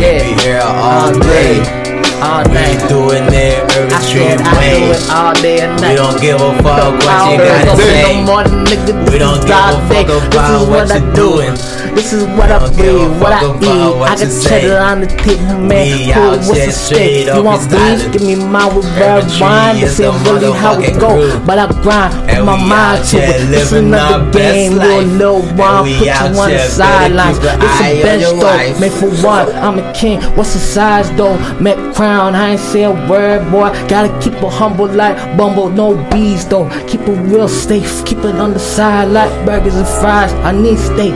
[0.00, 0.36] Yeah.
[0.36, 1.83] Be here all day.
[2.22, 2.88] All We night.
[2.88, 4.90] doing it every street said I do way.
[4.90, 5.90] it all day and night.
[5.90, 8.02] We don't give a fuck what you give a say.
[8.02, 8.92] no more, nigga.
[9.10, 11.14] We don't is give a fuck This about is what I you're do.
[11.14, 11.54] doing.
[11.94, 13.66] This is what I a breathe, what I eat.
[14.02, 14.60] I got you say.
[14.62, 16.12] cheddar on the table, man.
[16.14, 17.34] Cool, what's the straight stick?
[17.36, 18.12] You want beef?
[18.12, 19.78] Give me mine with red wine.
[19.80, 22.12] This ain't really how it go, but I grind.
[22.14, 23.46] Put And my mind to it.
[23.46, 25.12] This living another game, little life.
[25.18, 25.84] little one.
[25.84, 27.38] we Put you on the sidelines.
[27.38, 28.80] It's a bench though.
[28.80, 29.54] Made for what?
[29.54, 30.20] I'm a king.
[30.36, 31.36] What's the size though?
[31.60, 32.34] Met crown.
[32.34, 33.68] I ain't say a word, boy.
[33.88, 35.70] Gotta keep it humble like Bumble.
[35.70, 36.68] No bees though.
[36.88, 38.04] Keep it real safe.
[38.04, 40.32] Keep it on the side like burgers and fries.
[40.48, 41.14] I need steak.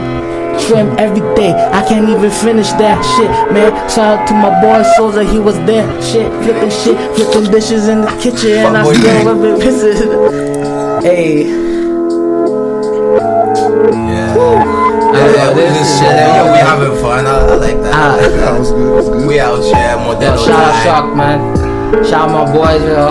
[0.63, 1.53] Trim every day.
[1.79, 3.71] I can't even finish that shit, man.
[3.89, 5.85] Shout out to my boy Souza, he was there.
[6.01, 10.49] Shit, flipping shit, flipping dishes in the kitchen, and I still it pissing.
[10.99, 11.69] Hey.
[15.13, 16.35] Yeah, we just chilling.
[16.37, 17.25] Yo, we having fun.
[17.25, 17.49] I, ah.
[17.49, 17.93] I like that.
[17.93, 18.59] I like that.
[18.59, 18.93] was good.
[18.95, 19.27] Was good.
[19.27, 20.85] We out here, Yo, Modelo shout out time.
[20.85, 21.39] CHOQ, man.
[22.05, 23.09] Shout out my boys, yo.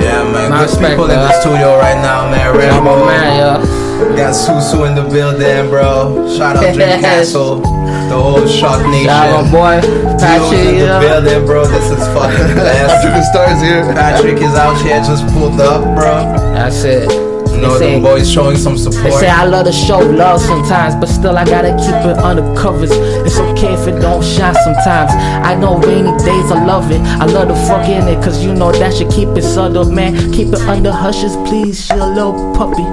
[0.00, 0.50] Yeah, man.
[0.50, 1.28] My Good respect, people in man.
[1.28, 2.56] the studio right now, man.
[2.56, 3.86] Ready, Shout out my man, yo.
[3.96, 6.28] We got Susu in the building, bro.
[6.36, 9.08] Shout out Dream Castle, the whole CHOQ Nation.
[9.08, 11.64] Shout out my boy, Dio's Patrick, in the building, bro.
[11.64, 12.92] This is fucking blessed.
[12.92, 13.82] Patrick the stars here.
[13.94, 16.28] Patrick is out here, just pulled up, bro.
[16.52, 17.25] That's it.
[17.56, 20.42] You know, They say- them boys showing some They say I love to show love
[20.42, 22.90] sometimes, but still I gotta keep it under covers.
[23.26, 25.10] It's okay if it don't shine sometimes.
[25.42, 27.00] I know rainy days, I love it.
[27.00, 30.32] I love the fuck in it, cause you know that should keep it subtle, man.
[30.32, 31.86] Keep it under hushes, please.
[31.86, 32.84] She a little puppy.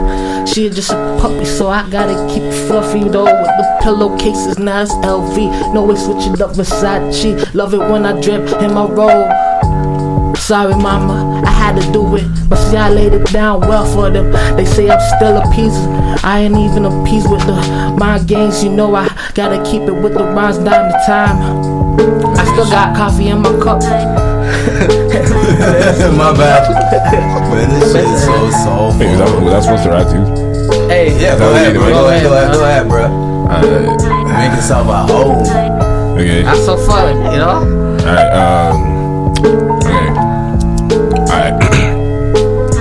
[0.49, 3.26] She just a puppy, so I gotta keep it fluffy though.
[3.26, 5.73] With the pillowcases, now it's LV.
[5.73, 7.53] No way switch it up Versace.
[7.53, 9.52] Love it when I drip in my robe.
[10.38, 12.26] Sorry, mama, I had to do it.
[12.49, 14.31] But see, I laid it down well for them.
[14.57, 15.76] They say I'm still a piece.
[16.23, 17.53] I ain't even a piece with the
[17.97, 18.64] mind games.
[18.64, 21.38] You know, I gotta keep it with the rhymes down the time.
[22.38, 23.81] I still got coffee in my cup.
[26.18, 26.69] My bad.
[27.53, 28.99] Man, this shit is so soulful.
[28.99, 30.88] Hey, was that, was that supposed to rap to?
[30.89, 31.89] Hey, Yeah, go ahead, bro.
[31.89, 33.03] Go ahead, go ahead, go ahead, bro.
[33.47, 34.49] Alright.
[34.49, 36.18] Make yourself a home.
[36.18, 36.43] Okay.
[36.43, 37.97] That's so fun, you know?
[38.05, 38.93] Alright, um.
[41.34, 41.57] Alright.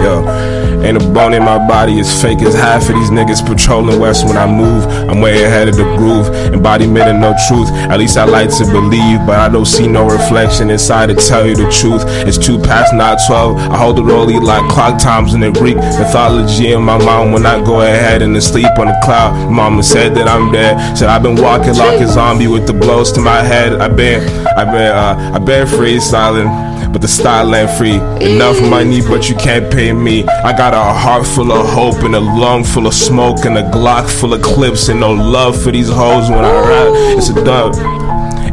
[0.03, 0.53] Yo.
[0.83, 4.27] Ain't a bone in my body as fake as half of these niggas patrolling west
[4.27, 4.85] when I move.
[5.09, 7.71] I'm way ahead of the groove, embodiment of no truth.
[7.89, 11.47] At least I like to believe, but I don't see no reflection inside to tell
[11.47, 12.03] you the truth.
[12.27, 13.57] It's two past, not 12.
[13.59, 17.47] I hold the rollie like clock times in the Greek mythology in my mind when
[17.47, 19.51] I go ahead and sleep on the cloud.
[19.51, 20.99] Mama said that I'm dead.
[20.99, 23.81] Said I've been walking like a zombie with the blows to my head.
[23.81, 24.21] I've been,
[24.59, 27.97] I've been, uh, I've been freestyling but the style ain't free.
[28.25, 30.25] Enough money, but you can't pay me.
[30.25, 33.63] I got a heart full of hope and a lung full of smoke and a
[33.71, 37.19] Glock full of clips and no love for these hoes when I rap.
[37.19, 37.75] It's a dub.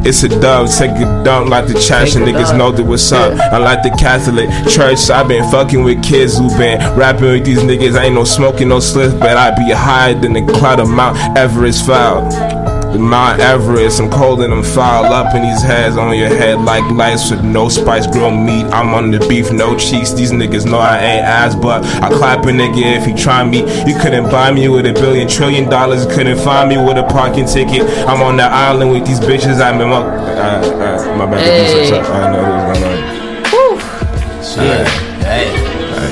[0.02, 3.38] It's a dub, take a dump like the trash and niggas know that what's up.
[3.38, 7.58] I like the Catholic church, i been fucking with kids who been rapping with these
[7.58, 8.00] niggas.
[8.00, 11.86] Ain't no smoking, no slips, but I be higher than the cloud of Mount Everest
[11.86, 12.69] foul.
[12.92, 16.58] The Mount Everest, I'm cold and I'm foul up in these heads on your head
[16.60, 18.64] like lights with no spice, grilled meat.
[18.66, 20.12] I'm on the beef, no cheese.
[20.14, 23.60] These niggas know I ain't ass, but I clap a nigga if he try me.
[23.86, 27.46] You couldn't buy me with a billion trillion dollars, couldn't find me with a parking
[27.46, 27.82] ticket.
[28.08, 29.60] I'm on the island with these bitches.
[29.62, 29.98] I'm in my.
[29.98, 31.40] Uh, uh, my bad.
[31.40, 32.00] Hey.
[32.00, 34.42] I know what's going on.
[34.42, 34.88] Shit.
[35.22, 35.66] Hey.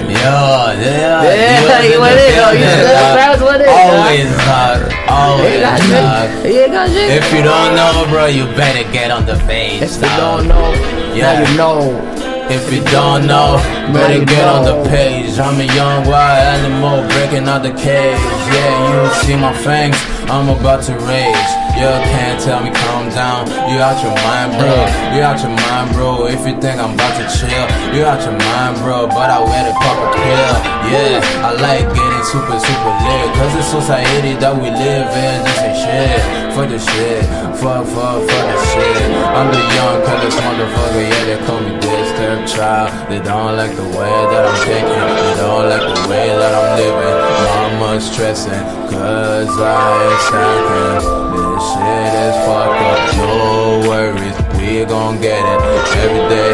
[0.09, 3.19] Yo, yeah, Yeah, was you in went the in, yo, you building, still dog.
[3.19, 3.95] fast with it, dog.
[3.99, 4.98] Always, dog.
[5.19, 6.43] You got dog.
[6.43, 6.55] shit.
[6.55, 6.89] You got.
[6.91, 9.83] If you don't know, bro, you better get on the page.
[9.83, 10.73] If you don't know,
[11.15, 11.43] Yeah.
[11.43, 12.28] now you know.
[12.51, 13.61] If you don't know,
[13.93, 15.39] better get on the page.
[15.39, 18.17] I'm a young wild animal breaking out the cage.
[18.53, 20.01] Yeah, you see my fangs,
[20.33, 21.51] I'm about to rage.
[21.79, 23.47] You can't tell me calm down.
[23.71, 24.75] You out your mind, bro.
[25.15, 26.27] You out your mind, bro.
[26.27, 29.07] If you think I'm about to chill, you out your mind, bro.
[29.07, 30.55] But I wear the proper pill.
[30.91, 33.31] Yeah, I like getting super, super lit.
[33.39, 35.37] Cause it's society that we live in.
[35.47, 36.19] Just ain't shit.
[36.57, 37.23] Fuck the shit.
[37.63, 38.99] Fuck, fuck, fuck the shit.
[39.39, 41.05] I'm the young, colorless motherfucker.
[41.07, 41.79] Yeah, they call me
[42.29, 43.11] disturbed child.
[43.11, 45.03] They don't like the way that I'm thinking.
[45.25, 47.81] They don't like the way that I'm living.
[47.81, 51.09] Mama's stressing, cause I ain't slacking.
[51.33, 53.17] This shit is fucked up.
[53.17, 55.61] No worries, we gon' get it.
[56.05, 56.51] Every day,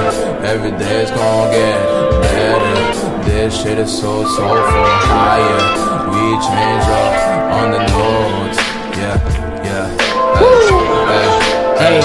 [0.46, 1.78] every day it's gon' get
[2.22, 3.24] better.
[3.24, 5.58] This shit is so so soulful, higher.
[6.10, 7.14] We change up
[7.58, 8.58] on the notes.
[8.98, 9.16] Yeah,
[9.64, 9.86] yeah.
[11.78, 12.00] Hey,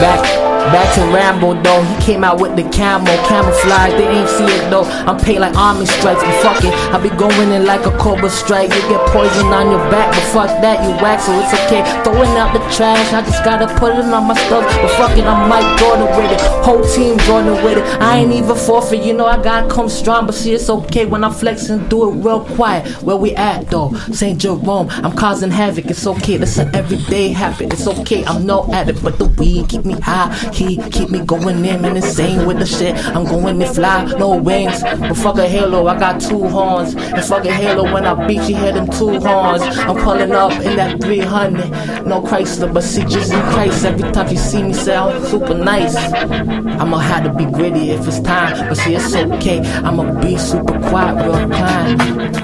[0.00, 3.92] back Back to Rambo though, he came out with the camo, camouflage.
[3.92, 4.82] They ain't see it though.
[5.06, 6.74] I'm paid like army stripes, but fuck it.
[6.92, 8.74] I be going in like a cobra strike.
[8.74, 11.86] You get poison on your back, but fuck that, you whack, so it's okay.
[12.02, 14.64] Throwing out the trash, I just gotta put it on my stuff.
[14.82, 16.40] But fuck it, I'm Mike Jordan with it.
[16.64, 17.84] Whole team Jordan with it.
[18.02, 21.22] I ain't even forfeit, you know I gotta come strong, but see it's okay when
[21.22, 22.86] I'm flexing, do it real quiet.
[23.02, 23.94] Where we at though?
[24.12, 24.40] St.
[24.40, 25.86] Jerome, I'm causing havoc.
[25.86, 27.72] It's okay, that's an everyday habit.
[27.72, 30.34] It's okay, I'm no addict, but the weed keep me high.
[30.56, 32.96] He keep me going in and insane with the shit.
[33.14, 34.80] I'm going to fly, no wings.
[34.82, 36.94] But fuck a halo, I got two horns.
[36.94, 39.62] And fuck a halo, when I beat you, hear them two horns.
[39.62, 42.06] I'm pulling up in that 300.
[42.06, 43.84] No Chrysler, but see, Jesus Christ.
[43.84, 45.94] Every time you see me, say I'm super nice.
[45.94, 48.68] I'ma have to be gritty if it's time.
[48.68, 49.60] But see, it's okay.
[49.60, 52.00] I'ma be super quiet, real kind.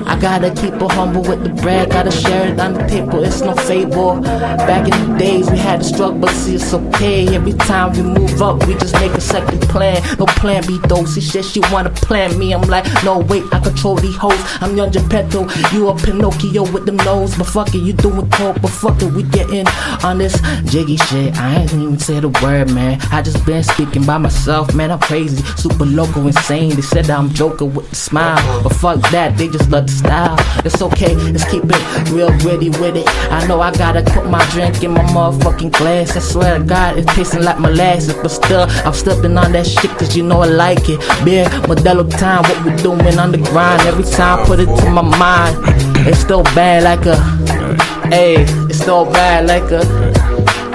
[0.06, 1.90] I gotta keep it humble with the bread.
[1.90, 4.20] Gotta share it on the table, it's no fable.
[4.20, 7.34] Back in the days, we had to struggle, but see, it's okay.
[7.34, 10.02] Every time we move up, we just make a second plan.
[10.18, 11.04] No plan B, though.
[11.04, 12.52] See, shit, she wanna plan me.
[12.52, 14.40] I'm like, no, wait, I control these hoes.
[14.60, 17.36] I'm young Geppetto, you a Pinocchio with them nose.
[17.36, 19.66] But fuck it, you doing coke, but fuck it, we getting
[20.04, 21.36] on this jiggy shit.
[21.38, 23.00] I ain't even say the word, man.
[23.10, 24.90] I just been speaking by myself, man.
[24.90, 26.76] I'm crazy, super loco, insane.
[26.76, 29.92] They said that I'm joking with the smile, but fuck that, they just love the
[29.92, 30.36] style.
[30.64, 33.06] It's okay, let's keep it real gritty with it.
[33.30, 36.16] I know I gotta put my drink in my motherfucking glass.
[36.16, 37.58] I swear to God, it's tasting like
[37.93, 40.98] molasses, but still, I'm stepping on that shit cause you know I like it.
[41.24, 43.82] Beer, Modelo time, what we doing on the grind.
[43.82, 45.56] Every time, put it to my mind.
[46.06, 47.16] It's still bad like a,
[48.09, 49.85] hey, it's still bad like a,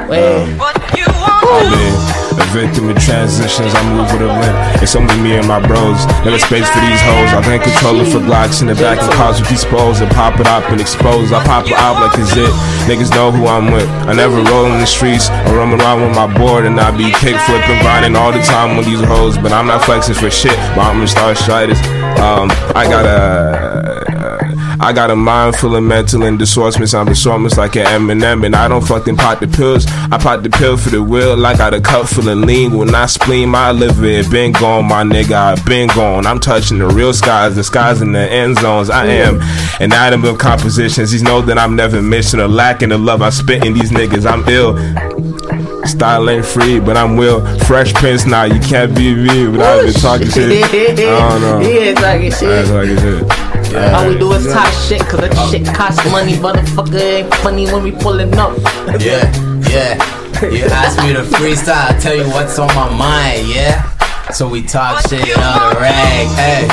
[0.08, 0.58] hey.
[0.60, 4.58] I've been a victim of transitions, I move with a limp.
[4.82, 6.06] It's only me and my bros.
[6.24, 7.34] Never space for these hoes.
[7.34, 10.40] I've been controlling for blocks in the back of cars with these poles and pop
[10.40, 11.32] it up and expose.
[11.32, 12.54] I pop it out like it's it.
[12.86, 13.90] Niggas know who I'm with.
[14.06, 17.12] I never roll in the streets or roam around with my board and I be
[17.18, 19.38] kick flipping, grinding all the time with these hoes.
[19.38, 20.56] But I'm not flexing for shit.
[20.76, 20.98] But I'm.
[22.18, 24.67] Um, I got a.
[24.80, 26.94] I got a mind full of mental and distortions.
[26.94, 29.86] I'm assortments like an Eminem, and I don't fucking pop the pills.
[30.12, 31.46] I pop the pill for the will.
[31.46, 32.78] I got a cup full of lean.
[32.78, 35.34] When I spleen my liver, it been gone, my nigga.
[35.34, 36.26] I been gone.
[36.26, 38.90] I'm touching the real skies, the skies in the end zones.
[38.90, 39.40] I am
[39.82, 41.12] an atom of compositions.
[41.12, 44.26] These know that I'm never missing or lacking the love I spit in these niggas.
[44.30, 44.78] I'm ill.
[45.88, 47.46] Style ain't free, but I'm will.
[47.60, 50.64] Fresh Prince now, you can't be me without been talking shit.
[50.64, 50.96] I
[51.30, 51.60] don't know.
[51.68, 52.44] He ain't talking shit.
[52.44, 53.47] I ain't talking shit.
[53.76, 56.34] All we do is talk shit, cause that shit costs money.
[56.34, 58.58] Motherfucker ain't funny when we pulling up.
[59.00, 59.28] Yeah,
[59.68, 59.98] yeah.
[60.44, 63.84] You ask me to freestyle, I tell you what's on my mind, yeah?
[64.32, 66.68] So we talk shit on the rag, hey.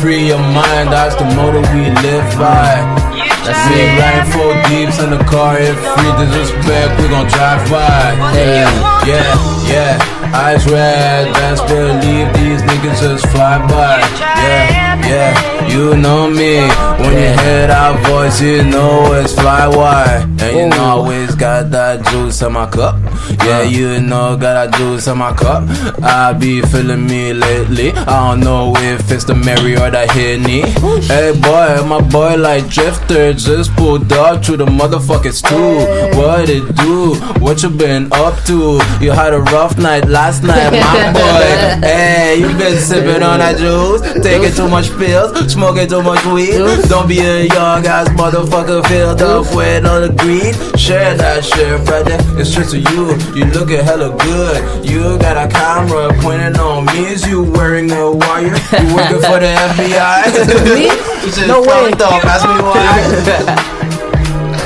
[0.00, 2.80] Free your mind, that's the motto we live by.
[3.44, 8.16] That's me riding four deeps in the car, if free disrespect, we gon' drive by.
[8.32, 8.64] Hey,
[9.06, 10.15] yeah, yeah.
[10.34, 13.98] Eyes red, best believe these niggas just fly by.
[14.18, 16.68] Yeah, yeah, you know me.
[17.00, 20.22] When you hear that voice, you know it's fly wide.
[20.40, 22.96] And you know I always got that juice in my cup.
[23.44, 23.62] Yeah, uh.
[23.62, 25.64] you know got that juice in my cup.
[26.02, 27.92] I be feeling me lately.
[27.92, 30.62] I don't know if it's the Mary or the Henny.
[31.06, 36.18] Hey boy, my boy like Drifter just pulled up to the motherfuckers too.
[36.18, 37.14] What it do?
[37.40, 38.80] What you been up to?
[39.00, 41.86] You had a rough night last night, my boy.
[41.86, 46.56] Hey, you been sipping on that juice, taking too much pills, smoking too much weed.
[46.88, 50.56] Don't be a young ass motherfucker filled up with all the greed.
[50.80, 52.16] Share that shit, brother.
[52.40, 53.12] It's just to you.
[53.36, 54.56] You looking hella good.
[54.88, 57.12] You got a camera pointing on me.
[57.12, 58.56] Is you wearing a wire?
[58.80, 60.32] You working for the FBI?
[60.76, 60.88] Me?
[61.46, 61.92] No way.
[61.92, 62.24] up.
[62.24, 62.88] Ask me why.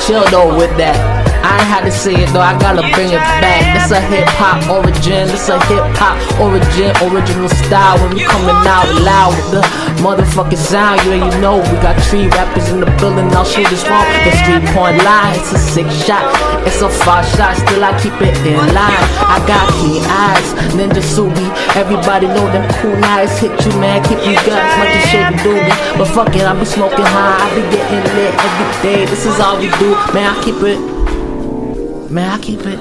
[0.07, 1.20] Chill though with that.
[1.51, 3.75] I ain't had to say it though, I gotta bring it back.
[3.75, 7.99] This a hip hop origin, this a hip hop origin, original style.
[7.99, 9.63] When we coming out loud with the
[9.99, 13.27] motherfucking sound, yeah, you know we got three rappers in the building.
[13.35, 14.07] I'll shoot this wrong.
[14.23, 16.23] The street point line, it's a six shot,
[16.63, 17.59] it's a five shot.
[17.59, 19.03] Still I keep it in line.
[19.27, 21.51] I got keen eyes, Ninja Subi.
[21.75, 24.07] Everybody know them cool eyes hit you, man.
[24.07, 25.75] Keep you gut, much as shit do me.
[25.99, 29.01] But fuck it, I be smoking high, I be getting lit every day.
[29.11, 30.31] This is all we do, man.
[30.31, 30.79] I keep it.
[32.11, 32.79] Man, I keep it.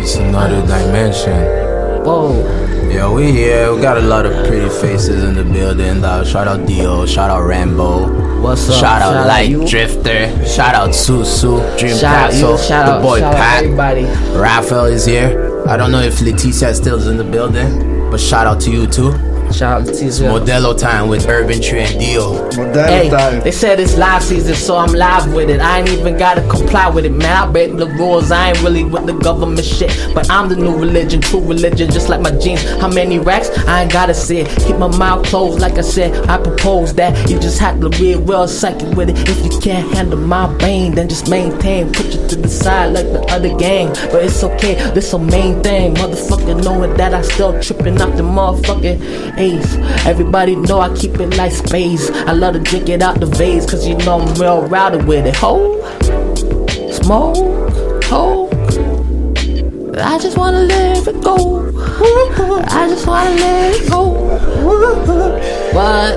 [0.00, 2.04] It's another dimension.
[2.04, 2.42] Whoa.
[2.90, 3.72] Yeah, we here.
[3.74, 6.00] We got a lot of pretty faces in the building.
[6.00, 6.26] Dog.
[6.26, 7.06] Shout out Dio.
[7.06, 8.40] Shout out Rambo.
[8.40, 8.74] What's up?
[8.80, 9.68] Shout out Shout out Light.
[9.68, 10.46] Drifter.
[10.46, 11.78] Shout out Susu.
[11.78, 12.58] Dream Shout out you, Castle.
[12.58, 13.64] shout the out- boy shout Pat.
[13.64, 14.04] everybody.
[14.36, 15.64] Raphael is here.
[15.68, 18.86] I don't know if Leticia still is in the building, but shout out to you
[18.86, 19.12] too.
[19.52, 20.20] Shout out to TZ.
[20.20, 22.50] Modelo time with Urban Tree and Dio.
[22.74, 23.08] Hey,
[23.40, 25.60] they said it's live season, so I'm live with it.
[25.60, 27.48] I ain't even gotta comply with it, man.
[27.48, 28.30] I break the rules.
[28.30, 32.08] I ain't really with the government shit, but I'm the new religion, true religion, just
[32.08, 32.62] like my jeans.
[32.80, 33.50] How many racks?
[33.66, 34.48] I ain't gotta say it.
[34.66, 36.28] Keep my mouth closed, like I said.
[36.28, 39.16] I propose that you just have to be real psychic with it.
[39.28, 41.92] If you can't handle my bane, then just maintain.
[41.92, 44.74] Put you to the side like the other gang, but it's okay.
[44.92, 46.62] This a main thing, motherfucker.
[46.62, 49.76] Knowing that I still tripping off the motherfucking ace.
[50.06, 52.10] Everybody know I keep it like space.
[52.10, 55.26] I love to drink it out the vase, cause you know I'm real rowdy with
[55.26, 55.36] it.
[55.36, 55.80] Ho,
[56.92, 57.36] smoke,
[58.04, 58.48] ho.
[59.98, 61.70] I just wanna let it go.
[62.68, 64.14] I just wanna let it go.
[65.72, 66.16] But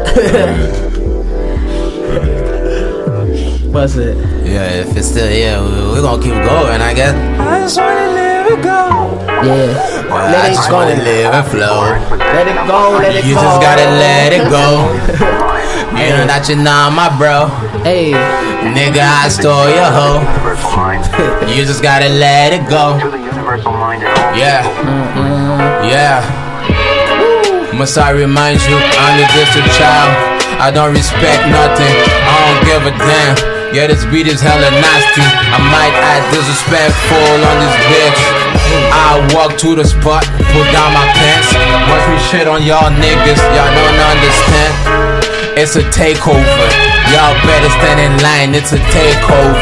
[3.74, 4.18] what's it?
[4.46, 7.14] Yeah, if it's still yeah, we- we're gonna keep going, I guess.
[7.40, 8.28] I just wanna let it go.
[8.90, 10.76] Yeah, Well, let I it just go.
[10.76, 11.80] wanna live and flow.
[12.18, 13.41] Let it go, let it You go.
[13.41, 14.68] just gotta let it go.
[15.99, 17.52] You know that you know my bro.
[17.84, 18.14] Hey,
[18.72, 20.22] nigga, I stole your hoe.
[21.52, 22.95] You just gotta let it go.
[24.38, 24.64] Yeah,
[25.84, 26.24] yeah.
[27.76, 30.11] Must I remind you, I'm the district child.
[30.60, 31.95] I don't respect nothing.
[32.28, 33.36] I don't give a damn.
[33.76, 35.22] Yeah, this beat is hella nasty.
[35.26, 38.22] I might act disrespectful on this bitch.
[38.91, 41.53] I walk to the spot, pull down my pants.
[41.90, 43.41] Watch me shit on y'all niggas.
[43.53, 44.74] Y'all don't understand.
[45.57, 46.68] It's a takeover.
[47.11, 48.56] Y'all better stand in line.
[48.56, 49.57] It's a takeover.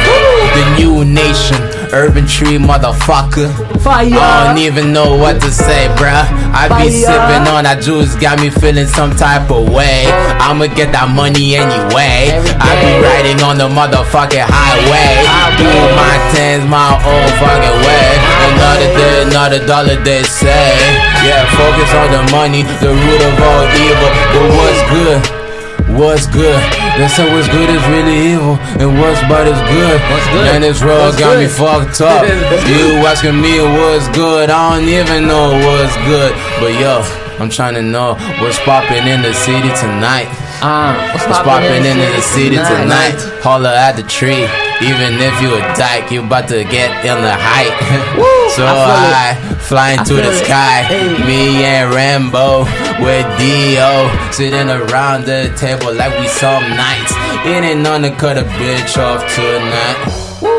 [0.56, 1.60] The new nation,
[1.94, 3.50] urban tree motherfucker.
[3.82, 4.12] Fire.
[4.12, 6.26] I don't even know what to say, bruh.
[6.52, 10.06] I be sipping on that juice, got me feeling some type of way.
[10.42, 12.36] I'ma get that money anyway.
[12.60, 15.24] I be riding on the motherfucking highway.
[15.24, 18.10] I Do my things my own fucking way.
[18.52, 20.76] Another day, another dollar, they say.
[21.24, 24.10] Yeah, focus on the money, the root of all evil.
[24.34, 25.47] But what's good?
[25.88, 26.60] What's good?
[27.00, 29.98] They say what's good is really evil, and what's bad is good.
[30.12, 30.46] What's good?
[30.52, 32.28] Man, this world What's got me fucked up.
[32.68, 34.50] you asking me what's good?
[34.50, 36.36] I don't even know what's good.
[36.60, 37.02] But yo,
[37.40, 40.28] I'm trying to know what's popping in the city tonight.
[40.60, 43.16] Uh, what's What's popping in the city tonight?
[43.16, 43.42] tonight?
[43.42, 44.44] Holler at the tree.
[44.82, 47.74] Even if you a dyke, you about to get in the height.
[48.56, 50.84] so I high, flying to the sky.
[50.84, 51.18] Hey.
[51.26, 52.66] Me and Rambo
[53.02, 57.14] with Dio sitting around the table like we some nights.
[57.46, 60.57] It ain't none to cut a bitch off tonight.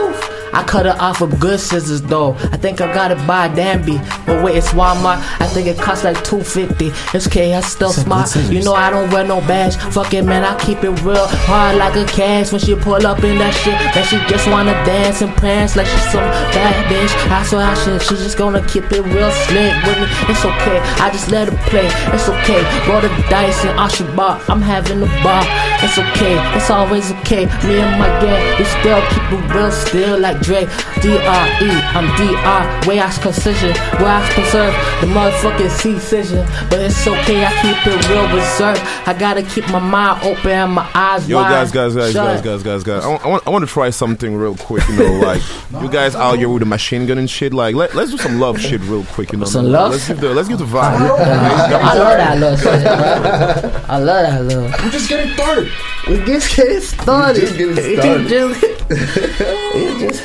[0.53, 2.35] I cut it off with good scissors though.
[2.53, 3.99] I think I got it by Danby.
[4.27, 5.19] But wait, it's Walmart.
[5.41, 6.93] I think it costs like 250.
[7.17, 8.35] It's okay, I still smart.
[8.51, 9.77] You know I don't wear no badge.
[9.77, 12.53] Fuck it, man, I keep it real hard like a cash.
[12.53, 15.87] When she pull up in that shit, that she just wanna dance and prance like
[15.87, 17.13] she's some bad bitch.
[17.31, 18.03] I swear I should.
[18.03, 20.07] She just gonna keep it real slick with me.
[20.29, 21.89] It's okay, I just let her play.
[22.15, 22.63] It's okay.
[22.89, 24.41] Roll the dice and Usher bar.
[24.49, 25.45] I'm having a bar.
[25.81, 27.47] It's okay, it's always okay.
[27.67, 30.67] Me and my gang, we still keep it real still like Dre.
[31.01, 32.89] D-R-E, I'm D-R.
[32.89, 33.71] Way I precision,
[34.03, 36.45] where I preserve the motherfucking C-cision.
[36.69, 38.81] But it's okay, I keep it real reserved.
[39.07, 41.51] I gotta keep my mind open and my eyes Yo, wide.
[41.51, 43.05] guys, guys, guys, guys, guys, guys, guys.
[43.05, 44.87] I want, I want, I want to try something real quick.
[44.89, 45.43] You know, like
[45.81, 47.55] you guys out here with the machine gun and shit.
[47.55, 49.31] Like, let, let's do some love shit real quick.
[49.33, 49.93] You know, Some love?
[49.93, 50.99] Let's give the, let's give the vibe.
[50.99, 52.85] I love that love shit.
[53.89, 54.85] I love that love.
[54.85, 55.68] We're just getting started.
[56.09, 57.41] We just getting started.
[57.41, 58.31] just getting started.
[59.75, 60.25] We just- just-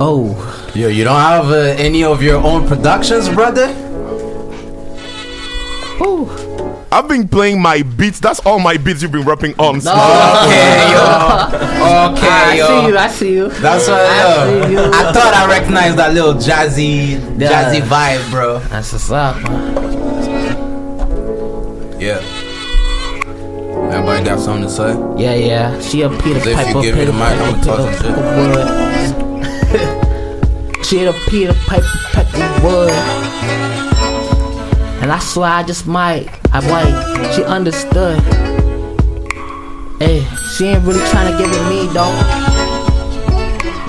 [0.00, 0.70] Oh.
[0.74, 3.68] Yo, you don't have uh, any of your own productions, brother?
[6.90, 8.20] I've been playing my beats.
[8.20, 9.76] That's all my beats you've been rapping on.
[9.78, 11.02] Okay, yo.
[12.12, 12.66] Okay, yo.
[12.66, 12.96] I see you.
[12.98, 13.48] I see you.
[13.48, 14.66] That's what I yo.
[14.66, 14.78] see you.
[14.78, 17.50] I thought I recognized that little jazzy, Yeah.
[17.72, 18.58] jazzy vibe, bro.
[18.60, 19.74] That's what's up, man.
[22.00, 22.20] Yeah.
[23.92, 24.92] Everybody got something to say?
[25.22, 25.80] Yeah, yeah.
[25.80, 26.80] She a Peter If you Piper.
[26.82, 29.16] give me the Peter mic, I'ma Piper, talk some Peter shit.
[30.74, 30.86] Wood.
[30.86, 32.90] she a Peter Piper, Piper Wood.
[35.02, 36.28] And I swear I just might.
[36.52, 37.32] I might.
[37.34, 38.20] She understood.
[40.00, 40.24] Hey,
[40.56, 42.14] she ain't really trying to get with me, though.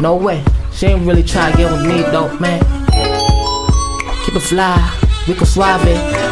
[0.01, 0.43] No way.
[0.73, 2.59] She ain't really trying to get with me, though, man.
[4.25, 4.77] Keep it fly.
[5.27, 5.81] we Rico Suave.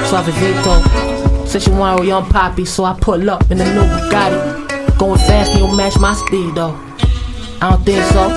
[0.08, 1.33] Suave Vito.
[1.54, 4.98] Said she want a young poppy, so I pull up in the new Bugatti.
[4.98, 6.74] Going fast, can't match my speed, though?
[7.62, 8.28] I don't think so.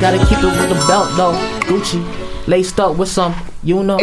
[0.00, 1.34] Gotta keep it with the belt, though.
[1.70, 2.02] Gucci.
[2.48, 3.32] Laced up with some,
[3.62, 3.98] you know.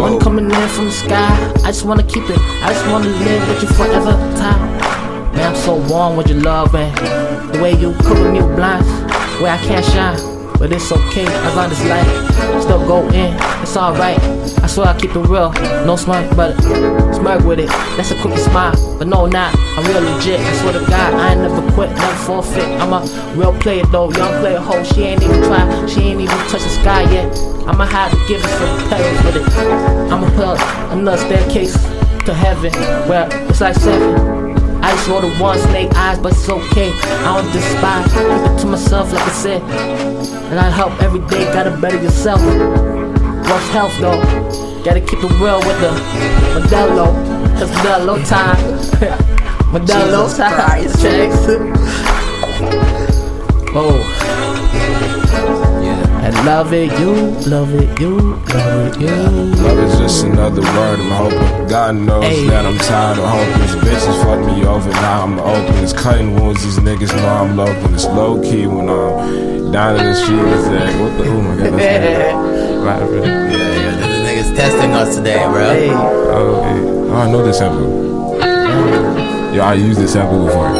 [0.00, 1.52] One coming in from the sky.
[1.56, 2.38] I just wanna keep it.
[2.62, 4.12] I just wanna live with you forever.
[4.38, 4.78] Time.
[5.36, 6.90] Man, I'm so warm with your love, man.
[7.52, 8.88] The way you cover me with blinds,
[9.42, 10.39] where I can't shine.
[10.60, 11.24] But it's okay.
[11.24, 14.20] As long as life still go in, it's alright.
[14.62, 15.50] I swear I keep it real,
[15.86, 16.54] no smirk, but
[17.14, 17.68] smirk with it.
[17.96, 19.56] That's a quickie smile, but no, not.
[19.56, 20.38] I'm real legit.
[20.38, 22.68] I swear to God, I ain't never quit, never forfeit.
[22.78, 23.00] I'm a
[23.34, 24.84] real player though, young player hoe.
[24.84, 27.34] She ain't even try, she ain't even touch the sky yet.
[27.66, 30.12] I'ma have to give her some petals with it.
[30.12, 30.60] I'ma put
[30.92, 31.72] another staircase
[32.26, 32.72] to heaven,
[33.08, 34.49] where it's like seven.
[34.90, 36.90] I roll the one snake eyes, but it's okay.
[36.90, 39.62] I don't despise, keep it to myself, like I said.
[40.50, 42.40] And I help every day, gotta better yourself.
[42.40, 44.20] What's health though?
[44.82, 45.92] Gotta keep it real with the
[46.58, 47.14] Modelo,
[47.56, 48.56] cause Modelo time.
[49.70, 50.82] Modelo Jesus time.
[51.00, 51.38] Checks.
[53.72, 54.02] Oh.
[56.22, 57.12] I love it, you,
[57.48, 59.08] love it, you, love it, you.
[59.08, 61.00] Love is just another word.
[61.00, 62.46] I'm hoping God knows Hey.
[62.48, 63.60] that I'm tired of hoping.
[63.62, 64.90] These bitches fuck me over.
[64.90, 65.74] Now I'm open.
[65.84, 66.62] It's cutting wounds.
[66.64, 67.94] These niggas know I'm local.
[67.94, 70.40] It's low key when I'm down in the street.
[70.40, 71.30] It's like, what the?
[71.30, 71.72] Oh my god.
[71.78, 72.34] That's
[72.84, 73.00] right.
[73.00, 75.64] Right, Yeah, yeah, this niggas testing us today, bro.
[75.74, 75.90] Hey.
[75.90, 77.10] Oh, okay.
[77.10, 78.00] Oh, I know this sample.
[79.54, 80.70] Yo, I used this sample before.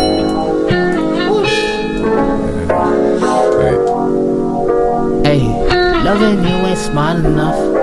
[5.24, 5.40] Hey,
[6.04, 7.80] loving you ain't smart enough.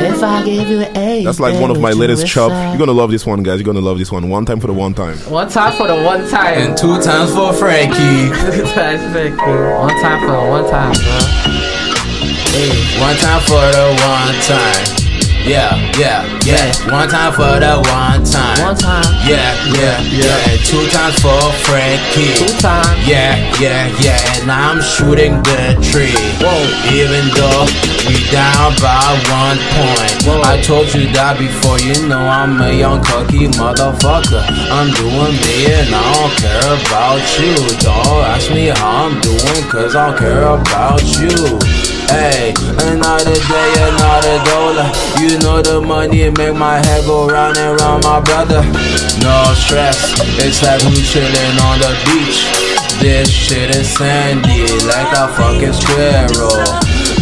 [0.00, 2.50] If I give you an A, That's like one of my would you latest chop.
[2.50, 3.58] You're gonna love this one, guys.
[3.58, 4.28] You're gonna love this one.
[4.28, 5.16] One time for the one time.
[5.30, 6.58] One time for the one time.
[6.58, 8.28] And two times for Frankie.
[8.56, 11.18] Two times for the One time for the one time, bro.
[12.50, 14.97] Hey, One time for the one time.
[15.48, 16.92] Yeah, yeah, yeah.
[16.92, 18.60] One time for the one time.
[18.60, 19.08] one time.
[19.24, 20.52] Yeah, yeah, yeah.
[20.52, 22.36] And two times for Frankie.
[22.36, 23.00] Two times.
[23.08, 24.20] Yeah, yeah, yeah.
[24.36, 26.12] And I'm shooting the tree.
[26.44, 26.52] Whoa.
[26.92, 27.64] Even though
[28.04, 29.00] we down by
[29.32, 30.44] one point.
[30.44, 31.80] I told you that before.
[31.80, 34.44] You know I'm a young cocky motherfucker.
[34.68, 37.56] I'm doing me and I don't care about you.
[37.80, 41.56] Don't ask me how I'm doing, cause I don't care about you.
[42.08, 42.54] Hey,
[42.88, 44.88] another day, another dollar.
[45.20, 48.64] You know the money make my head go round and round, my brother.
[49.20, 52.48] No stress, it's like we chillin' on the beach.
[52.98, 56.56] This shit is sandy, like a fucking squirrel.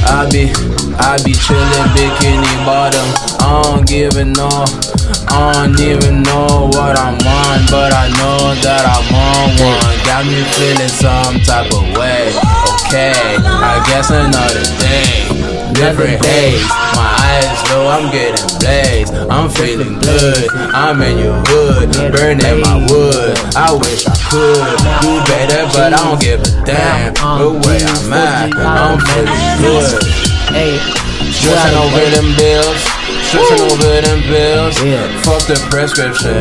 [0.07, 0.55] I be,
[1.03, 3.07] I be chillin' bikini bottom.
[3.43, 4.65] I don't even know,
[5.35, 9.97] I don't even know what I'm on, but I know that I'm on one.
[10.07, 12.46] Got me feeling some type of way.
[12.87, 13.11] Okay,
[13.43, 15.27] I guess another day.
[15.75, 16.63] Different haze,
[16.95, 19.13] my eyes low, I'm getting blazed.
[19.27, 23.35] I'm feeling good, I'm in your hood, burning my wood.
[23.59, 27.13] I wish I could do better, but I don't give a damn.
[27.15, 30.03] The way I'm at, I'm feeling good.
[30.55, 30.79] Hey,
[31.27, 32.81] Stressing over them bills,
[33.27, 34.79] stressing over them bills.
[35.27, 36.39] Fuck the prescription,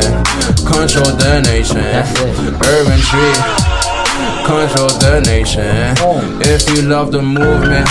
[0.62, 1.82] control the nation.
[1.82, 3.34] Urban tree,
[4.46, 5.98] control the nation.
[6.46, 7.88] If you love the movement,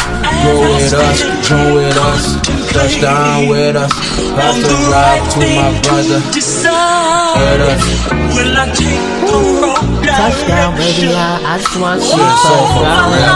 [0.46, 1.18] go with us,
[1.48, 2.38] join with us,
[2.70, 3.90] touch down with us.
[4.38, 6.20] Pass the rock to my brother.
[7.42, 7.82] With us.
[10.06, 11.10] touchdown, baby.
[11.10, 13.34] I, I just want to see Yeah, a so for real.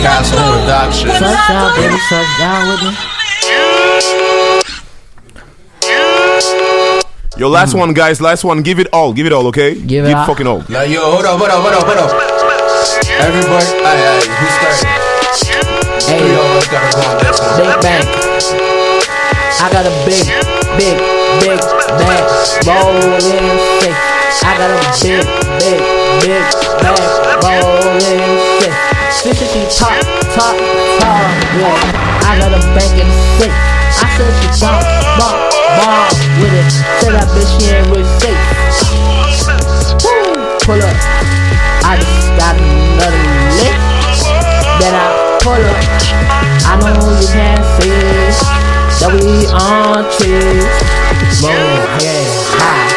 [0.00, 1.08] Castle Production.
[1.20, 1.98] Touchdown, baby.
[2.08, 3.17] Touchdown with me.
[7.38, 7.78] Yo, last mm.
[7.78, 8.20] one, guys.
[8.20, 8.62] Last one.
[8.62, 9.12] Give it all.
[9.12, 9.78] Give it all, okay?
[9.78, 10.26] Give it all.
[10.26, 10.66] fucking all.
[10.68, 12.10] Like, yo, hold up, hold up, hold up, hold up.
[13.22, 14.90] Everybody, aye, aye, who started?
[16.02, 17.54] Hey, Three of gotta go on this one.
[17.62, 18.02] Big bang.
[19.62, 20.26] I got a big,
[20.74, 20.98] big,
[21.38, 21.62] big
[21.94, 22.26] bang
[22.66, 23.94] rolling sick.
[24.42, 25.22] I got a big,
[25.62, 25.78] big,
[26.26, 26.42] big
[26.82, 26.98] bang
[27.38, 28.02] rolling
[28.58, 28.74] sick.
[29.22, 29.94] This is she top,
[30.34, 30.58] top,
[30.98, 31.22] top,
[31.54, 32.26] yeah.
[32.26, 33.06] I got a bang in
[33.38, 33.77] sick.
[34.18, 34.82] Said she bomb,
[35.14, 35.38] bomb,
[35.78, 36.10] bomb
[36.42, 36.66] with it.
[36.98, 38.34] Say that bitch she ain't really safe.
[40.02, 40.98] Woo, pull up.
[41.86, 43.14] I just got another
[43.62, 43.78] lick.
[44.82, 45.06] Then I
[45.38, 45.78] pull up.
[46.66, 47.94] I know you can't see
[48.98, 51.38] that we on trips.
[51.38, 52.26] Move, yeah,
[52.58, 52.90] high.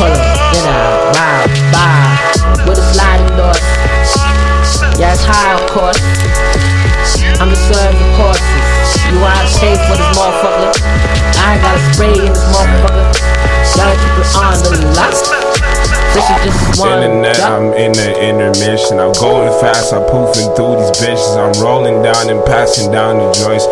[0.00, 3.52] Pull up, then I ride by with a sliding door.
[4.96, 6.00] Yeah, it's high, of course.
[7.36, 8.51] I'm just serving courses.
[9.12, 10.72] You want to pay for this motherfucker?
[11.36, 13.12] I got to spray in this motherfucker.
[13.76, 14.82] Gotta keep it on the
[16.12, 17.02] is just one.
[17.02, 19.00] Internet, I'm in the intermission.
[19.00, 21.36] I'm going fast, I'm poofing through these bitches.
[21.36, 23.64] I'm rolling down and passing down the joints.